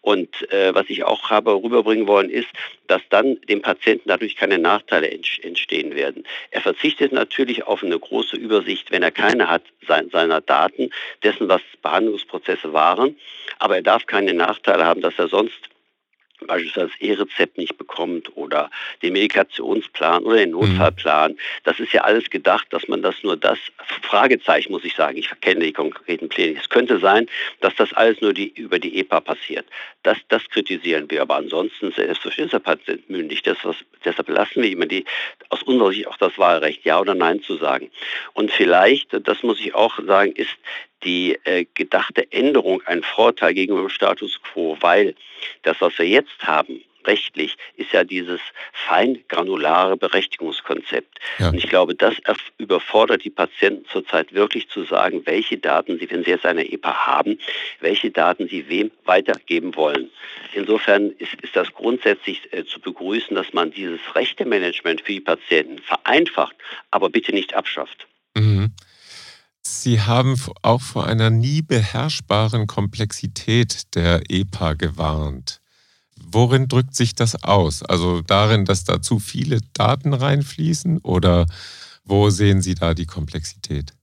Und 0.00 0.50
äh, 0.50 0.74
was 0.74 0.88
ich 0.88 1.04
auch 1.04 1.30
habe 1.30 1.52
rüberbringen 1.52 2.06
wollen, 2.06 2.30
ist, 2.30 2.48
dass 2.86 3.02
dann 3.10 3.40
dem 3.48 3.62
Patienten 3.62 4.08
dadurch 4.08 4.34
keine 4.34 4.58
Nachteile 4.58 5.10
entstehen 5.10 5.94
werden. 5.94 6.24
Er 6.50 6.62
verzichtet 6.62 7.12
natürlich 7.12 7.64
auf 7.64 7.82
eine 7.82 7.98
große 7.98 8.36
Übersicht, 8.36 8.90
wenn 8.90 9.02
er 9.02 9.10
keine 9.10 9.48
hat, 9.48 9.62
sein, 9.86 10.08
seiner 10.10 10.40
Daten, 10.40 10.90
dessen, 11.22 11.48
was 11.48 11.60
Behandlungsprozesse 11.82 12.72
waren. 12.72 13.16
Aber 13.58 13.76
er 13.76 13.82
darf 13.82 14.06
keine 14.06 14.32
Nachteile 14.32 14.84
haben, 14.84 15.02
dass 15.02 15.18
er 15.18 15.28
sonst 15.28 15.69
beispielsweise 16.46 16.88
das 16.88 17.00
E-Rezept 17.00 17.58
nicht 17.58 17.76
bekommt 17.76 18.36
oder 18.36 18.70
den 19.02 19.12
Medikationsplan 19.12 20.24
oder 20.24 20.36
den 20.36 20.50
mhm. 20.50 20.60
Notfallplan. 20.60 21.36
Das 21.64 21.80
ist 21.80 21.92
ja 21.92 22.02
alles 22.02 22.30
gedacht, 22.30 22.66
dass 22.70 22.88
man 22.88 23.02
das 23.02 23.14
nur 23.22 23.36
das, 23.36 23.58
Fragezeichen 24.02 24.72
muss 24.72 24.84
ich 24.84 24.94
sagen, 24.94 25.16
ich 25.16 25.30
kenne 25.40 25.64
die 25.64 25.72
konkreten 25.72 26.28
Pläne. 26.28 26.58
Es 26.58 26.68
könnte 26.68 26.98
sein, 26.98 27.28
dass 27.60 27.74
das 27.76 27.92
alles 27.92 28.20
nur 28.20 28.32
die, 28.32 28.48
über 28.48 28.78
die 28.78 28.98
EPA 28.98 29.20
passiert. 29.20 29.66
Das, 30.02 30.18
das 30.28 30.48
kritisieren 30.48 31.10
wir, 31.10 31.22
aber 31.22 31.36
ansonsten 31.36 31.92
selbstverständlich 31.92 32.46
ist 32.46 32.52
der 32.52 32.58
Patient 32.58 33.10
mündig. 33.10 33.42
Das, 33.42 33.58
was, 33.62 33.76
deshalb 34.04 34.28
lassen 34.28 34.62
wir 34.62 34.70
immer 34.70 34.86
die, 34.86 35.04
aus 35.50 35.62
unserer 35.62 35.92
Sicht 35.92 36.08
auch 36.08 36.16
das 36.16 36.36
Wahlrecht, 36.38 36.84
Ja 36.84 37.00
oder 37.00 37.14
Nein 37.14 37.42
zu 37.42 37.56
sagen. 37.56 37.90
Und 38.32 38.50
vielleicht, 38.50 39.08
das 39.26 39.42
muss 39.42 39.60
ich 39.60 39.74
auch 39.74 39.98
sagen, 40.04 40.32
ist 40.32 40.56
die 41.04 41.38
äh, 41.44 41.66
gedachte 41.74 42.30
Änderung 42.32 42.82
ein 42.86 43.02
Vorteil 43.02 43.54
gegenüber 43.54 43.82
dem 43.82 43.90
Status 43.90 44.40
quo, 44.42 44.76
weil 44.80 45.14
das, 45.62 45.80
was 45.80 45.98
wir 45.98 46.06
jetzt 46.06 46.42
haben, 46.42 46.82
rechtlich, 47.06 47.56
ist 47.76 47.92
ja 47.92 48.04
dieses 48.04 48.40
feingranulare 48.72 49.96
Berechtigungskonzept. 49.96 51.18
Ja. 51.38 51.48
Und 51.48 51.54
ich 51.54 51.68
glaube, 51.68 51.94
das 51.94 52.14
überfordert 52.58 53.24
die 53.24 53.30
Patienten 53.30 53.86
zurzeit 53.86 54.32
wirklich 54.32 54.68
zu 54.68 54.84
sagen, 54.84 55.22
welche 55.24 55.58
Daten 55.58 55.98
sie, 55.98 56.10
wenn 56.10 56.24
sie 56.24 56.30
jetzt 56.30 56.46
eine 56.46 56.70
EPA 56.70 57.06
haben, 57.06 57.38
welche 57.80 58.10
Daten 58.10 58.48
sie 58.48 58.68
wem 58.68 58.90
weitergeben 59.04 59.74
wollen. 59.76 60.10
Insofern 60.52 61.10
ist, 61.12 61.34
ist 61.42 61.56
das 61.56 61.72
grundsätzlich 61.72 62.52
äh, 62.52 62.64
zu 62.64 62.80
begrüßen, 62.80 63.34
dass 63.34 63.52
man 63.52 63.70
dieses 63.70 64.00
Rechtemanagement 64.14 65.00
für 65.00 65.12
die 65.12 65.20
Patienten 65.20 65.78
vereinfacht, 65.78 66.56
aber 66.90 67.08
bitte 67.08 67.32
nicht 67.32 67.54
abschafft. 67.54 68.06
Mhm. 68.36 68.59
Sie 69.72 70.00
haben 70.00 70.34
auch 70.62 70.80
vor 70.80 71.06
einer 71.06 71.30
nie 71.30 71.62
beherrschbaren 71.62 72.66
Komplexität 72.66 73.94
der 73.94 74.22
EPA 74.28 74.74
gewarnt. 74.74 75.60
Worin 76.16 76.66
drückt 76.66 76.96
sich 76.96 77.14
das 77.14 77.44
aus? 77.44 77.84
Also 77.84 78.20
darin, 78.20 78.64
dass 78.64 78.84
da 78.84 79.00
zu 79.00 79.20
viele 79.20 79.60
Daten 79.72 80.12
reinfließen 80.12 80.98
oder 80.98 81.46
wo 82.04 82.30
sehen 82.30 82.60
Sie 82.62 82.74
da 82.74 82.94
die 82.94 83.06
Komplexität? 83.06 83.94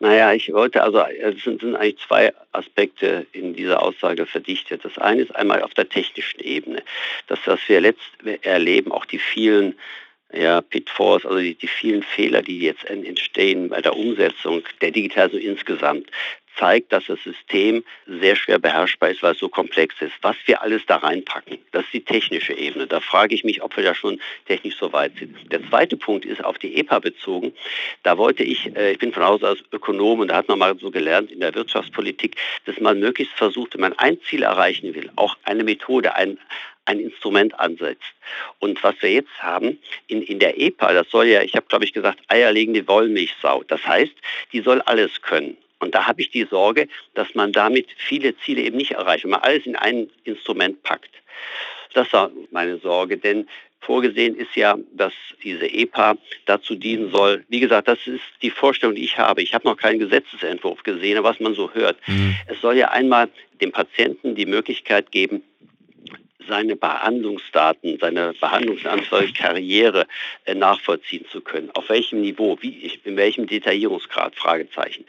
Naja, 0.00 0.32
ich 0.32 0.52
wollte 0.52 0.82
also, 0.82 0.98
es 0.98 1.44
sind, 1.44 1.60
sind, 1.60 1.76
eigentlich 1.76 1.98
zwei 2.06 2.32
Aspekte 2.50 3.26
in 3.32 3.54
dieser 3.54 3.80
Aussage 3.80 4.26
verdichtet. 4.26 4.84
Das 4.84 4.98
eine 4.98 5.22
ist 5.22 5.34
einmal 5.36 5.62
auf 5.62 5.72
der 5.74 5.88
technischen 5.88 6.40
Ebene. 6.40 6.82
Das, 7.28 7.38
was 7.46 7.60
wir 7.68 7.80
letzt 7.80 8.10
erleben, 8.42 8.90
auch 8.90 9.04
die 9.04 9.18
vielen 9.18 9.76
ja, 10.36 10.60
Pitfalls, 10.60 11.24
also 11.24 11.38
die, 11.38 11.54
die, 11.54 11.68
vielen 11.68 12.02
Fehler, 12.02 12.42
die 12.42 12.60
jetzt 12.60 12.84
entstehen 12.84 13.68
bei 13.68 13.80
der 13.80 13.96
Umsetzung 13.96 14.62
der 14.80 14.90
Digitalisierung 14.90 15.56
insgesamt, 15.56 16.10
zeigt, 16.58 16.92
dass 16.92 17.06
das 17.06 17.22
System 17.22 17.84
sehr 18.06 18.36
schwer 18.36 18.58
beherrschbar 18.58 19.10
ist, 19.10 19.22
weil 19.22 19.32
es 19.32 19.38
so 19.38 19.48
komplex 19.48 19.94
ist. 20.00 20.12
Was 20.22 20.36
wir 20.46 20.62
alles 20.62 20.82
da 20.86 20.96
reinpacken, 20.96 21.58
das 21.72 21.84
ist 21.84 21.92
die 21.92 22.04
technische 22.04 22.52
Ebene. 22.52 22.86
Da 22.86 23.00
frage 23.00 23.34
ich 23.34 23.44
mich, 23.44 23.62
ob 23.62 23.76
wir 23.76 23.84
da 23.84 23.94
schon 23.94 24.20
technisch 24.46 24.76
so 24.76 24.92
weit 24.92 25.12
sind. 25.18 25.36
Der 25.52 25.66
zweite 25.68 25.96
Punkt 25.96 26.24
ist 26.24 26.44
auf 26.44 26.58
die 26.58 26.76
EPA 26.76 27.00
bezogen. 27.00 27.52
Da 28.02 28.18
wollte 28.18 28.42
ich, 28.42 28.74
äh, 28.76 28.92
ich 28.92 28.98
bin 28.98 29.12
von 29.12 29.24
Hause 29.24 29.50
aus 29.50 29.58
Ökonom 29.72 30.20
und 30.20 30.28
da 30.28 30.36
hat 30.36 30.48
man 30.48 30.58
mal 30.58 30.78
so 30.78 30.90
gelernt 30.90 31.30
in 31.30 31.40
der 31.40 31.54
Wirtschaftspolitik, 31.54 32.36
dass 32.66 32.78
man 32.80 33.00
möglichst 33.00 33.34
versucht, 33.34 33.74
wenn 33.74 33.80
man 33.80 33.98
ein 33.98 34.20
Ziel 34.22 34.42
erreichen 34.42 34.94
will, 34.94 35.10
auch 35.16 35.36
eine 35.44 35.64
Methode, 35.64 36.14
ein, 36.14 36.38
ein 36.86 37.00
Instrument 37.00 37.58
ansetzt. 37.58 38.12
Und 38.58 38.82
was 38.82 38.94
wir 39.00 39.10
jetzt 39.10 39.38
haben 39.38 39.78
in, 40.06 40.22
in 40.22 40.38
der 40.38 40.60
EPA, 40.60 40.92
das 40.92 41.10
soll 41.10 41.26
ja, 41.26 41.42
ich 41.42 41.54
habe 41.54 41.66
glaube 41.66 41.84
ich 41.84 41.92
gesagt, 41.92 42.20
eierlegende 42.28 42.86
Wollmilchsau. 42.86 43.62
Das 43.64 43.84
heißt, 43.86 44.14
die 44.52 44.60
soll 44.60 44.80
alles 44.82 45.22
können. 45.22 45.56
Und 45.80 45.94
da 45.94 46.06
habe 46.06 46.22
ich 46.22 46.30
die 46.30 46.44
Sorge, 46.44 46.88
dass 47.14 47.34
man 47.34 47.52
damit 47.52 47.88
viele 47.96 48.36
Ziele 48.38 48.62
eben 48.62 48.76
nicht 48.76 48.92
erreicht, 48.92 49.24
wenn 49.24 49.32
man 49.32 49.40
alles 49.40 49.66
in 49.66 49.76
ein 49.76 50.08
Instrument 50.24 50.82
packt. 50.82 51.10
Das 51.92 52.12
war 52.12 52.30
meine 52.50 52.78
Sorge, 52.78 53.18
denn 53.18 53.48
vorgesehen 53.80 54.34
ist 54.34 54.56
ja, 54.56 54.76
dass 54.92 55.12
diese 55.42 55.66
EPA 55.66 56.16
dazu 56.46 56.74
dienen 56.74 57.10
soll. 57.10 57.44
Wie 57.48 57.60
gesagt, 57.60 57.86
das 57.86 57.98
ist 58.06 58.22
die 58.42 58.50
Vorstellung, 58.50 58.94
die 58.94 59.04
ich 59.04 59.18
habe. 59.18 59.42
Ich 59.42 59.54
habe 59.54 59.68
noch 59.68 59.76
keinen 59.76 59.98
Gesetzesentwurf 59.98 60.82
gesehen, 60.82 61.22
was 61.22 61.38
man 61.38 61.54
so 61.54 61.72
hört. 61.72 61.96
Mhm. 62.08 62.34
Es 62.46 62.60
soll 62.60 62.76
ja 62.76 62.90
einmal 62.90 63.28
dem 63.60 63.70
Patienten 63.70 64.34
die 64.34 64.46
Möglichkeit 64.46 65.12
geben, 65.12 65.42
seine 66.48 66.76
Behandlungsdaten, 66.76 67.98
seine 67.98 68.34
Behandlungsanzahl, 68.40 69.32
Karriere 69.32 70.06
äh, 70.44 70.54
nachvollziehen 70.54 71.26
zu 71.30 71.40
können. 71.40 71.70
Auf 71.74 71.88
welchem 71.88 72.20
Niveau, 72.20 72.58
wie, 72.60 72.92
in 73.04 73.16
welchem 73.16 73.46
Detaillierungsgrad, 73.46 74.34
Fragezeichen. 74.36 75.04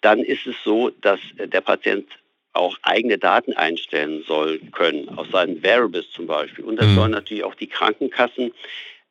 Dann 0.00 0.20
ist 0.20 0.46
es 0.46 0.56
so, 0.64 0.90
dass 0.90 1.20
äh, 1.36 1.48
der 1.48 1.60
Patient 1.60 2.06
auch 2.52 2.76
eigene 2.82 3.18
Daten 3.18 3.52
einstellen 3.52 4.24
soll 4.26 4.58
können, 4.72 5.08
aus 5.10 5.30
seinen 5.30 5.62
Variables 5.62 6.10
zum 6.10 6.26
Beispiel. 6.26 6.64
Und 6.64 6.76
dann 6.80 6.90
mhm. 6.90 6.94
sollen 6.96 7.10
natürlich 7.12 7.44
auch 7.44 7.54
die 7.54 7.68
Krankenkassen 7.68 8.52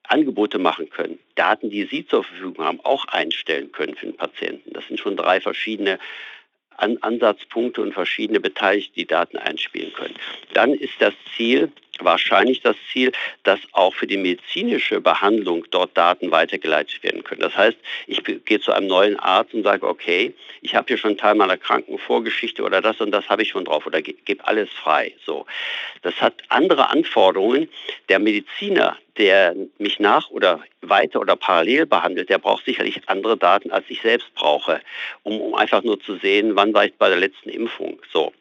Angebote 0.10 0.58
machen 0.58 0.90
können, 0.90 1.20
Daten, 1.36 1.70
die 1.70 1.86
sie 1.86 2.06
zur 2.06 2.24
Verfügung 2.24 2.66
haben, 2.66 2.80
auch 2.84 3.06
einstellen 3.06 3.72
können 3.72 3.96
für 3.96 4.08
den 4.08 4.18
Patienten. 4.18 4.74
Das 4.74 4.88
sind 4.88 5.00
schon 5.00 5.16
drei 5.16 5.40
verschiedene 5.40 6.00
Ansatzpunkte 6.80 7.82
und 7.82 7.94
verschiedene 7.94 8.40
Beteiligte 8.40 8.94
die 8.96 9.06
Daten 9.06 9.38
einspielen 9.38 9.94
können. 9.94 10.16
Dann 10.54 10.74
ist 10.74 10.94
das 11.00 11.14
Ziel, 11.36 11.72
wahrscheinlich 12.00 12.62
das 12.62 12.76
Ziel, 12.92 13.12
dass 13.44 13.60
auch 13.72 13.94
für 13.94 14.08
die 14.08 14.18
medizinische 14.18 15.02
Behandlung 15.02 15.66
dort 15.72 15.98
Daten 15.98 16.32
weitergeleitet 16.32 17.04
werden 17.04 17.24
können. 17.24 17.42
Das 17.42 17.56
heißt, 17.56 17.78
ich 18.08 18.24
gehe 18.24 18.60
zu 18.60 18.72
einem 18.72 18.88
neuen 18.88 19.20
Arzt 19.20 19.54
und 19.54 19.64
sage, 19.64 19.88
okay, 19.88 20.34
ich 20.62 20.76
habe 20.76 20.88
hier 20.88 20.98
schon 20.98 21.12
einen 21.12 21.18
Teil 21.18 21.36
meiner 21.36 21.58
Krankenvorgeschichte 21.58 22.64
oder 22.64 22.82
das 22.82 23.00
und 23.02 23.12
das 23.12 23.28
habe 23.30 23.44
ich 23.44 23.50
schon 23.50 23.66
drauf 23.66 23.86
oder 23.86 24.02
gebe 24.02 24.46
alles 24.48 24.70
frei. 24.70 25.14
So, 25.26 25.46
das 26.02 26.20
hat 26.22 26.36
andere 26.50 26.90
Anforderungen. 26.90 27.70
Der 28.10 28.20
Mediziner, 28.20 28.98
der 29.18 29.56
mich 29.78 30.00
nach 30.00 30.30
oder 30.30 30.62
weiter 30.82 31.20
oder 31.20 31.36
parallel 31.36 31.86
behandelt, 31.86 32.30
der 32.30 32.38
braucht 32.38 32.66
sicherlich 32.66 33.02
andere 33.08 33.38
Daten, 33.38 33.72
als 33.72 33.86
ich 33.90 34.02
selbst 34.02 34.34
brauche, 34.36 34.82
um, 35.24 35.40
um 35.40 35.56
einfach 35.56 35.84
nur 35.84 36.00
zu 36.00 36.16
sehen, 36.18 36.56
wann 36.56 36.74
war 36.74 36.86
ich 36.86 36.94
bei 36.96 37.10
der 37.10 37.18
letzten 37.18 37.50
Impfung. 37.50 38.00
So. 38.12 38.34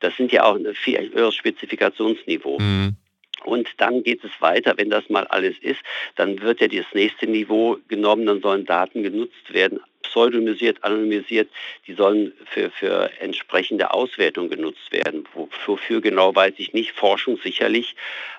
Das 0.00 0.16
sind 0.16 0.32
ja 0.32 0.44
auch 0.44 0.56
ein 0.56 0.74
viel 0.74 1.10
höheres 1.12 1.34
Spezifikationsniveau. 1.34 2.58
Mhm. 2.58 2.96
Und 3.44 3.68
dann 3.78 4.02
geht 4.02 4.24
es 4.24 4.30
weiter, 4.40 4.74
wenn 4.76 4.90
das 4.90 5.08
mal 5.08 5.26
alles 5.28 5.56
ist, 5.60 5.80
dann 6.16 6.40
wird 6.40 6.60
ja 6.60 6.68
das 6.68 6.86
nächste 6.94 7.26
Niveau 7.26 7.78
genommen, 7.86 8.26
dann 8.26 8.40
sollen 8.40 8.64
Daten 8.64 9.02
genutzt 9.02 9.52
werden, 9.52 9.78
pseudonymisiert, 10.02 10.82
anonymisiert, 10.82 11.50
die 11.86 11.92
sollen 11.92 12.32
für, 12.46 12.70
für 12.70 13.10
entsprechende 13.20 13.92
Auswertung 13.92 14.48
genutzt 14.48 14.90
werden. 14.90 15.24
Wofür 15.66 16.00
genau 16.00 16.34
weiß 16.34 16.54
ich 16.56 16.72
nicht, 16.72 16.92
Forschung 16.92 17.38
sicherlich, 17.42 17.94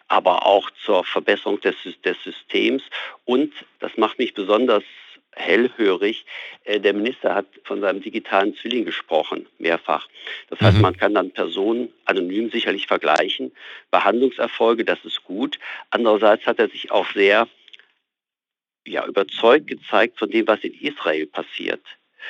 aber 0.07 0.45
auch 0.45 0.69
zur 0.83 1.03
Verbesserung 1.03 1.61
des, 1.61 1.75
des 2.03 2.17
Systems. 2.23 2.83
Und 3.25 3.53
das 3.79 3.95
macht 3.97 4.17
mich 4.17 4.33
besonders 4.33 4.83
hellhörig. 5.37 6.25
Äh, 6.63 6.79
der 6.79 6.93
Minister 6.93 7.35
hat 7.35 7.45
von 7.63 7.81
seinem 7.81 8.01
digitalen 8.01 8.55
Zwilling 8.55 8.85
gesprochen, 8.85 9.47
mehrfach. 9.57 10.07
Das 10.49 10.59
heißt, 10.59 10.77
mhm. 10.77 10.81
man 10.81 10.97
kann 10.97 11.13
dann 11.13 11.31
Personen 11.31 11.89
anonym 12.05 12.49
sicherlich 12.49 12.87
vergleichen. 12.87 13.51
Behandlungserfolge, 13.91 14.85
das 14.85 15.03
ist 15.05 15.23
gut. 15.23 15.59
Andererseits 15.91 16.45
hat 16.45 16.59
er 16.59 16.69
sich 16.69 16.91
auch 16.91 17.07
sehr 17.13 17.47
ja, 18.85 19.05
überzeugt 19.05 19.67
gezeigt 19.67 20.17
von 20.17 20.29
dem, 20.29 20.47
was 20.47 20.63
in 20.63 20.73
Israel 20.73 21.27
passiert. 21.27 21.81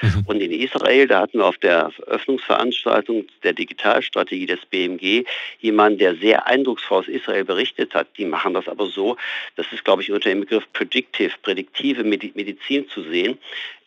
Mhm. 0.02 0.24
Und 0.28 0.42
in 0.42 0.52
Israel, 0.52 1.08
da 1.08 1.22
hatten 1.22 1.40
wir 1.40 1.46
auf 1.46 1.58
der 1.58 1.92
Öffnungsveranstaltung 2.06 3.26
der 3.44 3.54
Digitalstrategie 3.54 4.46
des 4.46 4.66
BMG 4.66 5.26
jemanden, 5.60 6.00
der 6.00 6.16
sehr 6.16 6.48
eindrucksvoll 6.48 7.00
aus 7.00 7.08
Israel 7.08 7.46
berichtet 7.46 7.94
hat. 7.94 8.08
Die 8.18 8.26
machen 8.26 8.54
das 8.54 8.68
aber 8.68 8.88
so, 8.88 9.18
das 9.56 9.66
ist, 9.72 9.84
glaube 9.84 10.02
ich, 10.02 10.12
unter 10.12 10.30
dem 10.30 10.42
Begriff 10.42 10.66
Predictive, 10.74 11.34
prädiktive 11.42 12.04
Medizin 12.04 12.88
zu 12.90 13.04
sehen. 13.04 13.38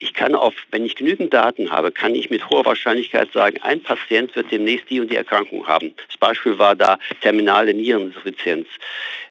Ich 0.02 0.14
kann 0.14 0.34
auf, 0.34 0.54
wenn 0.70 0.86
ich 0.86 0.96
genügend 0.96 1.34
Daten 1.34 1.70
habe, 1.70 1.92
kann 1.92 2.14
ich 2.14 2.30
mit 2.30 2.48
hoher 2.48 2.64
Wahrscheinlichkeit 2.64 3.32
sagen, 3.32 3.58
ein 3.60 3.82
Patient 3.82 4.34
wird 4.34 4.50
demnächst 4.50 4.88
die 4.88 4.98
und 4.98 5.10
die 5.10 5.16
Erkrankung 5.16 5.66
haben. 5.66 5.94
Das 6.08 6.16
Beispiel 6.16 6.58
war 6.58 6.74
da 6.74 6.98
terminale 7.20 7.74
Niereninsuffizienz. 7.74 8.66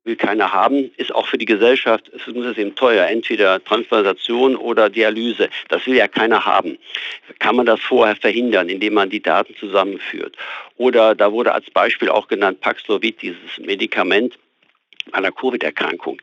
Will 0.03 0.15
keiner 0.15 0.53
haben, 0.53 0.91
ist 0.97 1.13
auch 1.13 1.27
für 1.27 1.37
die 1.37 1.45
Gesellschaft, 1.45 2.09
es 2.15 2.25
ist 2.27 2.57
eben 2.57 2.75
teuer, 2.75 3.07
entweder 3.07 3.63
Transplantation 3.63 4.55
oder 4.55 4.89
Dialyse. 4.89 5.49
Das 5.69 5.85
will 5.87 5.95
ja 5.95 6.07
keiner 6.07 6.45
haben 6.45 6.58
haben. 6.59 6.77
Kann 7.39 7.55
man 7.55 7.65
das 7.65 7.79
vorher 7.79 8.15
verhindern, 8.15 8.69
indem 8.69 8.93
man 8.93 9.09
die 9.09 9.21
Daten 9.21 9.55
zusammenführt? 9.55 10.35
Oder 10.77 11.15
da 11.15 11.31
wurde 11.31 11.53
als 11.53 11.69
Beispiel 11.71 12.09
auch 12.09 12.27
genannt 12.27 12.61
Paxlovid, 12.61 13.21
dieses 13.21 13.57
Medikament, 13.59 14.37
einer 15.11 15.31
Covid-Erkrankung. 15.31 16.21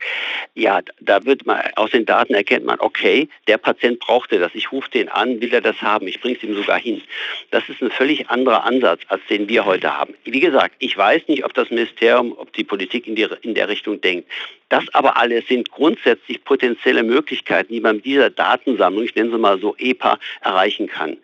Ja, 0.55 0.81
da 0.99 1.23
wird 1.25 1.45
man 1.45 1.59
aus 1.75 1.91
den 1.91 2.05
Daten 2.05 2.33
erkennt 2.33 2.65
man, 2.65 2.79
okay, 2.79 3.27
der 3.47 3.57
Patient 3.57 3.99
brauchte 3.99 4.39
das. 4.39 4.51
Ich 4.53 4.71
rufe 4.71 4.89
den 4.91 5.09
an, 5.09 5.41
will 5.41 5.53
er 5.53 5.61
das 5.61 5.81
haben. 5.81 6.07
Ich 6.07 6.21
bringe 6.21 6.37
es 6.37 6.43
ihm 6.43 6.55
sogar 6.55 6.79
hin. 6.79 7.01
Das 7.51 7.67
ist 7.69 7.81
ein 7.81 7.91
völlig 7.91 8.29
anderer 8.29 8.63
Ansatz, 8.63 9.01
als 9.07 9.21
den 9.29 9.49
wir 9.49 9.65
heute 9.65 9.95
haben. 9.95 10.13
Wie 10.23 10.39
gesagt, 10.39 10.75
ich 10.79 10.97
weiß 10.97 11.27
nicht, 11.27 11.45
ob 11.45 11.53
das 11.53 11.69
Ministerium, 11.69 12.33
ob 12.37 12.53
die 12.53 12.63
Politik 12.63 13.07
in, 13.07 13.15
die, 13.15 13.27
in 13.41 13.55
der 13.55 13.67
Richtung 13.67 14.01
denkt. 14.01 14.29
Das 14.69 14.83
aber 14.93 15.17
alles 15.17 15.47
sind 15.47 15.71
grundsätzlich 15.71 16.43
potenzielle 16.43 17.03
Möglichkeiten, 17.03 17.71
die 17.71 17.79
man 17.79 17.97
mit 17.97 18.05
dieser 18.05 18.29
Datensammlung, 18.29 19.03
ich 19.03 19.15
nenne 19.15 19.31
sie 19.31 19.37
mal 19.37 19.59
so 19.59 19.75
EPA, 19.77 20.19
erreichen 20.41 20.87
kann. 20.87 21.17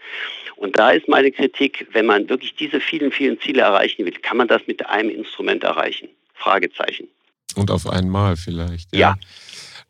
Und 0.56 0.78
da 0.78 0.92
ist 0.92 1.08
meine 1.10 1.32
Kritik, 1.32 1.88
wenn 1.92 2.06
man 2.06 2.30
wirklich 2.30 2.56
diese 2.56 2.80
vielen, 2.80 3.12
vielen 3.12 3.40
Ziele 3.42 3.64
erreichen 3.64 4.06
will, 4.06 4.14
kann 4.14 4.38
man 4.38 4.48
das 4.48 4.66
mit 4.66 4.86
einem 4.88 5.10
Instrument 5.10 5.64
erreichen? 5.64 6.08
Fragezeichen. 6.36 7.08
Und 7.56 7.72
auf 7.72 7.88
einmal 7.88 8.38
vielleicht. 8.38 8.94
Ja. 8.94 9.00
ja. 9.00 9.18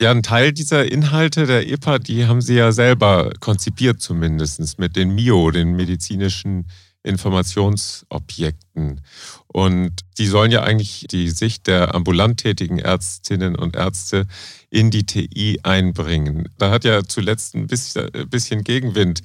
Ja, 0.02 0.12
ein 0.12 0.24
Teil 0.24 0.52
dieser 0.52 0.92
Inhalte 0.92 1.46
der 1.46 1.70
EPA, 1.70 2.00
die 2.00 2.26
haben 2.26 2.42
Sie 2.42 2.56
ja 2.56 2.72
selber 2.72 3.32
konzipiert 3.40 4.02
zumindest 4.02 4.80
mit 4.80 4.96
den 4.96 5.14
MIO, 5.14 5.52
den 5.52 5.76
medizinischen 5.76 6.66
Informationsobjekten. 7.04 9.02
Und 9.48 9.92
die 10.18 10.26
sollen 10.26 10.52
ja 10.52 10.64
eigentlich 10.64 11.06
die 11.12 11.30
Sicht 11.30 11.68
der 11.68 11.94
ambulant 11.94 12.40
tätigen 12.40 12.80
Ärztinnen 12.80 13.56
und 13.56 13.76
Ärzte 13.76 14.26
in 14.70 14.90
die 14.90 15.06
TI 15.06 15.60
einbringen. 15.64 16.50
Da 16.58 16.72
hat 16.72 16.86
ja 16.86 17.04
zuletzt 17.04 17.56
ein 17.56 17.68
bisschen 17.68 18.64
Gegenwind 18.64 19.22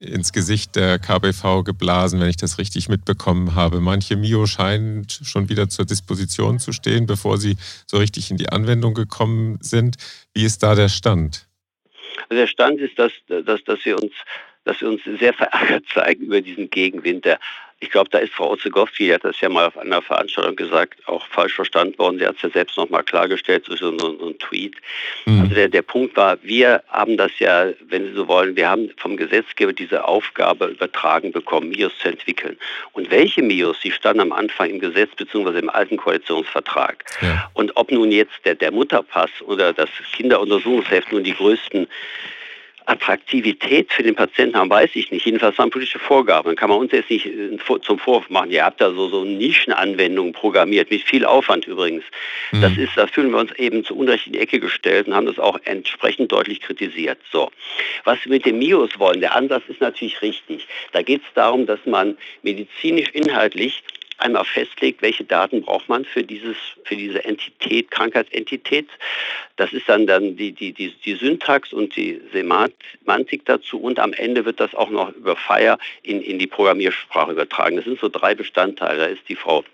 ins 0.00 0.32
Gesicht 0.32 0.76
der 0.76 0.98
KBV 0.98 1.62
geblasen, 1.62 2.20
wenn 2.20 2.30
ich 2.30 2.38
das 2.38 2.58
richtig 2.58 2.88
mitbekommen 2.88 3.54
habe. 3.54 3.80
Manche 3.80 4.16
Mio 4.16 4.46
scheinen 4.46 5.06
schon 5.08 5.50
wieder 5.50 5.68
zur 5.68 5.84
Disposition 5.84 6.58
zu 6.58 6.72
stehen, 6.72 7.06
bevor 7.06 7.36
sie 7.36 7.56
so 7.86 7.98
richtig 7.98 8.30
in 8.30 8.38
die 8.38 8.48
Anwendung 8.48 8.94
gekommen 8.94 9.58
sind. 9.60 9.96
Wie 10.32 10.44
ist 10.44 10.62
da 10.62 10.74
der 10.74 10.88
Stand? 10.88 11.46
Also 12.28 12.40
der 12.40 12.46
Stand 12.46 12.80
ist, 12.80 12.98
dass, 12.98 13.12
dass, 13.28 13.62
dass, 13.64 13.84
wir 13.84 14.02
uns, 14.02 14.12
dass 14.64 14.80
wir 14.80 14.88
uns 14.88 15.02
sehr 15.18 15.34
verärgert 15.34 15.84
zeigen 15.92 16.24
über 16.24 16.40
diesen 16.40 16.70
Gegenwind 16.70 17.26
der 17.26 17.38
ich 17.82 17.90
glaube, 17.90 18.10
da 18.10 18.18
ist 18.18 18.34
Frau 18.34 18.52
Ozegowski, 18.52 19.06
die 19.06 19.14
hat 19.14 19.24
das 19.24 19.40
ja 19.40 19.48
mal 19.48 19.66
auf 19.66 19.78
einer 19.78 20.02
Veranstaltung 20.02 20.54
gesagt, 20.54 21.00
auch 21.06 21.26
falsch 21.28 21.54
verstanden 21.54 21.98
worden. 21.98 22.18
Sie 22.18 22.26
hat 22.26 22.36
es 22.36 22.42
ja 22.42 22.50
selbst 22.50 22.76
nochmal 22.76 23.02
klargestellt 23.02 23.66
durch 23.68 23.80
so, 23.80 23.98
so, 23.98 24.18
so 24.18 24.26
einen 24.26 24.38
Tweet. 24.38 24.76
Mhm. 25.24 25.40
Also 25.40 25.54
der, 25.54 25.68
der 25.68 25.80
Punkt 25.80 26.14
war, 26.14 26.36
wir 26.42 26.82
haben 26.88 27.16
das 27.16 27.38
ja, 27.38 27.68
wenn 27.88 28.04
Sie 28.04 28.12
so 28.12 28.28
wollen, 28.28 28.54
wir 28.54 28.68
haben 28.68 28.90
vom 28.98 29.16
Gesetzgeber 29.16 29.72
diese 29.72 30.04
Aufgabe 30.04 30.66
übertragen 30.66 31.32
bekommen, 31.32 31.70
MIOS 31.70 31.96
zu 31.98 32.08
entwickeln. 32.08 32.58
Und 32.92 33.10
welche 33.10 33.42
MIOS, 33.42 33.80
die 33.80 33.92
standen 33.92 34.20
am 34.20 34.32
Anfang 34.32 34.68
im 34.68 34.80
Gesetz 34.80 35.10
bzw. 35.16 35.58
im 35.58 35.70
alten 35.70 35.96
Koalitionsvertrag. 35.96 37.02
Ja. 37.22 37.50
Und 37.54 37.74
ob 37.78 37.90
nun 37.90 38.12
jetzt 38.12 38.44
der, 38.44 38.56
der 38.56 38.72
Mutterpass 38.72 39.30
oder 39.46 39.72
das 39.72 39.88
Kinderuntersuchungsheft 40.12 41.12
nun 41.12 41.24
die 41.24 41.34
größten 41.34 41.88
Attraktivität 42.90 43.92
für 43.92 44.02
den 44.02 44.16
Patienten 44.16 44.56
haben, 44.56 44.68
weiß 44.68 44.90
ich 44.94 45.12
nicht. 45.12 45.24
Jedenfalls 45.24 45.56
waren 45.58 45.70
politische 45.70 46.00
Vorgaben. 46.00 46.48
Dann 46.48 46.56
kann 46.56 46.70
man 46.70 46.78
uns 46.78 46.90
jetzt 46.90 47.08
nicht 47.08 47.26
äh, 47.26 47.56
zum 47.82 47.98
Vorwurf 47.98 48.28
machen, 48.30 48.50
ihr 48.50 48.64
habt 48.64 48.80
da 48.80 48.90
so, 48.92 49.08
so 49.08 49.24
Nischenanwendungen 49.24 50.32
programmiert, 50.32 50.90
mit 50.90 51.02
viel 51.02 51.24
Aufwand 51.24 51.66
übrigens. 51.66 52.02
Mhm. 52.50 52.62
Das 52.62 52.76
ist, 52.76 52.90
da 52.96 53.06
fühlen 53.06 53.30
wir 53.30 53.38
uns 53.38 53.52
eben 53.52 53.84
zu 53.84 53.96
Unrecht 53.96 54.26
in 54.26 54.32
die 54.32 54.40
Ecke 54.40 54.58
gestellt 54.58 55.06
und 55.06 55.14
haben 55.14 55.26
das 55.26 55.38
auch 55.38 55.58
entsprechend 55.64 56.32
deutlich 56.32 56.60
kritisiert. 56.60 57.18
So. 57.30 57.50
Was 58.04 58.18
wir 58.24 58.32
mit 58.32 58.44
dem 58.44 58.58
MIOS 58.58 58.98
wollen, 58.98 59.20
der 59.20 59.36
Ansatz 59.36 59.62
ist 59.68 59.80
natürlich 59.80 60.20
richtig. 60.20 60.66
Da 60.92 61.02
geht 61.02 61.22
es 61.22 61.32
darum, 61.34 61.66
dass 61.66 61.78
man 61.86 62.18
medizinisch 62.42 63.10
inhaltlich 63.10 63.84
einmal 64.20 64.44
festlegt, 64.44 65.02
welche 65.02 65.24
Daten 65.24 65.62
braucht 65.62 65.88
man 65.88 66.04
für, 66.04 66.22
dieses, 66.22 66.56
für 66.84 66.96
diese 66.96 67.24
Entität, 67.24 67.90
Krankheitsentität. 67.90 68.88
Das 69.56 69.72
ist 69.72 69.88
dann, 69.88 70.06
dann 70.06 70.36
die, 70.36 70.52
die, 70.52 70.72
die, 70.72 70.94
die 71.04 71.14
Syntax 71.14 71.72
und 71.72 71.96
die 71.96 72.20
Semantik 72.32 73.44
dazu 73.44 73.80
und 73.80 73.98
am 73.98 74.12
Ende 74.12 74.44
wird 74.44 74.60
das 74.60 74.74
auch 74.74 74.90
noch 74.90 75.14
über 75.14 75.36
Fire 75.36 75.78
in, 76.02 76.22
in 76.22 76.38
die 76.38 76.46
Programmiersprache 76.46 77.32
übertragen. 77.32 77.76
Das 77.76 77.84
sind 77.84 78.00
so 78.00 78.08
drei 78.08 78.34
Bestandteile. 78.34 78.98
Da 78.98 79.06
ist 79.06 79.28
die 79.28 79.36
Frau 79.36 79.64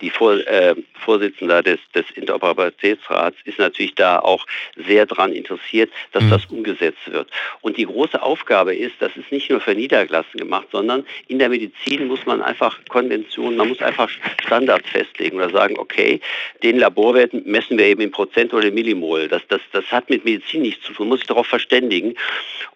die 0.00 0.10
Vor, 0.10 0.34
äh, 0.46 0.74
Vorsitzende 0.94 1.62
des, 1.62 1.78
des 1.94 2.04
Interoperabilitätsrats 2.12 3.36
ist 3.44 3.58
natürlich 3.58 3.94
da 3.94 4.18
auch 4.18 4.46
sehr 4.76 5.06
daran 5.06 5.32
interessiert, 5.32 5.90
dass 6.12 6.24
mhm. 6.24 6.30
das 6.30 6.46
umgesetzt 6.46 7.10
wird. 7.10 7.30
Und 7.60 7.76
die 7.76 7.86
große 7.86 8.20
Aufgabe 8.20 8.74
ist, 8.74 8.94
das 9.00 9.16
ist 9.16 9.30
nicht 9.32 9.50
nur 9.50 9.60
für 9.60 9.74
Niedergelassen 9.74 10.38
gemacht, 10.38 10.68
sondern 10.72 11.04
in 11.28 11.38
der 11.38 11.48
Medizin 11.48 12.06
muss 12.08 12.24
man 12.26 12.42
einfach 12.42 12.78
Konventionen, 12.88 13.56
man 13.56 13.68
muss 13.68 13.80
einfach 13.80 14.10
Standards 14.44 14.88
festlegen 14.90 15.36
oder 15.36 15.50
sagen, 15.50 15.78
okay, 15.78 16.20
den 16.62 16.78
Laborwerten 16.78 17.42
messen 17.46 17.78
wir 17.78 17.86
eben 17.86 18.02
in 18.02 18.10
Prozent 18.10 18.52
oder 18.52 18.68
in 18.68 18.74
Millimol. 18.74 19.28
Das, 19.28 19.42
das, 19.48 19.60
das 19.72 19.84
hat 19.90 20.10
mit 20.10 20.24
Medizin 20.24 20.62
nichts 20.62 20.84
zu 20.84 20.92
tun, 20.92 21.06
man 21.06 21.10
muss 21.10 21.20
sich 21.20 21.28
darauf 21.28 21.46
verständigen. 21.46 22.14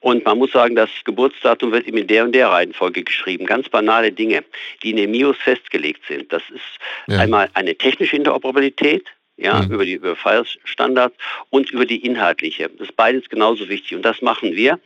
Und 0.00 0.24
man 0.24 0.38
muss 0.38 0.50
sagen, 0.52 0.74
das 0.74 0.90
Geburtsdatum 1.04 1.70
wird 1.70 1.86
eben 1.86 1.98
in 1.98 2.06
der 2.08 2.24
und 2.24 2.32
der 2.32 2.48
Reihenfolge 2.48 3.04
geschrieben. 3.04 3.46
Ganz 3.46 3.68
banale 3.68 4.10
Dinge, 4.10 4.42
die 4.82 4.90
in 4.90 4.96
den 4.96 5.10
MIOS 5.10 5.36
festgelegt 5.38 6.02
sind. 6.08 6.32
Das 6.32 6.42
ist 6.50 6.62
ja. 7.06 7.18
Einmal 7.18 7.48
eine 7.54 7.74
technische 7.74 8.16
Interoperabilität, 8.16 9.04
ja, 9.36 9.62
mhm. 9.62 9.72
über 9.72 9.84
die 9.84 9.94
über 9.94 10.16
File-Standards 10.16 11.16
und 11.50 11.70
über 11.70 11.86
die 11.86 12.04
inhaltliche. 12.04 12.68
Das 12.68 12.88
ist 12.88 12.96
beides 12.96 13.28
genauso 13.28 13.68
wichtig 13.68 13.96
und 13.96 14.02
das 14.02 14.22
machen 14.22 14.52
wir. 14.52 14.78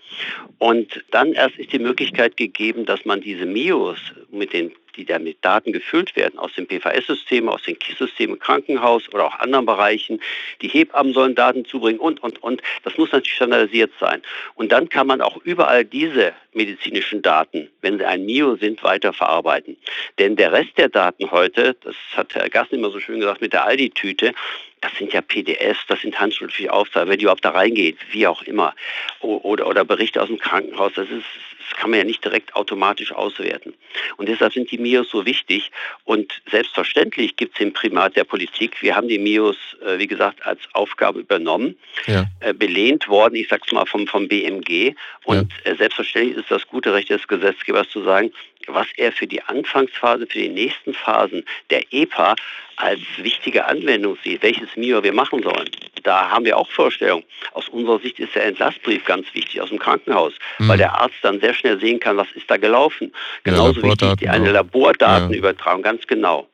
Und 0.59 1.05
dann 1.11 1.33
erst 1.33 1.57
ist 1.59 1.73
die 1.73 1.79
Möglichkeit 1.79 2.37
gegeben, 2.37 2.87
dass 2.87 3.05
man 3.05 3.21
diese 3.21 3.45
MIOs 3.45 3.99
mit 4.31 4.53
den 4.53 4.73
die 4.97 5.05
dann 5.05 5.25
mit 5.25 5.45
Daten 5.45 5.73
gefüllt 5.73 6.17
werden 6.17 6.39
aus 6.39 6.53
dem 6.55 6.67
PVS-System, 6.67 7.49
aus 7.49 7.63
den 7.63 7.79
KISS-Systemen 7.79 8.39
Krankenhaus 8.39 9.13
oder 9.13 9.27
auch 9.27 9.39
anderen 9.39 9.67
Bereichen. 9.67 10.21
Die 10.63 10.69
Hebammen 10.69 11.13
sollen 11.13 11.35
Daten 11.35 11.65
zubringen 11.65 11.99
und, 11.99 12.23
und, 12.23 12.43
und. 12.43 12.63
Das 12.85 12.97
muss 12.97 13.13
natürlich 13.13 13.35
standardisiert 13.35 13.93
sein. 14.01 14.23
Und 14.55 14.73
dann 14.73 14.89
kann 14.89 15.07
man 15.07 15.21
auch 15.21 15.37
überall 15.45 15.85
diese 15.85 16.33
medizinischen 16.53 17.23
Daten, 17.23 17.69
wenn 17.83 17.99
sie 17.99 18.05
ein 18.05 18.25
MIO 18.25 18.57
sind, 18.57 18.83
weiterverarbeiten. 18.83 19.77
Denn 20.19 20.37
der 20.37 20.53
Rest 20.53 20.77
der 20.79 20.89
Daten 20.89 21.31
heute, 21.31 21.77
das 21.83 21.95
hat 22.15 22.35
Herr 22.35 22.49
Gassen 22.49 22.77
immer 22.77 22.91
so 22.91 23.01
schön 23.01 23.21
gesagt, 23.21 23.41
mit 23.41 23.53
der 23.53 23.65
Aldi-Tüte, 23.65 24.33
das 24.81 24.93
sind 24.99 25.13
ja 25.13 25.21
PDFs, 25.21 25.87
das 25.89 26.01
sind 26.01 26.19
handschriftliche 26.19 26.73
Aufzeichnungen, 26.73 27.11
wenn 27.11 27.19
die 27.19 27.25
überhaupt 27.25 27.45
da 27.45 27.51
reingeht, 27.51 27.99
wie 28.11 28.27
auch 28.27 28.43
immer. 28.43 28.75
Oder, 29.21 29.67
oder 29.67 29.85
Berichte 29.85 30.23
aus 30.23 30.29
dem 30.29 30.39
Krankenhaus, 30.39 30.93
das 30.95 31.09
ist 31.09 31.25
das 31.69 31.79
kann 31.79 31.91
man 31.91 31.99
ja 31.99 32.05
nicht 32.05 32.25
direkt 32.25 32.55
automatisch 32.55 33.13
auswerten. 33.13 33.75
Und 34.17 34.29
deshalb 34.29 34.53
sind 34.53 34.71
die 34.71 34.79
MIOs 34.79 35.11
so 35.11 35.27
wichtig. 35.27 35.71
Und 36.05 36.41
selbstverständlich 36.51 37.37
gibt 37.37 37.55
es 37.55 37.59
den 37.59 37.73
Primat 37.73 38.17
der 38.17 38.25
Politik. 38.25 38.81
Wir 38.83 38.95
haben 38.95 39.09
die 39.09 39.19
MIOs, 39.19 39.57
äh, 39.85 39.99
wie 39.99 40.07
gesagt, 40.07 40.45
als 40.47 40.61
Aufgabe 40.75 41.21
übernommen, 41.21 41.77
ja. 42.07 42.27
äh, 42.41 42.53
belehnt 42.53 43.09
worden, 43.09 43.35
ich 43.35 43.49
sage 43.49 43.63
es 43.67 43.73
mal 43.73 43.87
vom, 43.87 44.07
vom 44.07 44.29
BMG. 44.29 44.95
Und 45.25 45.53
ja. 45.65 45.73
äh, 45.73 45.77
selbstverständlich 45.77 46.37
ist 46.37 46.51
das 46.51 46.67
gute 46.67 46.93
Recht 46.93 47.11
des 47.11 47.27
Gesetzgebers 47.27 47.89
zu 47.89 48.03
sagen, 48.03 48.33
was 48.67 48.87
er 48.97 49.13
für 49.13 49.27
die 49.27 49.43
Anfangsphase, 49.43 50.27
für 50.27 50.39
die 50.39 50.49
nächsten 50.49 50.95
Phasen 50.95 51.45
der 51.71 51.83
EPA 51.93 52.35
als 52.77 53.01
wichtige 53.19 53.67
Anwendung 53.67 54.19
sieht, 54.23 54.43
welches 54.43 54.77
MIO 54.77 55.03
wir 55.03 55.13
machen 55.13 55.43
sollen. 55.43 55.69
Da 56.03 56.31
haben 56.31 56.45
wir 56.45 56.57
auch 56.57 56.71
Vorstellungen. 56.71 57.25
Aus 57.53 57.69
unserer 57.69 57.99
Sicht 58.01 58.19
ist 58.19 58.35
der 58.35 58.47
Entlassbrief 58.47 59.05
ganz 59.05 59.27
wichtig 59.33 59.61
aus 59.61 59.71
dem 59.71 59.79
Krankenhaus, 59.79 60.35
mhm. 60.59 60.69
weil 60.69 60.79
der 60.79 60.95
Arzt 60.95 61.17
dann 61.23 61.41
sehr 61.41 61.55
schnell 61.55 61.81
sehen 61.81 62.01
kann, 62.01 62.17
was 62.17 62.31
ist 62.35 62.51
da 62.51 62.59
gelaufen. 62.59 63.13
Genauso 63.45 63.81
ja, 63.81 63.89
wichtig 63.89 64.17
die 64.21 64.29
eine 64.29 64.51
Labordatenübertragung, 64.53 65.83
ja. 65.85 65.91
ganz 65.91 66.07
genau. 66.07 66.49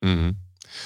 Mhm. 0.00 0.36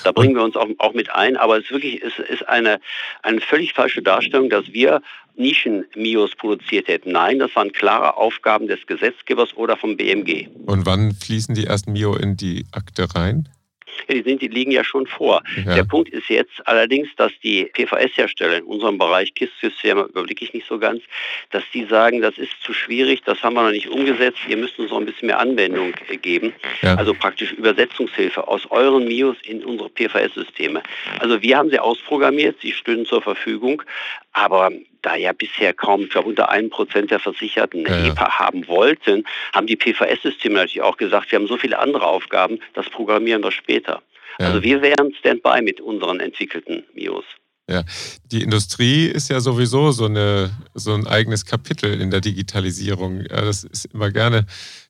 Da 0.05 0.13
bringen 0.13 0.35
wir 0.35 0.43
uns 0.43 0.57
auch, 0.57 0.69
auch 0.79 0.95
mit 0.95 1.13
ein, 1.13 1.37
aber 1.37 1.59
es 1.59 1.65
ist 1.65 1.71
wirklich 1.73 2.03
es 2.03 2.19
ist 2.19 2.49
eine, 2.49 2.81
eine 3.23 3.41
völlig 3.41 3.73
falsche 3.75 4.03
Darstellung, 4.03 4.51
dass 4.51 4.73
wir 4.73 5.03
Nischen-MIOs 5.37 6.37
produziert 6.37 6.89
hätten. 6.89 7.13
Nein, 7.13 7.39
das 7.39 7.55
waren 7.57 7.73
klare 7.73 8.17
Aufgaben 8.17 8.67
des 8.67 8.87
Gesetzgebers 8.87 9.57
oder 9.57 9.77
vom 9.77 9.97
BMG. 9.97 10.49
Und 10.67 10.87
wann 10.87 11.13
fließen 11.13 11.55
die 11.55 11.65
ersten 11.65 11.93
MIO 11.93 12.17
in 12.17 12.37
die 12.37 12.67
Akte 12.73 13.15
rein? 13.15 13.49
Ja, 14.09 14.15
die, 14.15 14.23
sind, 14.23 14.43
die 14.43 14.49
liegen 14.49 14.71
ja 14.71 14.85
schon 14.85 15.07
vor. 15.07 15.43
Ja. 15.65 15.75
Der 15.75 15.85
Punkt 15.85 16.09
ist 16.11 16.29
jetzt 16.29 16.67
allerdings, 16.67 17.09
dass 17.17 17.33
die 17.43 17.65
PVS-Hersteller 17.65 18.59
in 18.59 18.65
unserem 18.65 18.99
Bereich, 18.99 19.35
KISS-Systeme 19.35 20.03
überblicke 20.03 20.45
ich 20.45 20.53
nicht 20.53 20.67
so 20.67 20.79
ganz, 20.79 21.03
dass 21.51 21.63
die 21.73 21.85
sagen, 21.85 22.21
das 22.21 22.39
ist 22.39 22.53
zu 22.63 22.73
schwierig, 22.73 23.23
das 23.25 23.43
haben 23.43 23.55
wir 23.55 23.63
noch 23.63 23.71
nicht 23.71 23.89
umgesetzt, 23.89 24.39
ihr 24.49 24.57
müsst 24.57 24.79
uns 24.79 24.91
noch 24.91 24.99
ein 24.99 25.07
bisschen 25.07 25.27
mehr 25.27 25.39
Anwendung 25.39 25.95
äh, 26.09 26.17
geben. 26.17 26.53
Ja. 26.83 26.95
Also 26.95 27.15
praktisch 27.15 27.53
Übersetzungshilfe 27.53 28.47
aus 28.47 28.71
euren 28.71 29.07
MIOS 29.07 29.37
in 29.43 29.65
unsere 29.65 29.89
PVS-Systeme. 29.91 30.83
Also 31.19 31.41
wir 31.43 31.57
haben 31.57 31.71
sie 31.71 31.79
ausprogrammiert, 31.79 32.61
sie 32.61 32.73
stünden 32.73 33.07
zur 33.07 33.23
Verfügung, 33.23 33.83
aber 34.33 34.71
da 35.03 35.17
ja 35.17 35.33
bisher 35.33 35.73
kaum, 35.73 36.03
ich 36.03 36.11
glaube 36.11 36.29
unter 36.29 36.51
einem 36.51 36.71
Prozent 36.71 37.11
der 37.11 37.21
Versicherten 37.21 37.87
eine 37.87 38.07
ja, 38.07 38.13
EPA 38.13 38.39
haben 38.39 38.67
wollten, 38.69 39.25
haben 39.53 39.67
die 39.67 39.77
PVS-Systeme 39.77 40.57
natürlich 40.57 40.83
auch 40.83 40.97
gesagt, 40.97 41.31
wir 41.31 41.39
haben 41.39 41.47
so 41.47 41.57
viele 41.57 41.79
andere 41.79 42.07
Aufgaben, 42.07 42.61
das 42.75 42.89
programmieren 42.91 43.43
wir 43.43 43.53
später. 43.53 44.03
Ja. 44.39 44.47
Also 44.47 44.63
wir 44.63 44.83
wären 44.83 45.15
Standby 45.15 45.63
mit 45.63 45.81
unseren 45.81 46.21
entwickelten 46.21 46.85
MIOS. 46.95 47.25
Ja, 47.71 47.85
die 48.25 48.43
Industrie 48.43 49.07
ist 49.07 49.31
ja 49.31 49.39
sowieso 49.39 49.93
so, 49.93 50.07
eine, 50.07 50.51
so 50.75 50.93
ein 50.93 51.07
eigenes 51.07 51.47
Kapitel 51.47 52.01
in 52.01 52.11
der 52.11 52.21
Digitalisierung. 52.21 53.21
Ja, 53.21 53.43
das 53.43 53.63
ist 53.63 53.85
immer 53.95 54.11
gerne 54.11 54.45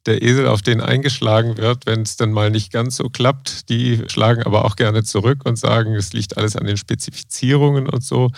der 0.07 0.23
Esel, 0.23 0.47
auf 0.47 0.63
den 0.63 0.81
eingeschlagen 0.81 1.59
wird, 1.59 1.85
wenn 1.85 2.01
es 2.01 2.17
dann 2.17 2.33
mal 2.33 2.51
nicht 2.51 2.73
ganz 2.73 2.97
so 2.97 3.11
klappt. 3.11 3.69
Die 3.69 4.03
schlagen 4.09 4.45
aber 4.45 4.65
auch 4.65 4.77
gerne 4.77 5.05
zurück 5.05 5.41
und 5.45 5.57
sagen, 5.57 5.95
es 5.95 6.15
liegt 6.15 6.39
alles 6.39 6.57
an 6.57 6.65
den 6.65 6.79
Spezifizierungen 6.79 7.87
und 7.87 8.03
so. 8.03 8.31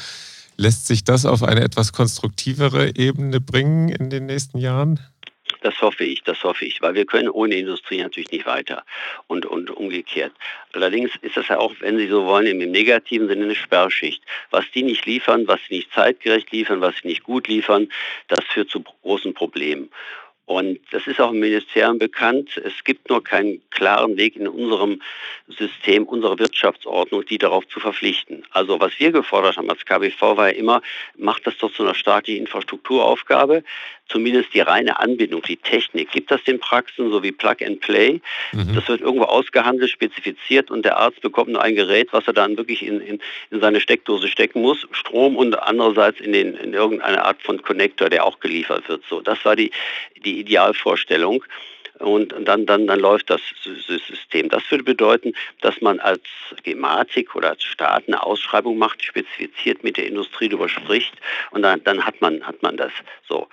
Lässt 0.62 0.86
sich 0.86 1.02
das 1.02 1.26
auf 1.26 1.42
eine 1.42 1.62
etwas 1.62 1.92
konstruktivere 1.92 2.94
Ebene 2.94 3.40
bringen 3.40 3.88
in 3.88 4.10
den 4.10 4.26
nächsten 4.26 4.58
Jahren? 4.58 5.00
Das 5.62 5.82
hoffe 5.82 6.04
ich, 6.04 6.22
das 6.22 6.40
hoffe 6.44 6.64
ich, 6.64 6.80
weil 6.80 6.94
wir 6.94 7.04
können 7.04 7.28
ohne 7.28 7.56
Industrie 7.56 8.00
natürlich 8.00 8.30
nicht 8.30 8.46
weiter 8.46 8.84
und, 9.26 9.44
und 9.44 9.72
umgekehrt. 9.72 10.30
Allerdings 10.72 11.10
ist 11.20 11.36
das 11.36 11.48
ja 11.48 11.58
auch, 11.58 11.72
wenn 11.80 11.98
Sie 11.98 12.06
so 12.06 12.26
wollen, 12.26 12.46
im 12.46 12.70
negativen 12.70 13.26
Sinne 13.26 13.46
eine 13.46 13.56
Sperrschicht. 13.56 14.22
Was 14.52 14.64
die 14.72 14.84
nicht 14.84 15.04
liefern, 15.04 15.48
was 15.48 15.58
sie 15.68 15.78
nicht 15.78 15.92
zeitgerecht 15.92 16.52
liefern, 16.52 16.80
was 16.80 16.94
sie 17.02 17.08
nicht 17.08 17.24
gut 17.24 17.48
liefern, 17.48 17.88
das 18.28 18.44
führt 18.44 18.70
zu 18.70 18.84
großen 19.02 19.34
Problemen. 19.34 19.90
Und 20.52 20.80
das 20.90 21.06
ist 21.06 21.18
auch 21.18 21.32
im 21.32 21.40
Ministerium 21.40 21.98
bekannt. 21.98 22.60
Es 22.62 22.84
gibt 22.84 23.08
nur 23.08 23.24
keinen 23.24 23.62
klaren 23.70 24.18
Weg 24.18 24.36
in 24.36 24.46
unserem 24.46 25.00
System, 25.48 26.04
unserer 26.04 26.38
Wirtschaftsordnung, 26.38 27.24
die 27.24 27.38
darauf 27.38 27.66
zu 27.68 27.80
verpflichten. 27.80 28.44
Also 28.50 28.78
was 28.78 28.92
wir 29.00 29.12
gefordert 29.12 29.56
haben 29.56 29.70
als 29.70 29.86
KBV 29.86 30.36
war 30.36 30.50
ja 30.50 30.56
immer, 30.58 30.82
macht 31.16 31.46
das 31.46 31.56
doch 31.56 31.72
zu 31.72 31.84
einer 31.84 31.94
staatlichen 31.94 32.42
Infrastrukturaufgabe 32.42 33.64
zumindest 34.12 34.54
die 34.54 34.60
reine 34.60 35.00
Anbindung, 35.00 35.42
die 35.42 35.56
Technik. 35.56 36.12
Gibt 36.12 36.30
das 36.30 36.44
den 36.44 36.60
Praxen 36.60 37.10
so 37.10 37.22
wie 37.22 37.32
Plug 37.32 37.56
and 37.64 37.80
Play? 37.80 38.20
Mhm. 38.52 38.74
Das 38.74 38.86
wird 38.88 39.00
irgendwo 39.00 39.24
ausgehandelt, 39.24 39.90
spezifiziert 39.90 40.70
und 40.70 40.84
der 40.84 40.98
Arzt 40.98 41.20
bekommt 41.22 41.50
nur 41.50 41.62
ein 41.62 41.74
Gerät, 41.74 42.12
was 42.12 42.26
er 42.26 42.34
dann 42.34 42.56
wirklich 42.56 42.86
in, 42.86 43.00
in, 43.00 43.20
in 43.50 43.60
seine 43.60 43.80
Steckdose 43.80 44.28
stecken 44.28 44.60
muss, 44.62 44.86
Strom 44.92 45.36
und 45.36 45.58
andererseits 45.58 46.20
in, 46.20 46.32
den, 46.32 46.54
in 46.54 46.74
irgendeine 46.74 47.24
Art 47.24 47.42
von 47.42 47.62
Connector, 47.62 48.10
der 48.10 48.24
auch 48.24 48.38
geliefert 48.40 48.88
wird. 48.88 49.02
So, 49.08 49.20
das 49.20 49.44
war 49.44 49.56
die, 49.56 49.70
die 50.24 50.38
Idealvorstellung 50.38 51.44
und 51.98 52.34
dann, 52.46 52.66
dann, 52.66 52.86
dann 52.86 53.00
läuft 53.00 53.30
das 53.30 53.40
System. 53.62 54.48
Das 54.48 54.62
würde 54.70 54.84
bedeuten, 54.84 55.34
dass 55.60 55.80
man 55.80 56.00
als 56.00 56.22
Gematik 56.62 57.34
oder 57.34 57.50
als 57.50 57.62
Staat 57.62 58.04
eine 58.06 58.22
Ausschreibung 58.22 58.78
macht, 58.78 59.02
spezifiziert 59.02 59.84
mit 59.84 59.96
der 59.96 60.06
Industrie 60.06 60.48
darüber 60.48 60.68
spricht 60.68 61.12
und 61.50 61.62
dann, 61.62 61.82
dann 61.84 62.04
hat, 62.04 62.20
man, 62.20 62.42
hat 62.46 62.62
man 62.62 62.76
das 62.76 62.92
so. 63.28 63.48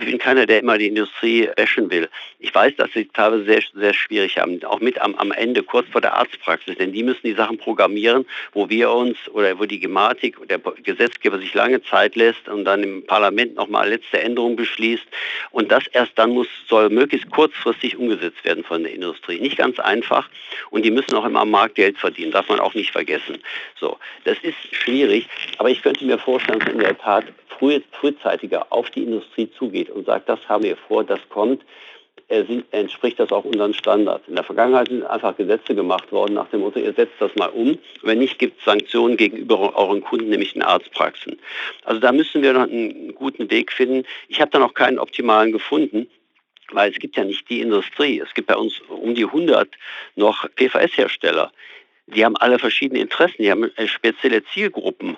Ich 0.00 0.06
bin 0.06 0.18
keiner, 0.18 0.46
der 0.46 0.60
immer 0.60 0.78
die 0.78 0.86
Industrie 0.86 1.48
bashen 1.56 1.90
will. 1.90 2.08
Ich 2.38 2.54
weiß, 2.54 2.76
dass 2.76 2.92
sie 2.92 3.06
teilweise 3.06 3.44
sehr, 3.44 3.62
sehr 3.74 3.94
schwierig 3.94 4.38
haben, 4.38 4.62
auch 4.64 4.80
mit 4.80 5.00
am, 5.00 5.14
am 5.16 5.32
Ende, 5.32 5.62
kurz 5.62 5.88
vor 5.88 6.00
der 6.00 6.14
Arztpraxis, 6.14 6.76
denn 6.76 6.92
die 6.92 7.02
müssen 7.02 7.22
die 7.24 7.34
Sachen 7.34 7.58
programmieren, 7.58 8.24
wo 8.52 8.68
wir 8.68 8.90
uns 8.90 9.16
oder 9.32 9.58
wo 9.58 9.64
die 9.64 9.80
Gematik, 9.80 10.36
der 10.48 10.58
Gesetzgeber 10.58 11.38
sich 11.38 11.54
lange 11.54 11.82
Zeit 11.82 12.16
lässt 12.16 12.48
und 12.48 12.64
dann 12.64 12.82
im 12.82 13.06
Parlament 13.06 13.56
nochmal 13.56 13.88
letzte 13.88 14.20
Änderungen 14.20 14.56
beschließt 14.56 15.06
und 15.50 15.72
das 15.72 15.86
erst 15.88 16.12
dann 16.16 16.30
muss, 16.30 16.48
soll 16.68 16.90
möglichst 16.90 17.30
kurzfristig 17.30 17.87
richtig 17.88 17.98
umgesetzt 17.98 18.44
werden 18.44 18.64
von 18.64 18.82
der 18.82 18.92
Industrie. 18.92 19.40
Nicht 19.40 19.56
ganz 19.56 19.78
einfach 19.78 20.28
und 20.70 20.84
die 20.84 20.90
müssen 20.90 21.14
auch 21.14 21.24
immer 21.24 21.40
am 21.40 21.50
Markt 21.50 21.76
Geld 21.76 21.98
verdienen, 21.98 22.32
darf 22.32 22.48
man 22.48 22.60
auch 22.60 22.74
nicht 22.74 22.90
vergessen. 22.90 23.38
So, 23.78 23.96
das 24.24 24.36
ist 24.42 24.56
schwierig, 24.72 25.26
aber 25.58 25.70
ich 25.70 25.82
könnte 25.82 26.04
mir 26.04 26.18
vorstellen, 26.18 26.60
dass 26.60 26.72
in 26.72 26.78
der 26.78 26.98
Tat 26.98 27.24
früh, 27.58 27.80
frühzeitiger 27.92 28.66
auf 28.70 28.90
die 28.90 29.04
Industrie 29.04 29.50
zugeht 29.58 29.90
und 29.90 30.06
sagt, 30.06 30.28
das 30.28 30.40
haben 30.48 30.64
wir 30.64 30.76
vor, 30.76 31.04
das 31.04 31.20
kommt, 31.30 31.62
entspricht 32.72 33.18
das 33.18 33.32
auch 33.32 33.44
unseren 33.44 33.72
Standards. 33.72 34.28
In 34.28 34.34
der 34.34 34.44
Vergangenheit 34.44 34.88
sind 34.88 35.02
einfach 35.04 35.34
Gesetze 35.38 35.74
gemacht 35.74 36.12
worden 36.12 36.34
nach 36.34 36.48
dem 36.50 36.60
Motto, 36.60 36.78
ihr 36.78 36.92
setzt 36.92 37.14
das 37.20 37.34
mal 37.36 37.48
um. 37.48 37.78
Wenn 38.02 38.18
nicht, 38.18 38.38
gibt 38.38 38.58
es 38.58 38.66
Sanktionen 38.66 39.16
gegenüber 39.16 39.74
euren 39.74 40.02
Kunden, 40.02 40.28
nämlich 40.28 40.52
den 40.52 40.62
Arztpraxen. 40.62 41.38
Also 41.86 42.00
da 42.00 42.12
müssen 42.12 42.42
wir 42.42 42.52
noch 42.52 42.68
einen 42.68 43.14
guten 43.14 43.50
Weg 43.50 43.72
finden. 43.72 44.04
Ich 44.28 44.42
habe 44.42 44.50
da 44.50 44.58
noch 44.58 44.74
keinen 44.74 44.98
optimalen 44.98 45.52
gefunden 45.52 46.06
weil 46.72 46.90
es 46.92 46.98
gibt 46.98 47.16
ja 47.16 47.24
nicht 47.24 47.48
die 47.48 47.60
Industrie. 47.60 48.20
Es 48.20 48.32
gibt 48.34 48.48
bei 48.48 48.56
uns 48.56 48.80
um 48.88 49.14
die 49.14 49.24
100 49.24 49.68
noch 50.16 50.46
PVS-Hersteller. 50.56 51.52
Die 52.14 52.24
haben 52.24 52.36
alle 52.36 52.58
verschiedene 52.58 53.00
Interessen, 53.00 53.42
die 53.42 53.50
haben 53.50 53.70
äh, 53.76 53.86
spezielle 53.86 54.44
Zielgruppen. 54.44 55.16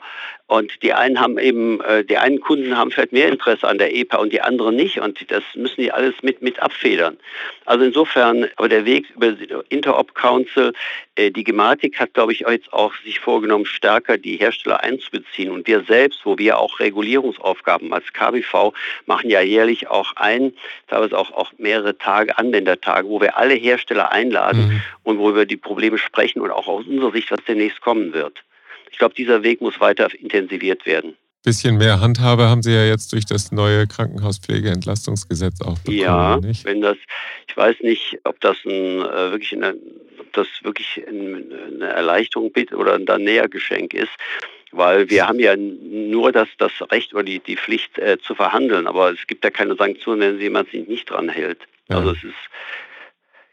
Und 0.51 0.83
die 0.83 0.93
einen 0.93 1.21
haben 1.21 1.39
eben, 1.39 1.81
äh, 1.83 2.05
die 2.05 2.17
einen 2.17 2.41
Kunden 2.41 2.77
haben 2.77 2.91
vielleicht 2.91 3.13
mehr 3.13 3.29
Interesse 3.29 3.69
an 3.69 3.79
der 3.79 3.95
EPA 3.95 4.17
und 4.17 4.33
die 4.33 4.41
anderen 4.41 4.75
nicht. 4.75 5.01
Und 5.01 5.31
das 5.31 5.45
müssen 5.55 5.81
die 5.81 5.93
alles 5.93 6.15
mit, 6.23 6.43
mit 6.43 6.61
abfedern. 6.61 7.19
Also 7.67 7.85
insofern, 7.85 8.49
aber 8.57 8.69
der 8.69 8.85
Weg 8.85 9.07
über 9.15 9.33
Interop 9.69 10.17
Council, 10.17 10.73
äh, 11.15 11.31
die 11.31 11.45
Gematik 11.45 12.01
hat, 12.01 12.15
glaube 12.15 12.33
ich, 12.33 12.41
jetzt 12.41 12.73
auch 12.73 12.93
sich 13.05 13.21
vorgenommen, 13.21 13.65
stärker 13.65 14.19
die 14.19 14.39
Hersteller 14.39 14.83
einzubeziehen. 14.83 15.53
Und 15.53 15.69
wir 15.69 15.85
selbst, 15.87 16.23
wo 16.25 16.37
wir 16.37 16.59
auch 16.59 16.81
Regulierungsaufgaben 16.81 17.93
als 17.93 18.13
KBV 18.13 18.73
machen 19.07 19.31
ja 19.31 19.43
jährlich 19.43 19.87
auch 19.87 20.17
ein, 20.17 20.53
teilweise 20.89 21.17
auch, 21.17 21.31
auch 21.31 21.53
mehrere 21.59 21.97
Tage, 21.97 22.37
Anwendertage, 22.39 23.09
wo 23.09 23.21
wir 23.21 23.37
alle 23.37 23.55
Hersteller 23.55 24.11
einladen 24.11 24.69
mhm. 24.69 24.83
und 25.05 25.19
wo 25.19 25.27
wir 25.27 25.31
über 25.31 25.47
die 25.47 25.57
Probleme 25.57 25.99
sprechen 25.99 26.41
und 26.41 26.51
auch 26.51 26.67
aus 26.81 26.87
unserer 26.87 27.13
Sicht, 27.13 27.31
was 27.31 27.41
demnächst 27.47 27.81
kommen 27.81 28.13
wird. 28.13 28.39
Ich 28.91 28.99
glaube, 28.99 29.15
dieser 29.15 29.43
Weg 29.43 29.61
muss 29.61 29.79
weiter 29.81 30.09
intensiviert 30.19 30.85
werden. 30.87 31.17
Bisschen 31.43 31.79
mehr 31.79 32.01
Handhabe 32.01 32.49
haben 32.49 32.63
Sie 32.63 32.73
ja 32.73 32.85
jetzt 32.85 33.13
durch 33.13 33.25
das 33.25 33.51
neue 33.51 33.87
Krankenhauspflegeentlastungsgesetz 33.87 35.63
auch 35.63 35.79
bekommen. 35.79 35.99
Ja, 35.99 36.37
nicht? 36.37 36.67
wenn 36.67 36.83
das, 36.83 36.99
ich 37.49 37.57
weiß 37.57 37.77
nicht, 37.81 38.19
ob 38.25 38.39
das 38.41 38.59
ein, 38.67 39.01
äh, 39.01 39.31
wirklich 39.31 39.55
eine, 39.55 39.75
ob 40.19 40.33
das 40.35 40.49
wirklich 40.63 41.03
eine 41.09 41.87
Erleichterung 41.87 42.53
oder 42.75 42.95
ein 42.95 43.25
Nähergeschenk 43.25 43.95
ist 43.95 44.11
weil 44.73 45.11
wir 45.11 45.27
haben 45.27 45.41
ja 45.41 45.57
nur 45.57 46.33
das, 46.33 46.49
das 46.59 46.73
Recht 46.91 47.13
oder 47.13 47.25
die, 47.25 47.41
die 47.41 47.57
Pflicht 47.57 47.99
äh, 47.99 48.19
zu 48.21 48.35
verhandeln, 48.35 48.87
aber 48.87 49.11
es 49.11 49.27
gibt 49.27 49.45
ja 49.45 49.51
keine 49.51 49.75
Sanktionen, 49.75 50.21
wenn 50.21 50.41
jemand 50.41 50.71
sich 50.71 50.87
nicht 50.87 51.11
dran 51.11 51.29
hält. 51.29 51.61
Ja. 51.89 51.97
Also 51.97 52.13
es 52.13 52.25
ist 52.25 52.35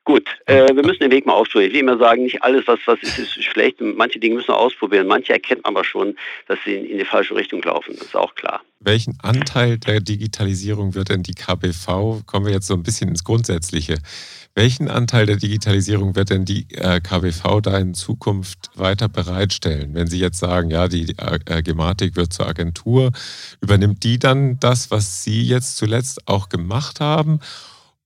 Gut, 0.08 0.30
äh, 0.46 0.74
wir 0.74 0.86
müssen 0.86 1.02
den 1.02 1.12
Weg 1.12 1.26
mal 1.26 1.34
ausprobieren. 1.34 1.68
Ich 1.68 1.74
will 1.74 1.82
immer 1.82 1.98
sagen, 1.98 2.24
nicht 2.24 2.42
alles, 2.42 2.66
was, 2.66 2.80
was 2.86 2.98
ist, 3.02 3.20
ist 3.20 3.44
schlecht. 3.44 3.82
Manche 3.82 4.20
Dinge 4.20 4.36
müssen 4.36 4.48
wir 4.48 4.58
ausprobieren. 4.58 5.06
Manche 5.06 5.34
erkennt 5.34 5.66
man 5.66 5.76
aber 5.76 5.84
schon, 5.84 6.16
dass 6.48 6.58
sie 6.64 6.76
in, 6.76 6.86
in, 6.86 6.98
die 6.98 7.04
falsche 7.04 7.36
Richtung 7.36 7.62
laufen. 7.62 7.94
Das 7.98 8.08
ist 8.08 8.16
auch 8.16 8.34
klar. 8.36 8.62
Welchen 8.80 9.20
Anteil 9.22 9.78
der 9.78 10.00
Digitalisierung 10.00 10.96
wird 10.96 11.10
denn 11.10 11.24
die 11.24 11.34
KBV, 11.34 12.22
kommen 12.26 12.46
wir 12.46 12.54
jetzt 12.54 12.68
so 12.68 12.74
ein 12.74 12.84
bisschen 12.84 13.10
ins 13.10 13.26
Grundsätzliche, 13.26 13.98
welchen 14.56 14.88
Anteil 14.88 15.26
der 15.26 15.36
Digitalisierung 15.36 16.16
wird 16.16 16.30
denn 16.30 16.46
die 16.46 16.68
äh, 16.76 17.02
KBV 17.02 17.60
da 17.62 17.78
in 17.78 17.94
Zukunft 17.94 18.70
weiter 18.76 19.10
bereitstellen? 19.10 19.94
Wenn 19.94 20.08
Sie 20.08 20.20
jetzt 20.20 20.40
sagen, 20.40 20.72
ja, 20.72 20.88
die 20.88 21.16
äh, 21.18 21.62
Gematik 21.62 22.16
wird 22.16 22.32
zur 22.32 22.48
Agentur, 22.48 23.12
übernimmt 23.60 24.06
die 24.06 24.20
dann 24.20 24.58
das, 24.62 24.90
was 24.90 25.26
Sie 25.26 25.44
jetzt 25.44 25.76
zuletzt 25.76 26.30
auch 26.30 26.48
gemacht 26.48 27.02
haben? 27.02 27.42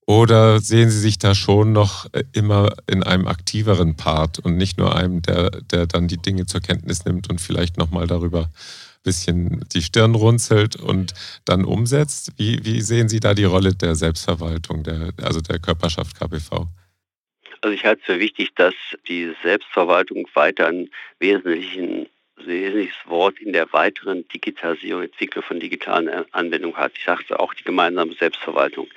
Oder 0.08 0.60
sehen 0.60 0.90
Sie 0.90 1.00
sich 1.00 1.20
da 1.20 1.36
schon 1.36 1.74
noch 1.74 2.06
äh, 2.14 2.24
immer 2.34 2.74
in 2.88 3.04
einem 3.04 3.28
aktiveren 3.28 3.96
Part 3.96 4.40
und 4.40 4.58
nicht 4.58 4.78
nur 4.78 4.96
einem, 4.96 5.22
der, 5.22 5.52
der 5.52 5.88
dann 5.88 6.08
die 6.08 6.18
Dinge 6.18 6.46
zur 6.46 6.62
Kenntnis 6.62 7.06
nimmt 7.06 7.30
und 7.30 7.40
vielleicht 7.40 7.78
nochmal 7.78 8.08
darüber 8.08 8.50
bisschen 9.04 9.66
die 9.74 9.82
Stirn 9.82 10.16
runzelt 10.16 10.76
und 10.76 11.14
dann 11.46 11.66
umsetzt. 11.66 12.34
Wie, 12.38 12.64
wie 12.64 12.82
sehen 12.82 13.10
Sie 13.10 13.20
da 13.20 13.34
die 13.34 13.46
Rolle 13.46 13.74
der 13.74 13.96
Selbstverwaltung, 13.96 14.84
der, 14.84 15.12
also 15.22 15.42
der 15.42 15.60
Körperschaft 15.60 16.18
KPV? 16.20 16.68
Also 17.62 17.76
ich 17.76 17.86
halte 17.86 18.02
es 18.02 18.06
für 18.06 18.20
wichtig, 18.20 18.54
dass 18.56 18.74
die 19.08 19.34
Selbstverwaltung 19.44 20.28
weiter 20.34 20.68
einen 20.68 20.90
wesentlichen 21.20 22.08
wesentliches 22.46 22.96
Wort 23.06 23.40
in 23.40 23.54
der 23.54 23.72
weiteren 23.74 24.28
Digitalisierung, 24.30 25.04
Entwicklung 25.04 25.44
von 25.44 25.60
digitalen 25.60 26.10
Anwendungen 26.32 26.78
hat. 26.78 26.94
Ich 26.96 27.04
sagte 27.04 27.40
auch 27.40 27.54
die 27.54 27.64
gemeinsame 27.64 28.14
Selbstverwaltung. 28.14 28.88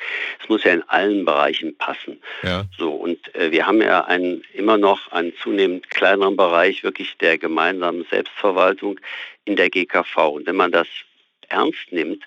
Es 0.43 0.49
muss 0.49 0.65
ja 0.65 0.73
in 0.73 0.83
allen 0.89 1.25
Bereichen 1.25 1.77
passen. 1.77 2.21
Ja. 2.43 2.65
So 2.77 2.93
und 2.93 3.35
äh, 3.35 3.51
wir 3.51 3.67
haben 3.67 3.81
ja 3.81 4.05
einen, 4.05 4.43
immer 4.53 4.77
noch 4.77 5.11
einen 5.13 5.35
zunehmend 5.43 5.91
kleineren 5.91 6.37
Bereich 6.37 6.83
wirklich 6.83 7.17
der 7.19 7.39
gemeinsamen 7.39 8.05
Selbstverwaltung 8.11 9.01
in 9.45 9.57
der 9.57 9.71
GKV. 9.71 10.17
Und 10.29 10.47
wenn 10.47 10.57
man 10.57 10.73
das 10.73 10.89
ernst 11.49 11.93
nimmt 11.93 12.25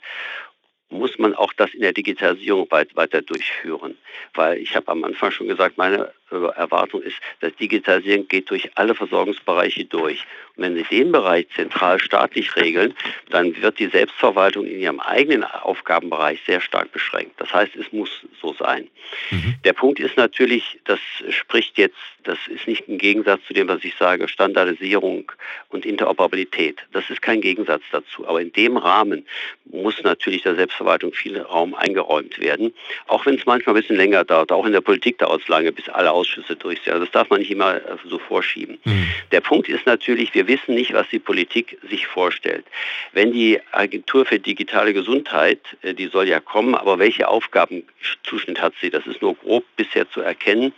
muss 0.90 1.18
man 1.18 1.36
auch 1.36 1.54
das 1.54 1.74
in 1.74 1.82
der 1.82 1.94
Digitalisierung 1.94 2.70
weiter 2.72 3.22
durchführen. 3.22 3.98
Weil 4.34 4.60
ich 4.60 4.76
habe 4.76 4.88
am 4.90 5.04
Anfang 5.04 5.32
schon 5.32 5.48
gesagt, 5.48 5.78
meine 5.78 6.14
Erwartung 6.30 7.02
ist, 7.02 7.18
dass 7.40 7.56
Digitalisierung 7.56 8.28
geht 8.28 8.50
durch 8.50 8.70
alle 8.76 8.96
Versorgungsbereiche 8.96 9.86
durch. 9.86 10.26
Und 10.56 10.64
wenn 10.64 10.76
Sie 10.76 10.84
den 10.84 11.12
Bereich 11.12 11.48
zentral 11.56 12.00
staatlich 12.00 12.56
regeln, 12.56 12.94
dann 13.30 13.60
wird 13.62 13.80
die 13.80 13.88
Selbstverwaltung 13.88 14.66
in 14.66 14.80
ihrem 14.80 15.00
eigenen 15.00 15.44
Aufgabenbereich 15.44 16.40
sehr 16.46 16.62
stark 16.62 16.92
beschränkt. 16.92 17.40
Das 17.40 17.54
heißt, 17.54 17.76
es 17.76 17.92
muss 17.92 18.10
so 18.42 18.54
sein. 18.54 18.88
Mhm. 19.32 19.56
Der 19.64 19.74
Punkt 19.74 20.00
ist 20.00 20.18
natürlich, 20.18 20.80
das 20.86 21.00
spricht 21.30 21.78
jetzt, 21.78 21.96
das 22.24 22.38
ist 22.48 22.68
nicht 22.68 22.90
im 22.90 22.98
Gegensatz 22.98 23.42
zu 23.48 23.54
dem, 23.54 23.70
was 23.70 23.84
ich 23.84 23.96
sage, 23.96 24.28
Standardisierung 24.28 25.32
und 25.70 25.86
Interoperabilität. 25.86 26.80
Das 26.92 27.10
ist 27.10 27.22
kein 27.22 27.40
Gegensatz 27.40 27.84
dazu. 27.92 28.28
Aber 28.28 28.42
in 28.42 28.52
dem 28.52 28.76
Rahmen 28.76 29.26
muss 29.66 30.04
natürlich 30.04 30.44
der 30.44 30.56
Selbstverwaltung 30.56 31.14
viel 31.14 31.40
Raum 31.40 31.74
eingeräumt 31.74 32.40
werden. 32.40 32.74
Auch 33.08 33.26
wenn 33.26 33.36
es 33.36 33.46
manchmal 33.46 33.76
ein 33.76 33.82
bisschen 33.82 33.96
länger 33.96 34.26
dauert, 34.26 34.52
auch 34.52 34.66
in 34.66 34.74
der 34.74 34.82
Politik 34.82 35.20
dauert 35.20 35.42
es 35.42 35.48
lange, 35.48 35.72
bis 35.72 35.88
alle 35.88 36.12
Ausschüsse 36.18 36.56
durch 36.56 36.82
sind. 36.82 36.94
Also 36.94 37.06
das 37.06 37.14
darf 37.14 37.30
man 37.30 37.40
nicht 37.40 37.52
immer 37.52 37.76
äh, 37.76 37.98
so 38.06 38.18
vorschieben. 38.18 38.80
Mhm. 38.84 39.08
Der 39.32 39.42
Punkt 39.42 39.70
ist 39.70 39.86
natürlich, 39.86 40.34
wir 40.34 40.48
wissen 40.48 40.76
nicht, 40.76 40.94
was 40.94 41.08
die 41.10 41.20
Politik 41.20 41.78
sich 41.90 42.08
vorstellt. 42.08 42.66
Wenn 43.14 43.32
die 43.32 43.60
Agentur 43.72 44.26
für 44.26 44.40
digitale 44.40 44.94
Gesundheit, 44.94 45.62
äh, 45.82 45.94
die 45.94 46.08
soll 46.08 46.28
ja 46.28 46.40
kommen, 46.40 46.76
aber 46.76 47.00
welche 47.00 47.28
Aufgabenzuschnitt 47.28 48.62
hat 48.62 48.74
sie? 48.82 48.90
Das 48.90 49.06
ist 49.06 49.22
nur 49.22 49.36
grob 49.36 49.64
bisher 49.76 50.10
zu 50.10 50.22
erkennen. 50.22 50.74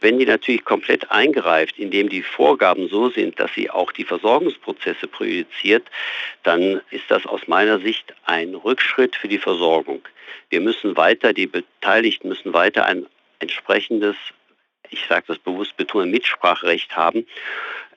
Wenn 0.00 0.18
die 0.18 0.26
natürlich 0.26 0.64
komplett 0.64 1.10
eingreift, 1.10 1.78
indem 1.78 2.08
die 2.08 2.22
Vorgaben 2.22 2.88
so 2.88 3.08
sind, 3.10 3.40
dass 3.40 3.52
sie 3.54 3.70
auch 3.70 3.92
die 3.92 4.04
Versorgungsprozesse 4.04 5.06
präjudiziert, 5.06 5.86
dann 6.42 6.80
ist 6.90 7.04
das 7.08 7.24
aus 7.26 7.46
meiner 7.46 7.78
Sicht 7.78 8.14
ein 8.24 8.54
Rückschritt 8.54 9.16
für 9.16 9.28
die 9.28 9.38
Versorgung. 9.38 10.02
Wir 10.50 10.60
müssen 10.60 10.96
weiter, 10.96 11.32
die 11.32 11.46
Beteiligten 11.46 12.28
müssen 12.28 12.52
weiter 12.52 12.84
ein 12.84 13.06
entsprechendes 13.38 14.16
ich 14.94 15.06
sage 15.08 15.24
das 15.28 15.38
bewusst 15.38 15.76
betonen, 15.76 16.10
Mitspracherecht 16.10 16.96
haben 16.96 17.26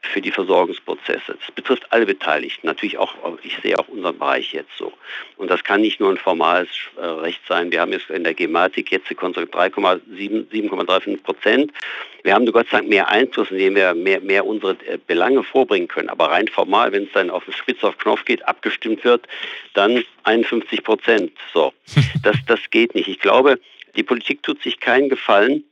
für 0.01 0.21
die 0.21 0.31
Versorgungsprozesse. 0.31 1.37
Das 1.39 1.51
betrifft 1.53 1.91
alle 1.91 2.05
Beteiligten, 2.05 2.67
natürlich 2.67 2.97
auch, 2.97 3.13
ich 3.43 3.57
sehe 3.61 3.77
auch 3.77 3.87
unseren 3.87 4.17
Bereich 4.17 4.53
jetzt 4.53 4.71
so. 4.77 4.93
Und 5.37 5.49
das 5.49 5.63
kann 5.63 5.81
nicht 5.81 5.99
nur 5.99 6.09
ein 6.09 6.17
formales 6.17 6.69
äh, 6.97 7.05
Recht 7.05 7.41
sein. 7.47 7.71
Wir 7.71 7.81
haben 7.81 7.91
jetzt 7.91 8.09
in 8.09 8.23
der 8.23 8.33
Gematik 8.33 8.91
jetzt 8.91 9.07
3,7,35 9.07 11.23
Prozent. 11.23 11.71
Wir 12.23 12.33
haben 12.33 12.45
Gott 12.51 12.67
sei 12.69 12.77
Dank 12.77 12.89
mehr 12.89 13.07
Einfluss, 13.09 13.51
indem 13.51 13.75
wir 13.75 13.93
mehr, 13.93 14.21
mehr 14.21 14.45
unsere 14.45 14.73
äh, 14.85 14.97
Belange 15.05 15.43
vorbringen 15.43 15.87
können. 15.87 16.09
Aber 16.09 16.31
rein 16.31 16.47
formal, 16.47 16.91
wenn 16.91 17.03
es 17.03 17.11
dann 17.13 17.29
auf 17.29 17.45
den 17.45 17.53
Spitz 17.53 17.83
auf 17.83 17.97
Knopf 17.97 18.25
geht, 18.25 18.47
abgestimmt 18.47 19.03
wird, 19.03 19.27
dann 19.73 20.03
51 20.23 20.83
Prozent. 20.83 21.31
So, 21.53 21.73
das, 22.23 22.37
das 22.47 22.59
geht 22.69 22.95
nicht. 22.95 23.07
Ich 23.07 23.19
glaube, 23.19 23.59
die 23.95 24.03
Politik 24.03 24.43
tut 24.43 24.61
sich 24.61 24.79
keinen 24.79 25.09
Gefallen, 25.09 25.63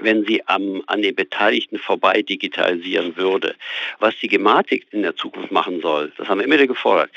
wenn 0.00 0.24
sie 0.24 0.46
am, 0.46 0.82
an 0.86 1.02
den 1.02 1.14
Beteiligten 1.14 1.78
vorbei 1.78 2.22
digitalisieren 2.22 3.16
würde. 3.16 3.54
Was 3.98 4.14
die 4.18 4.28
Gematik 4.28 4.86
in 4.90 5.02
der 5.02 5.16
Zukunft 5.16 5.52
machen 5.52 5.80
soll, 5.80 6.12
das 6.16 6.28
haben 6.28 6.38
wir 6.38 6.44
immer 6.44 6.54
wieder 6.54 6.66
gefordert. 6.66 7.10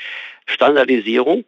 Standardisierung, 0.46 1.44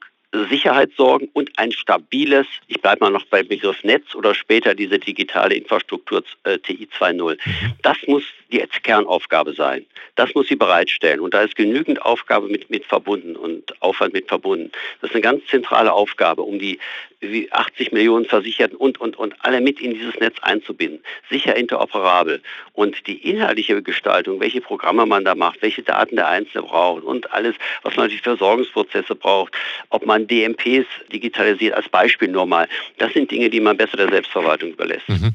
Sicherheit 0.50 0.90
sorgen 0.96 1.28
und 1.32 1.50
ein 1.58 1.72
stabiles, 1.72 2.46
ich 2.66 2.80
bleibe 2.82 3.04
mal 3.04 3.10
noch 3.10 3.24
beim 3.26 3.48
Begriff 3.48 3.82
Netz 3.82 4.14
oder 4.14 4.34
später 4.34 4.74
diese 4.74 4.98
digitale 4.98 5.54
Infrastruktur 5.54 6.22
äh, 6.44 6.58
TI 6.58 6.88
2.0. 6.98 7.38
Das 7.82 7.96
muss 8.06 8.24
die 8.50 8.64
Kernaufgabe 8.82 9.52
sein. 9.52 9.84
Das 10.16 10.34
muss 10.34 10.48
sie 10.48 10.56
bereitstellen. 10.56 11.20
Und 11.20 11.34
da 11.34 11.42
ist 11.42 11.56
genügend 11.56 12.02
Aufgabe 12.02 12.48
mit, 12.48 12.70
mit 12.70 12.84
verbunden 12.84 13.36
und 13.36 13.80
Aufwand 13.82 14.14
mit 14.14 14.28
verbunden. 14.28 14.72
Das 15.00 15.10
ist 15.10 15.14
eine 15.14 15.22
ganz 15.22 15.46
zentrale 15.46 15.92
Aufgabe, 15.92 16.42
um 16.42 16.58
die 16.58 16.78
80 17.50 17.92
Millionen 17.92 18.24
Versicherten 18.24 18.76
und, 18.76 19.00
und, 19.00 19.16
und 19.16 19.34
alle 19.40 19.60
mit 19.60 19.80
in 19.80 19.92
dieses 19.92 20.14
Netz 20.20 20.36
einzubinden. 20.40 21.00
Sicher 21.28 21.56
interoperabel. 21.56 22.40
Und 22.72 23.06
die 23.06 23.28
inhaltliche 23.28 23.82
Gestaltung, 23.82 24.40
welche 24.40 24.60
Programme 24.60 25.04
man 25.04 25.24
da 25.24 25.34
macht, 25.34 25.60
welche 25.62 25.82
Daten 25.82 26.16
der 26.16 26.28
Einzelne 26.28 26.66
braucht 26.66 27.02
und 27.02 27.30
alles, 27.32 27.56
was 27.82 27.96
man 27.96 28.08
für 28.08 28.18
Versorgungsprozesse 28.18 29.14
braucht, 29.14 29.52
ob 29.90 30.06
man 30.06 30.26
DMPs 30.26 30.86
digitalisiert, 31.12 31.74
als 31.74 31.88
Beispiel 31.88 32.28
nur 32.28 32.46
mal. 32.46 32.68
Das 32.98 33.12
sind 33.12 33.30
Dinge, 33.30 33.50
die 33.50 33.60
man 33.60 33.76
besser 33.76 33.96
der 33.96 34.08
Selbstverwaltung 34.08 34.70
überlässt. 34.70 35.08
Mhm. 35.08 35.32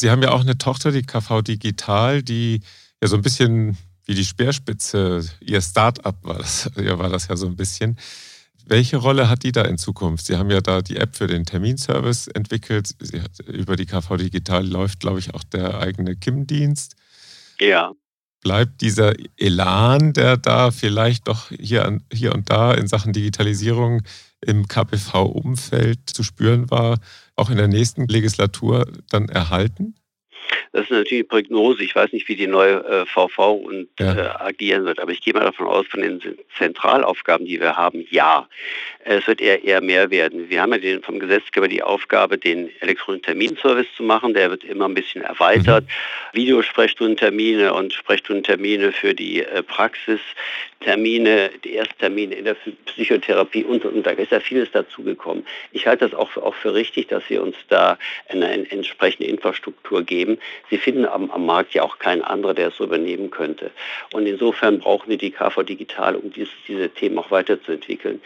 Sie 0.00 0.10
haben 0.10 0.22
ja 0.22 0.30
auch 0.30 0.42
eine 0.42 0.58
Tochter, 0.58 0.92
die 0.92 1.02
KV 1.02 1.42
Digital, 1.42 2.22
die 2.22 2.60
ja 3.02 3.08
so 3.08 3.16
ein 3.16 3.22
bisschen 3.22 3.76
wie 4.08 4.14
die 4.14 4.24
Speerspitze, 4.24 5.28
ihr 5.40 5.60
Start-up 5.60 6.24
war 6.24 6.38
das, 6.38 6.70
ja, 6.76 6.98
war 6.98 7.10
das 7.10 7.28
ja 7.28 7.36
so 7.36 7.46
ein 7.46 7.56
bisschen. 7.56 7.98
Welche 8.64 8.98
Rolle 8.98 9.28
hat 9.30 9.44
die 9.44 9.52
da 9.52 9.62
in 9.62 9.78
Zukunft? 9.78 10.26
Sie 10.26 10.36
haben 10.36 10.50
ja 10.50 10.60
da 10.60 10.82
die 10.82 10.96
App 10.96 11.16
für 11.16 11.26
den 11.26 11.44
Terminservice 11.44 12.28
entwickelt. 12.28 12.94
Hat, 13.14 13.40
über 13.46 13.76
die 13.76 13.86
KV 13.86 14.16
Digital 14.16 14.66
läuft, 14.66 15.00
glaube 15.00 15.18
ich, 15.18 15.34
auch 15.34 15.42
der 15.42 15.78
eigene 15.78 16.16
KIM-Dienst. 16.16 16.94
Ja. 17.60 17.92
Bleibt 18.40 18.82
dieser 18.82 19.14
Elan, 19.36 20.12
der 20.12 20.36
da 20.36 20.70
vielleicht 20.70 21.28
doch 21.28 21.48
hier, 21.48 21.98
hier 22.12 22.34
und 22.34 22.50
da 22.50 22.72
in 22.74 22.88
Sachen 22.88 23.12
Digitalisierung 23.12 24.02
im 24.40 24.68
KPV-Umfeld 24.68 26.10
zu 26.10 26.22
spüren 26.22 26.70
war, 26.70 26.98
auch 27.38 27.50
in 27.50 27.56
der 27.56 27.68
nächsten 27.68 28.06
Legislatur 28.06 28.90
dann 29.08 29.28
erhalten? 29.28 29.94
Das 30.72 30.82
ist 30.84 30.90
natürlich 30.90 31.30
eine 31.30 31.42
Prognose. 31.42 31.82
Ich 31.82 31.94
weiß 31.94 32.12
nicht, 32.12 32.28
wie 32.28 32.36
die 32.36 32.46
neue 32.46 32.84
äh, 32.84 33.06
VV 33.06 33.52
und, 33.54 33.88
ja. 33.98 34.14
äh, 34.14 34.44
agieren 34.44 34.84
wird, 34.84 35.00
aber 35.00 35.12
ich 35.12 35.20
gehe 35.20 35.34
mal 35.34 35.44
davon 35.44 35.66
aus, 35.66 35.86
von 35.86 36.02
den 36.02 36.20
Zentralaufgaben, 36.56 37.46
die 37.46 37.60
wir 37.60 37.76
haben, 37.76 38.06
ja. 38.10 38.48
Es 39.04 39.26
wird 39.26 39.40
eher, 39.40 39.64
eher 39.64 39.80
mehr 39.80 40.10
werden. 40.10 40.50
Wir 40.50 40.60
haben 40.60 40.72
ja 40.72 40.78
den, 40.78 41.02
vom 41.02 41.18
Gesetzgeber 41.18 41.68
die 41.68 41.82
Aufgabe, 41.82 42.36
den 42.36 42.70
elektronischen 42.80 43.22
Terminservice 43.22 43.86
zu 43.96 44.02
machen. 44.02 44.34
Der 44.34 44.50
wird 44.50 44.64
immer 44.64 44.86
ein 44.86 44.94
bisschen 44.94 45.22
erweitert. 45.22 45.84
Mhm. 45.84 46.36
Videosprechstundentermine 46.38 47.72
und 47.72 47.94
Sprechstundentermine 47.94 48.92
für 48.92 49.14
die 49.14 49.42
äh, 49.42 49.62
Praxis. 49.62 50.20
Termine, 50.80 51.50
die 51.64 51.74
Ersttermine 51.74 52.36
in 52.36 52.44
der 52.44 52.56
Psychotherapie 52.86 53.64
und, 53.64 53.84
und 53.84 54.06
da 54.06 54.10
ist 54.12 54.30
ja 54.30 54.38
vieles 54.38 54.70
dazugekommen. 54.70 55.44
Ich 55.72 55.86
halte 55.88 56.08
das 56.08 56.14
auch, 56.16 56.36
auch 56.36 56.54
für 56.54 56.72
richtig, 56.72 57.08
dass 57.08 57.28
wir 57.28 57.42
uns 57.42 57.56
da 57.68 57.98
eine, 58.28 58.46
eine 58.46 58.70
entsprechende 58.70 59.28
Infrastruktur 59.28 60.04
geben. 60.04 60.37
Sie 60.70 60.78
finden 60.78 61.04
am, 61.06 61.30
am, 61.30 61.46
Markt 61.46 61.74
ja 61.74 61.82
auch 61.82 61.98
keinen 61.98 62.22
anderen, 62.22 62.56
der 62.56 62.68
es 62.68 62.76
so 62.76 62.84
übernehmen 62.84 63.30
könnte. 63.30 63.70
Und 64.12 64.26
insofern 64.26 64.78
brauchen 64.78 65.08
wir 65.08 65.18
die 65.18 65.30
KV 65.30 65.62
Digital, 65.62 66.16
um 66.16 66.32
dies, 66.32 66.48
diese 66.66 66.88
Themen 66.90 67.18
auch 67.18 67.30
weiterzuentwickeln. 67.30 68.20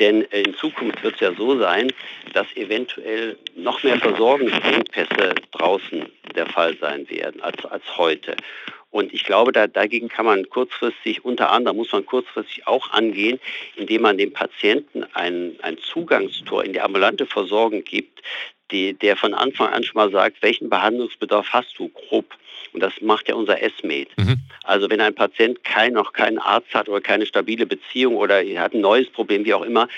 Denn 0.00 0.22
in 0.22 0.54
Zukunft 0.54 1.02
wird 1.02 1.14
es 1.14 1.20
ja 1.20 1.32
so 1.34 1.58
sein, 1.58 1.92
dass 2.32 2.46
eventuell 2.56 3.36
noch 3.56 3.82
mehr 3.82 3.98
Versorgungsengpässe 3.98 5.34
draußen 5.52 6.06
der 6.34 6.46
Fall 6.46 6.76
sein 6.78 7.08
werden 7.10 7.42
als, 7.42 7.64
als 7.64 7.84
heute. 7.96 8.36
Und 8.90 9.12
ich 9.12 9.24
glaube, 9.24 9.52
da, 9.52 9.66
dagegen 9.66 10.08
kann 10.08 10.24
man 10.24 10.48
kurzfristig, 10.48 11.24
unter 11.24 11.50
anderem 11.50 11.76
muss 11.76 11.92
man 11.92 12.06
kurzfristig 12.06 12.66
auch 12.66 12.90
angehen, 12.90 13.38
indem 13.76 14.02
man 14.02 14.16
dem 14.16 14.32
Patienten 14.32 15.04
ein, 15.12 15.56
ein 15.62 15.76
Zugangstor 15.78 16.64
in 16.64 16.72
die 16.72 16.80
ambulante 16.80 17.26
Versorgung 17.26 17.84
gibt, 17.84 18.22
die, 18.70 18.94
der 18.94 19.16
von 19.16 19.34
Anfang 19.34 19.72
an 19.72 19.82
schon 19.82 19.96
mal 19.96 20.10
sagt, 20.10 20.42
welchen 20.42 20.68
Behandlungsbedarf 20.68 21.48
hast 21.50 21.78
du 21.78 21.88
grob. 21.88 22.34
Und 22.72 22.82
das 22.82 22.92
macht 23.00 23.28
ja 23.28 23.34
unser 23.34 23.62
S-Med. 23.62 24.08
Mhm. 24.18 24.40
Also 24.64 24.90
wenn 24.90 25.00
ein 25.00 25.14
Patient 25.14 25.64
kein, 25.64 25.94
noch 25.94 26.12
keinen 26.12 26.38
Arzt 26.38 26.74
hat 26.74 26.88
oder 26.88 27.00
keine 27.00 27.24
stabile 27.24 27.64
Beziehung 27.64 28.16
oder 28.16 28.42
hat 28.58 28.74
ein 28.74 28.80
neues 28.80 29.08
Problem, 29.08 29.44
wie 29.44 29.54
auch 29.54 29.62
immer, 29.62 29.88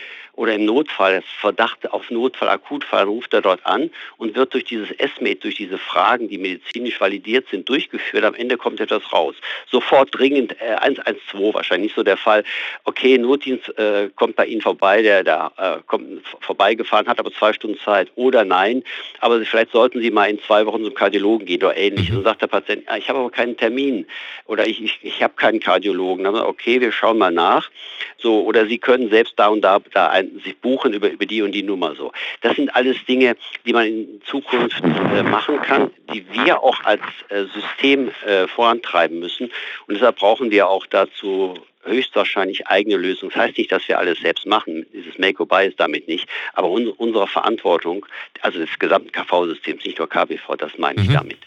oder 0.40 0.54
im 0.54 0.64
Notfall, 0.64 1.22
Verdacht 1.38 1.92
auf 1.92 2.10
Notfall, 2.10 2.48
Akutfall, 2.48 3.04
ruft 3.04 3.34
er 3.34 3.42
dort 3.42 3.60
an 3.66 3.90
und 4.16 4.34
wird 4.34 4.54
durch 4.54 4.64
dieses 4.64 4.90
ESMED, 4.92 5.44
durch 5.44 5.56
diese 5.56 5.76
Fragen, 5.76 6.30
die 6.30 6.38
medizinisch 6.38 6.98
validiert 6.98 7.46
sind, 7.50 7.68
durchgeführt. 7.68 8.24
Am 8.24 8.34
Ende 8.34 8.56
kommt 8.56 8.80
etwas 8.80 9.12
raus. 9.12 9.34
Sofort 9.70 10.08
dringend 10.12 10.56
äh, 10.58 10.76
112 10.76 11.54
wahrscheinlich 11.54 11.92
so 11.94 12.02
der 12.02 12.16
Fall. 12.16 12.42
Okay, 12.84 13.18
Notdienst 13.18 13.68
äh, 13.78 14.08
kommt 14.16 14.36
bei 14.36 14.46
Ihnen 14.46 14.62
vorbei, 14.62 15.02
der 15.02 15.24
da 15.24 15.52
äh, 15.58 15.82
kommt 15.86 16.22
vorbeigefahren, 16.40 17.06
hat 17.06 17.18
aber 17.18 17.32
zwei 17.32 17.52
Stunden 17.52 17.78
Zeit. 17.78 18.10
Oder 18.14 18.46
nein, 18.46 18.82
aber 19.20 19.42
vielleicht 19.42 19.72
sollten 19.72 20.00
Sie 20.00 20.10
mal 20.10 20.30
in 20.30 20.40
zwei 20.40 20.64
Wochen 20.64 20.82
zum 20.82 20.94
Kardiologen 20.94 21.46
gehen 21.46 21.62
oder 21.62 21.76
ähnlich. 21.76 22.08
Mhm. 22.08 22.16
Und 22.16 22.24
dann 22.24 22.32
sagt 22.32 22.40
der 22.40 22.46
Patient, 22.46 22.84
ah, 22.86 22.96
ich 22.96 23.10
habe 23.10 23.18
aber 23.18 23.30
keinen 23.30 23.58
Termin 23.58 24.06
oder 24.46 24.66
ich, 24.66 24.82
ich, 24.82 25.00
ich 25.02 25.22
habe 25.22 25.34
keinen 25.34 25.60
Kardiologen. 25.60 26.24
Dann 26.24 26.34
okay, 26.36 26.80
wir 26.80 26.92
schauen 26.92 27.18
mal 27.18 27.30
nach. 27.30 27.70
So, 28.16 28.42
oder 28.42 28.66
Sie 28.66 28.78
können 28.78 29.10
selbst 29.10 29.34
da 29.36 29.48
und 29.48 29.60
da, 29.60 29.80
da 29.92 30.08
ein, 30.08 30.29
sich 30.44 30.58
buchen 30.58 30.92
über, 30.92 31.10
über 31.10 31.26
die 31.26 31.42
und 31.42 31.52
die 31.52 31.62
Nummer 31.62 31.94
so. 31.94 32.12
Das 32.40 32.56
sind 32.56 32.74
alles 32.74 32.96
Dinge, 33.06 33.36
die 33.66 33.72
man 33.72 33.86
in 33.86 34.20
Zukunft 34.24 34.82
äh, 34.82 35.22
machen 35.22 35.60
kann, 35.62 35.90
die 36.12 36.24
wir 36.32 36.62
auch 36.62 36.82
als 36.84 37.02
äh, 37.28 37.44
System 37.44 38.10
äh, 38.26 38.46
vorantreiben 38.46 39.18
müssen. 39.18 39.50
Und 39.86 39.94
deshalb 39.94 40.16
brauchen 40.16 40.50
wir 40.50 40.68
auch 40.68 40.86
dazu 40.86 41.54
höchstwahrscheinlich 41.84 42.66
eigene 42.66 42.96
Lösungen. 42.96 43.32
Das 43.34 43.42
heißt 43.42 43.58
nicht, 43.58 43.72
dass 43.72 43.88
wir 43.88 43.98
alles 43.98 44.20
selbst 44.20 44.46
machen. 44.46 44.86
Dieses 44.92 45.18
Make-or-Buy 45.18 45.68
ist 45.68 45.80
damit 45.80 46.08
nicht. 46.08 46.28
Aber 46.52 46.68
un 46.68 46.88
unsere 46.88 47.26
Verantwortung, 47.26 48.06
also 48.42 48.58
des 48.58 48.78
gesamten 48.78 49.12
KV-Systems, 49.12 49.84
nicht 49.84 49.98
nur 49.98 50.08
KBV, 50.08 50.56
das 50.58 50.76
meine 50.78 51.00
ich 51.00 51.08
mhm. 51.08 51.14
damit. 51.14 51.38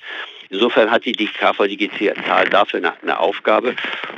Insofern 0.50 0.92
hat 0.92 1.06
die 1.06 1.14
KV 1.14 1.66
Digital 1.66 2.50
dafür 2.50 2.78
eine, 2.78 3.02
eine 3.02 3.20
Aufgabe 3.20 3.76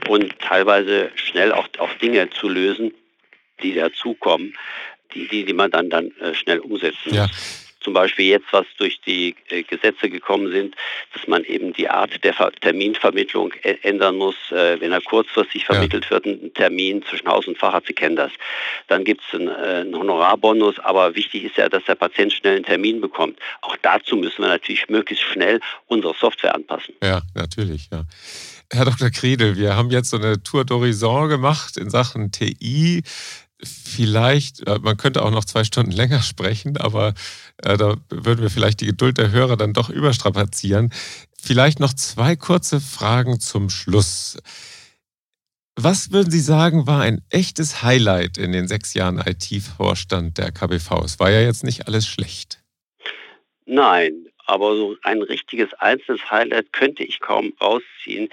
und 0.09 0.37
teilweise 0.39 1.09
schnell 1.15 1.53
auch, 1.53 1.67
auch 1.77 1.93
Dinge 1.93 2.29
zu 2.29 2.49
lösen, 2.49 2.93
die 3.61 3.73
dazukommen, 3.73 4.55
die, 5.13 5.27
die, 5.27 5.45
die 5.45 5.53
man 5.53 5.71
dann, 5.71 5.89
dann 5.89 6.11
äh, 6.19 6.33
schnell 6.33 6.59
umsetzen 6.59 7.09
muss. 7.09 7.15
Ja 7.15 7.27
zum 7.85 7.93
Beispiel 7.93 8.25
jetzt, 8.25 8.47
was 8.51 8.65
durch 8.77 8.99
die 9.05 9.35
äh, 9.49 9.61
Gesetze 9.61 10.09
gekommen 10.09 10.51
sind, 10.51 10.75
dass 11.13 11.27
man 11.27 11.43
eben 11.43 11.71
die 11.71 11.87
Art 11.87 12.23
der 12.23 12.33
Terminvermittlung 12.59 13.53
ändern 13.83 14.17
muss, 14.17 14.35
äh, 14.51 14.81
wenn 14.81 14.91
er 14.91 15.01
kurzfristig 15.01 15.65
vermittelt 15.65 16.05
ja. 16.05 16.11
wird, 16.11 16.25
ein 16.25 16.53
Termin 16.55 17.03
zwischen 17.07 17.27
Haus 17.27 17.47
und 17.47 17.59
Facharzt, 17.59 17.87
Sie 17.87 17.93
kennen 17.93 18.15
das. 18.15 18.31
Dann 18.87 19.03
gibt 19.03 19.21
es 19.21 19.39
einen, 19.39 19.49
einen 19.49 19.95
Honorarbonus, 19.95 20.79
aber 20.79 21.15
wichtig 21.15 21.43
ist 21.43 21.57
ja, 21.57 21.69
dass 21.69 21.85
der 21.85 21.93
Patient 21.93 22.33
schnell 22.33 22.55
einen 22.55 22.65
Termin 22.65 22.99
bekommt. 22.99 23.37
Auch 23.61 23.77
dazu 23.83 24.15
müssen 24.15 24.41
wir 24.41 24.47
natürlich 24.47 24.89
möglichst 24.89 25.23
schnell 25.23 25.59
unsere 25.85 26.15
Software 26.19 26.55
anpassen. 26.55 26.95
Ja, 27.03 27.21
natürlich, 27.35 27.89
ja. 27.91 28.03
Herr 28.71 28.85
Dr. 28.85 29.11
Kriedel, 29.11 29.57
wir 29.57 29.75
haben 29.75 29.91
jetzt 29.91 30.09
so 30.09 30.17
eine 30.17 30.41
Tour 30.41 30.63
d'Horizon 30.63 31.27
gemacht 31.27 31.77
in 31.77 31.91
Sachen 31.91 32.31
TI. 32.31 33.03
Vielleicht, 33.65 34.67
äh, 34.67 34.79
man 34.79 34.97
könnte 34.97 35.23
auch 35.23 35.31
noch 35.31 35.45
zwei 35.45 35.63
Stunden 35.63 35.91
länger 35.91 36.21
sprechen, 36.21 36.77
aber 36.77 37.13
äh, 37.57 37.77
da 37.77 37.95
würden 38.09 38.41
wir 38.41 38.49
vielleicht 38.49 38.81
die 38.81 38.87
Geduld 38.87 39.17
der 39.17 39.31
Hörer 39.31 39.57
dann 39.57 39.73
doch 39.73 39.89
überstrapazieren. 39.89 40.91
Vielleicht 41.41 41.79
noch 41.79 41.93
zwei 41.93 42.35
kurze 42.35 42.79
Fragen 42.79 43.39
zum 43.39 43.69
Schluss. 43.69 44.37
Was 45.75 46.11
würden 46.11 46.31
Sie 46.31 46.39
sagen, 46.39 46.87
war 46.87 47.01
ein 47.01 47.21
echtes 47.29 47.83
Highlight 47.83 48.37
in 48.37 48.53
den 48.53 48.67
sechs 48.67 48.93
Jahren 48.93 49.17
IT-Vorstand 49.19 50.37
der 50.37 50.51
KBV? 50.51 51.03
Es 51.03 51.19
war 51.19 51.29
ja 51.29 51.41
jetzt 51.41 51.63
nicht 51.63 51.87
alles 51.87 52.07
schlecht. 52.07 52.63
Nein, 53.65 54.25
aber 54.45 54.75
so 54.75 54.97
ein 55.03 55.21
richtiges 55.21 55.73
einzelnes 55.75 56.29
Highlight 56.29 56.71
könnte 56.73 57.03
ich 57.03 57.19
kaum 57.19 57.53
rausziehen. 57.61 58.29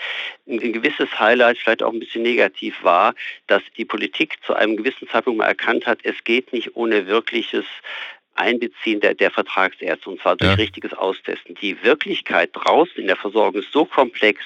Ein 0.46 0.72
gewisses 0.72 1.18
Highlight, 1.18 1.58
vielleicht 1.58 1.82
auch 1.82 1.92
ein 1.92 2.00
bisschen 2.00 2.22
negativ, 2.22 2.82
war, 2.82 3.14
dass 3.46 3.62
die 3.76 3.84
Politik 3.84 4.36
zu 4.44 4.54
einem 4.54 4.76
gewissen 4.76 5.08
Zeitpunkt 5.08 5.38
mal 5.38 5.46
erkannt 5.46 5.86
hat, 5.86 6.00
es 6.04 6.22
geht 6.24 6.52
nicht 6.52 6.76
ohne 6.76 7.06
wirkliches 7.06 7.64
Einbeziehen 8.34 9.00
der, 9.00 9.14
der 9.14 9.30
Vertragsärzte 9.30 10.08
und 10.08 10.20
zwar 10.20 10.36
durch 10.36 10.50
ja. 10.50 10.56
richtiges 10.56 10.92
Austesten. 10.94 11.54
Die 11.60 11.82
Wirklichkeit 11.82 12.50
draußen 12.52 12.96
in 12.96 13.06
der 13.06 13.16
Versorgung 13.16 13.60
ist 13.60 13.72
so 13.72 13.84
komplex, 13.84 14.42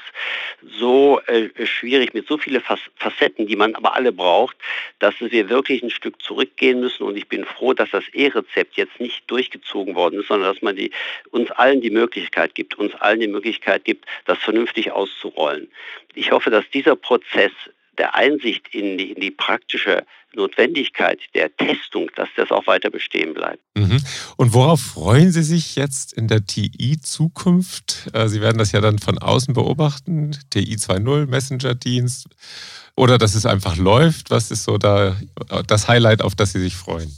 so 0.79 1.21
äh, 1.27 1.49
schwierig 1.67 2.13
mit 2.15 2.27
so 2.27 2.39
vielen 2.39 2.63
Facetten, 2.97 3.47
die 3.47 3.57
man 3.57 3.75
aber 3.75 3.95
alle 3.95 4.13
braucht, 4.13 4.57
dass 4.99 5.15
wir 5.21 5.49
wirklich 5.49 5.83
ein 5.83 5.91
Stück 5.91 6.21
zurückgehen 6.21 6.81
müssen 6.81 7.05
und 7.05 7.17
ich 7.17 7.29
bin 7.29 7.45
froh, 7.45 7.75
dass 7.75 7.91
das 7.91 8.05
E-Rezept 8.13 8.77
jetzt 8.77 8.99
nicht 9.01 9.31
durchgezogen 9.31 9.95
worden 9.95 10.21
ist, 10.21 10.29
sondern 10.29 10.53
dass 10.53 10.63
man 10.63 10.77
die, 10.77 10.91
uns 11.31 11.51
allen 11.53 11.81
die 11.81 11.91
Möglichkeit 11.91 12.55
gibt, 12.55 12.77
uns 12.77 12.95
allen 12.97 13.21
die 13.21 13.29
Möglichkeit 13.29 13.85
gibt, 13.85 14.05
das 14.25 14.39
vernünftig 14.39 14.91
auszurollen. 14.93 15.69
Ich 16.15 16.33
hoffe, 16.33 16.51
dass 16.51 16.69
dieser 16.71 16.97
Prozess 16.97 17.53
der 17.99 18.15
Einsicht 18.15 18.69
in 18.73 18.99
die, 18.99 19.13
in 19.13 19.21
die 19.21 19.31
praktische 19.31 20.05
Notwendigkeit 20.35 21.19
der 21.35 21.55
Testung, 21.57 22.11
dass 22.15 22.29
das 22.37 22.51
auch 22.51 22.67
weiter 22.67 22.91
bestehen 22.91 23.35
bleibt. 23.35 23.63
Mhm. 23.75 24.03
Und 24.37 24.53
worauf 24.53 24.81
freuen 24.81 25.33
Sie 25.33 25.43
sich 25.43 25.77
jetzt 25.77 26.13
in 26.13 26.29
der 26.29 26.45
TI-Zukunft? 26.45 28.11
Äh, 28.13 28.29
Sie 28.29 28.41
werden 28.41 28.59
das 28.59 28.73
ja 28.73 28.81
dann 28.81 28.99
von 28.99 29.19
außen 29.19 29.55
beobachten, 29.55 30.37
TI 30.51 30.77
2.0, 30.77 31.27
Messenger-Dienst, 31.27 32.29
oder 32.95 33.19
dass 33.19 33.35
es 33.35 33.47
einfach 33.47 33.77
läuft. 33.77 34.31
Was 34.31 34.51
ist 34.51 34.65
so 34.65 34.79
da 34.79 35.17
das 35.67 35.89
Highlight, 35.89 36.23
auf 36.23 36.35
das 36.35 36.53
Sie 36.53 36.61
sich 36.61 36.77
freuen? 36.77 37.13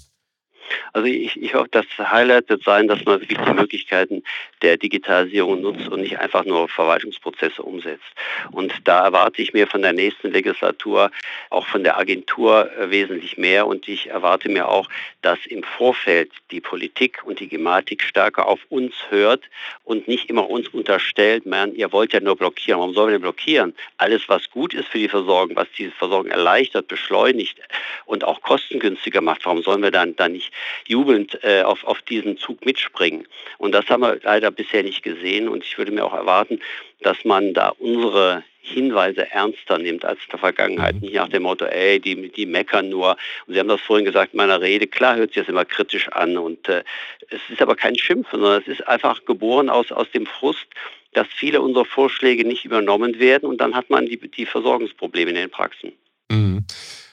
Also 0.93 1.07
ich, 1.07 1.41
ich 1.41 1.55
hoffe, 1.55 1.69
das 1.71 1.87
Highlight 1.99 2.49
wird 2.49 2.63
sein, 2.65 2.89
dass 2.89 3.05
man 3.05 3.21
wirklich 3.21 3.39
die 3.39 3.53
Möglichkeiten 3.53 4.23
der 4.63 4.77
Digitalisierung 4.77 5.61
nutzt 5.61 5.89
und 5.89 6.01
nicht 6.01 6.19
einfach 6.19 6.45
nur 6.45 6.69
Verwaltungsprozesse 6.69 7.63
umsetzt. 7.63 8.05
Und 8.51 8.73
da 8.85 9.05
erwarte 9.05 9.43
ich 9.43 9.53
mir 9.53 9.67
von 9.67 9.83
der 9.83 9.93
nächsten 9.93 10.31
Legislatur, 10.31 11.11
auch 11.51 11.67
von 11.67 11.85
der 11.85 11.99
Agentur 11.99 12.71
äh, 12.77 12.91
wesentlich 12.91 13.39
mehr. 13.39 13.67
Und 13.67 13.89
ich 13.89 14.09
erwarte 14.09 14.49
mir 14.49 14.69
auch, 14.69 14.89
dass 15.23 15.39
im 15.47 15.63
Vorfeld 15.63 16.31
die 16.51 16.61
Politik 16.61 17.23
und 17.25 17.41
die 17.41 17.49
Gematik 17.49 18.03
stärker 18.03 18.47
auf 18.47 18.61
uns 18.69 18.95
hört 19.11 19.45
und 19.85 20.09
nicht 20.09 20.29
immer 20.31 20.49
uns 20.49 20.69
unterstellt, 20.69 21.47
man, 21.47 21.75
ihr 21.75 21.93
wollt 21.93 22.13
ja 22.13 22.21
nur 22.21 22.37
blockieren. 22.37 22.81
Warum 22.81 22.95
sollen 22.95 23.09
wir 23.09 23.13
denn 23.13 23.23
blockieren? 23.23 23.75
Alles, 23.97 24.29
was 24.29 24.51
gut 24.51 24.75
ist 24.75 24.89
für 24.89 24.99
die 24.99 25.09
Versorgung, 25.09 25.57
was 25.57 25.69
diese 25.77 25.93
Versorgung 25.93 26.31
erleichtert, 26.31 26.89
beschleunigt 26.89 27.59
und 28.07 28.25
auch 28.25 28.41
kostengünstiger 28.43 29.21
macht, 29.21 29.45
warum 29.47 29.63
sollen 29.63 29.83
wir 29.83 29.91
dann, 29.91 30.17
dann 30.17 30.33
nicht 30.33 30.53
jubelnd 30.87 31.43
äh, 31.43 31.63
auf, 31.63 31.85
auf 31.85 32.03
diesen 32.03 32.39
Zug 32.39 32.65
mitspringen. 32.65 33.27
Und 33.59 33.73
das 33.73 33.87
haben 33.89 34.03
wir 34.03 34.19
leider 34.23 34.51
bisher 34.51 34.83
nicht 34.83 35.03
gesehen. 35.03 35.49
Und 35.49 35.65
ich 35.65 35.77
würde 35.79 35.93
mir 35.93 36.05
auch 36.05 36.15
erwarten, 36.15 36.61
dass 37.01 37.25
man 37.25 37.55
da 37.55 37.71
unsere 37.79 38.43
Hinweise 38.69 39.31
ernster 39.31 39.79
nimmt 39.79 40.05
als 40.05 40.21
in 40.25 40.31
der 40.31 40.39
Vergangenheit. 40.39 40.97
Mhm. 40.97 41.01
Nicht 41.01 41.15
nach 41.15 41.29
dem 41.29 41.43
Motto, 41.43 41.65
ey, 41.65 42.01
die, 42.01 42.31
die 42.31 42.47
meckern 42.47 42.89
nur. 42.89 43.17
Und 43.47 43.55
Sie 43.55 43.61
haben 43.61 43.69
das 43.69 43.81
vorhin 43.81 44.05
gesagt 44.05 44.35
in 44.35 44.39
meiner 44.39 44.61
Rede. 44.61 44.87
Klar 44.87 45.17
hört 45.17 45.33
sich 45.33 45.43
das 45.43 45.49
immer 45.49 45.65
kritisch 45.65 46.09
an. 46.09 46.37
Und 46.37 46.69
äh, 46.69 46.85
es 47.31 47.41
ist 47.49 47.63
aber 47.63 47.77
kein 47.77 47.97
Schimpfen, 47.97 48.41
sondern 48.41 48.63
es 48.63 48.69
ist 48.69 48.87
einfach 48.87 49.25
geboren 49.25 49.69
aus, 49.69 49.91
aus 49.93 50.11
dem 50.13 50.27
Frust, 50.27 50.67
dass 51.15 51.27
viele 51.29 51.61
unserer 51.63 51.85
Vorschläge 51.87 52.47
nicht 52.47 52.65
übernommen 52.65 53.19
werden. 53.19 53.49
Und 53.49 53.61
dann 53.61 53.75
hat 53.75 53.91
man 53.91 54.07
die, 54.07 54.19
die 54.19 54.47
Versorgungsprobleme 54.47 55.31
in 55.31 55.37
den 55.37 55.51
Praxen. 55.51 55.93
Mhm. 56.31 56.65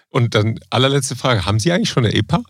Und 0.10 0.36
dann 0.36 0.60
allerletzte 0.70 1.16
Frage. 1.16 1.46
Haben 1.46 1.60
Sie 1.60 1.72
eigentlich 1.72 1.90
schon 1.90 2.06
eine 2.06 2.14
EPA? 2.14 2.44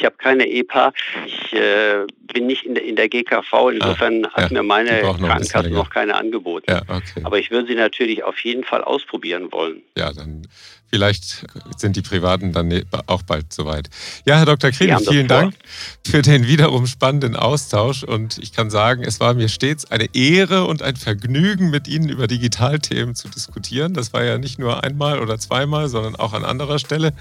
Ich 0.00 0.06
habe 0.06 0.16
keine 0.16 0.48
EPA. 0.48 0.94
Ich 1.26 1.52
äh, 1.52 2.06
bin 2.32 2.46
nicht 2.46 2.64
in 2.64 2.74
der, 2.74 2.84
in 2.84 2.96
der 2.96 3.10
GKV. 3.10 3.68
Insofern 3.70 4.24
ah, 4.24 4.32
hat 4.32 4.50
ja, 4.50 4.56
mir 4.56 4.62
meine 4.62 5.02
Krankenkasse 5.02 5.68
noch 5.68 5.90
keine 5.90 6.14
angeboten. 6.14 6.64
Ja, 6.70 6.80
okay. 6.88 7.20
Aber 7.22 7.38
ich 7.38 7.50
würde 7.50 7.68
sie 7.68 7.74
natürlich 7.74 8.24
auf 8.24 8.38
jeden 8.40 8.64
Fall 8.64 8.82
ausprobieren 8.82 9.52
wollen. 9.52 9.82
Ja, 9.98 10.10
dann 10.10 10.48
vielleicht 10.88 11.44
sind 11.76 11.96
die 11.96 12.02
Privaten 12.02 12.52
dann 12.52 12.68
ne, 12.68 12.84
auch 13.06 13.22
bald 13.22 13.52
soweit. 13.52 13.90
Ja, 14.24 14.38
Herr 14.38 14.46
Dr. 14.46 14.70
Kriegel, 14.70 14.96
vielen 15.06 15.28
Dank 15.28 15.54
für 16.06 16.22
den 16.22 16.46
wiederum 16.46 16.86
spannenden 16.86 17.36
Austausch. 17.36 18.02
Und 18.02 18.38
ich 18.38 18.54
kann 18.54 18.70
sagen, 18.70 19.04
es 19.04 19.20
war 19.20 19.34
mir 19.34 19.50
stets 19.50 19.90
eine 19.90 20.08
Ehre 20.14 20.64
und 20.64 20.82
ein 20.82 20.96
Vergnügen, 20.96 21.68
mit 21.68 21.88
Ihnen 21.88 22.08
über 22.08 22.26
Digitalthemen 22.26 23.14
zu 23.14 23.28
diskutieren. 23.28 23.92
Das 23.92 24.14
war 24.14 24.24
ja 24.24 24.38
nicht 24.38 24.58
nur 24.58 24.82
einmal 24.82 25.20
oder 25.20 25.38
zweimal, 25.38 25.90
sondern 25.90 26.16
auch 26.16 26.32
an 26.32 26.46
anderer 26.46 26.78
Stelle. 26.78 27.12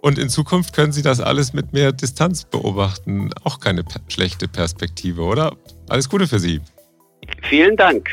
Und 0.00 0.18
in 0.18 0.28
Zukunft 0.28 0.74
können 0.74 0.92
Sie 0.92 1.02
das 1.02 1.20
alles 1.20 1.52
mit 1.52 1.72
mehr 1.72 1.92
Distanz 1.92 2.44
beobachten. 2.44 3.30
Auch 3.44 3.60
keine 3.60 3.84
schlechte 4.08 4.48
Perspektive, 4.48 5.22
oder? 5.22 5.56
Alles 5.88 6.08
Gute 6.08 6.26
für 6.26 6.38
Sie. 6.38 6.60
Vielen 7.42 7.76
Dank. 7.76 8.08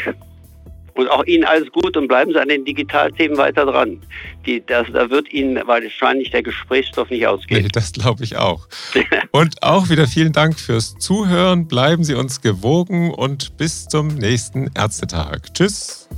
Und 0.96 1.10
auch 1.12 1.24
Ihnen 1.26 1.44
alles 1.44 1.72
Gute 1.72 2.00
und 2.00 2.08
bleiben 2.08 2.34
Sie 2.34 2.42
an 2.42 2.48
den 2.50 2.66
Digitalthemen 2.66 3.38
weiter 3.38 3.66
dran. 3.66 4.02
Die, 4.48 4.66
das, 4.66 4.88
da 4.92 5.10
wird 5.12 5.32
Ihnen 5.32 5.62
wahrscheinlich 5.68 6.32
der 6.32 6.42
Gesprächsstoff 6.42 7.12
nicht 7.12 7.28
ausgehen. 7.28 7.62
Nee, 7.62 7.70
das 7.72 7.94
glaube 7.94 8.24
ich 8.24 8.36
auch. 8.38 8.68
und 9.32 9.62
auch 9.62 9.90
wieder 9.90 10.08
vielen 10.08 10.34
Dank 10.34 10.60
fürs 10.60 10.98
Zuhören. 10.98 11.68
Bleiben 11.68 12.04
Sie 12.04 12.16
uns 12.16 12.42
gewogen 12.42 13.14
und 13.14 13.58
bis 13.58 13.88
zum 13.88 14.08
nächsten 14.08 14.72
Ärztetag. 14.76 15.54
Tschüss. 15.54 16.10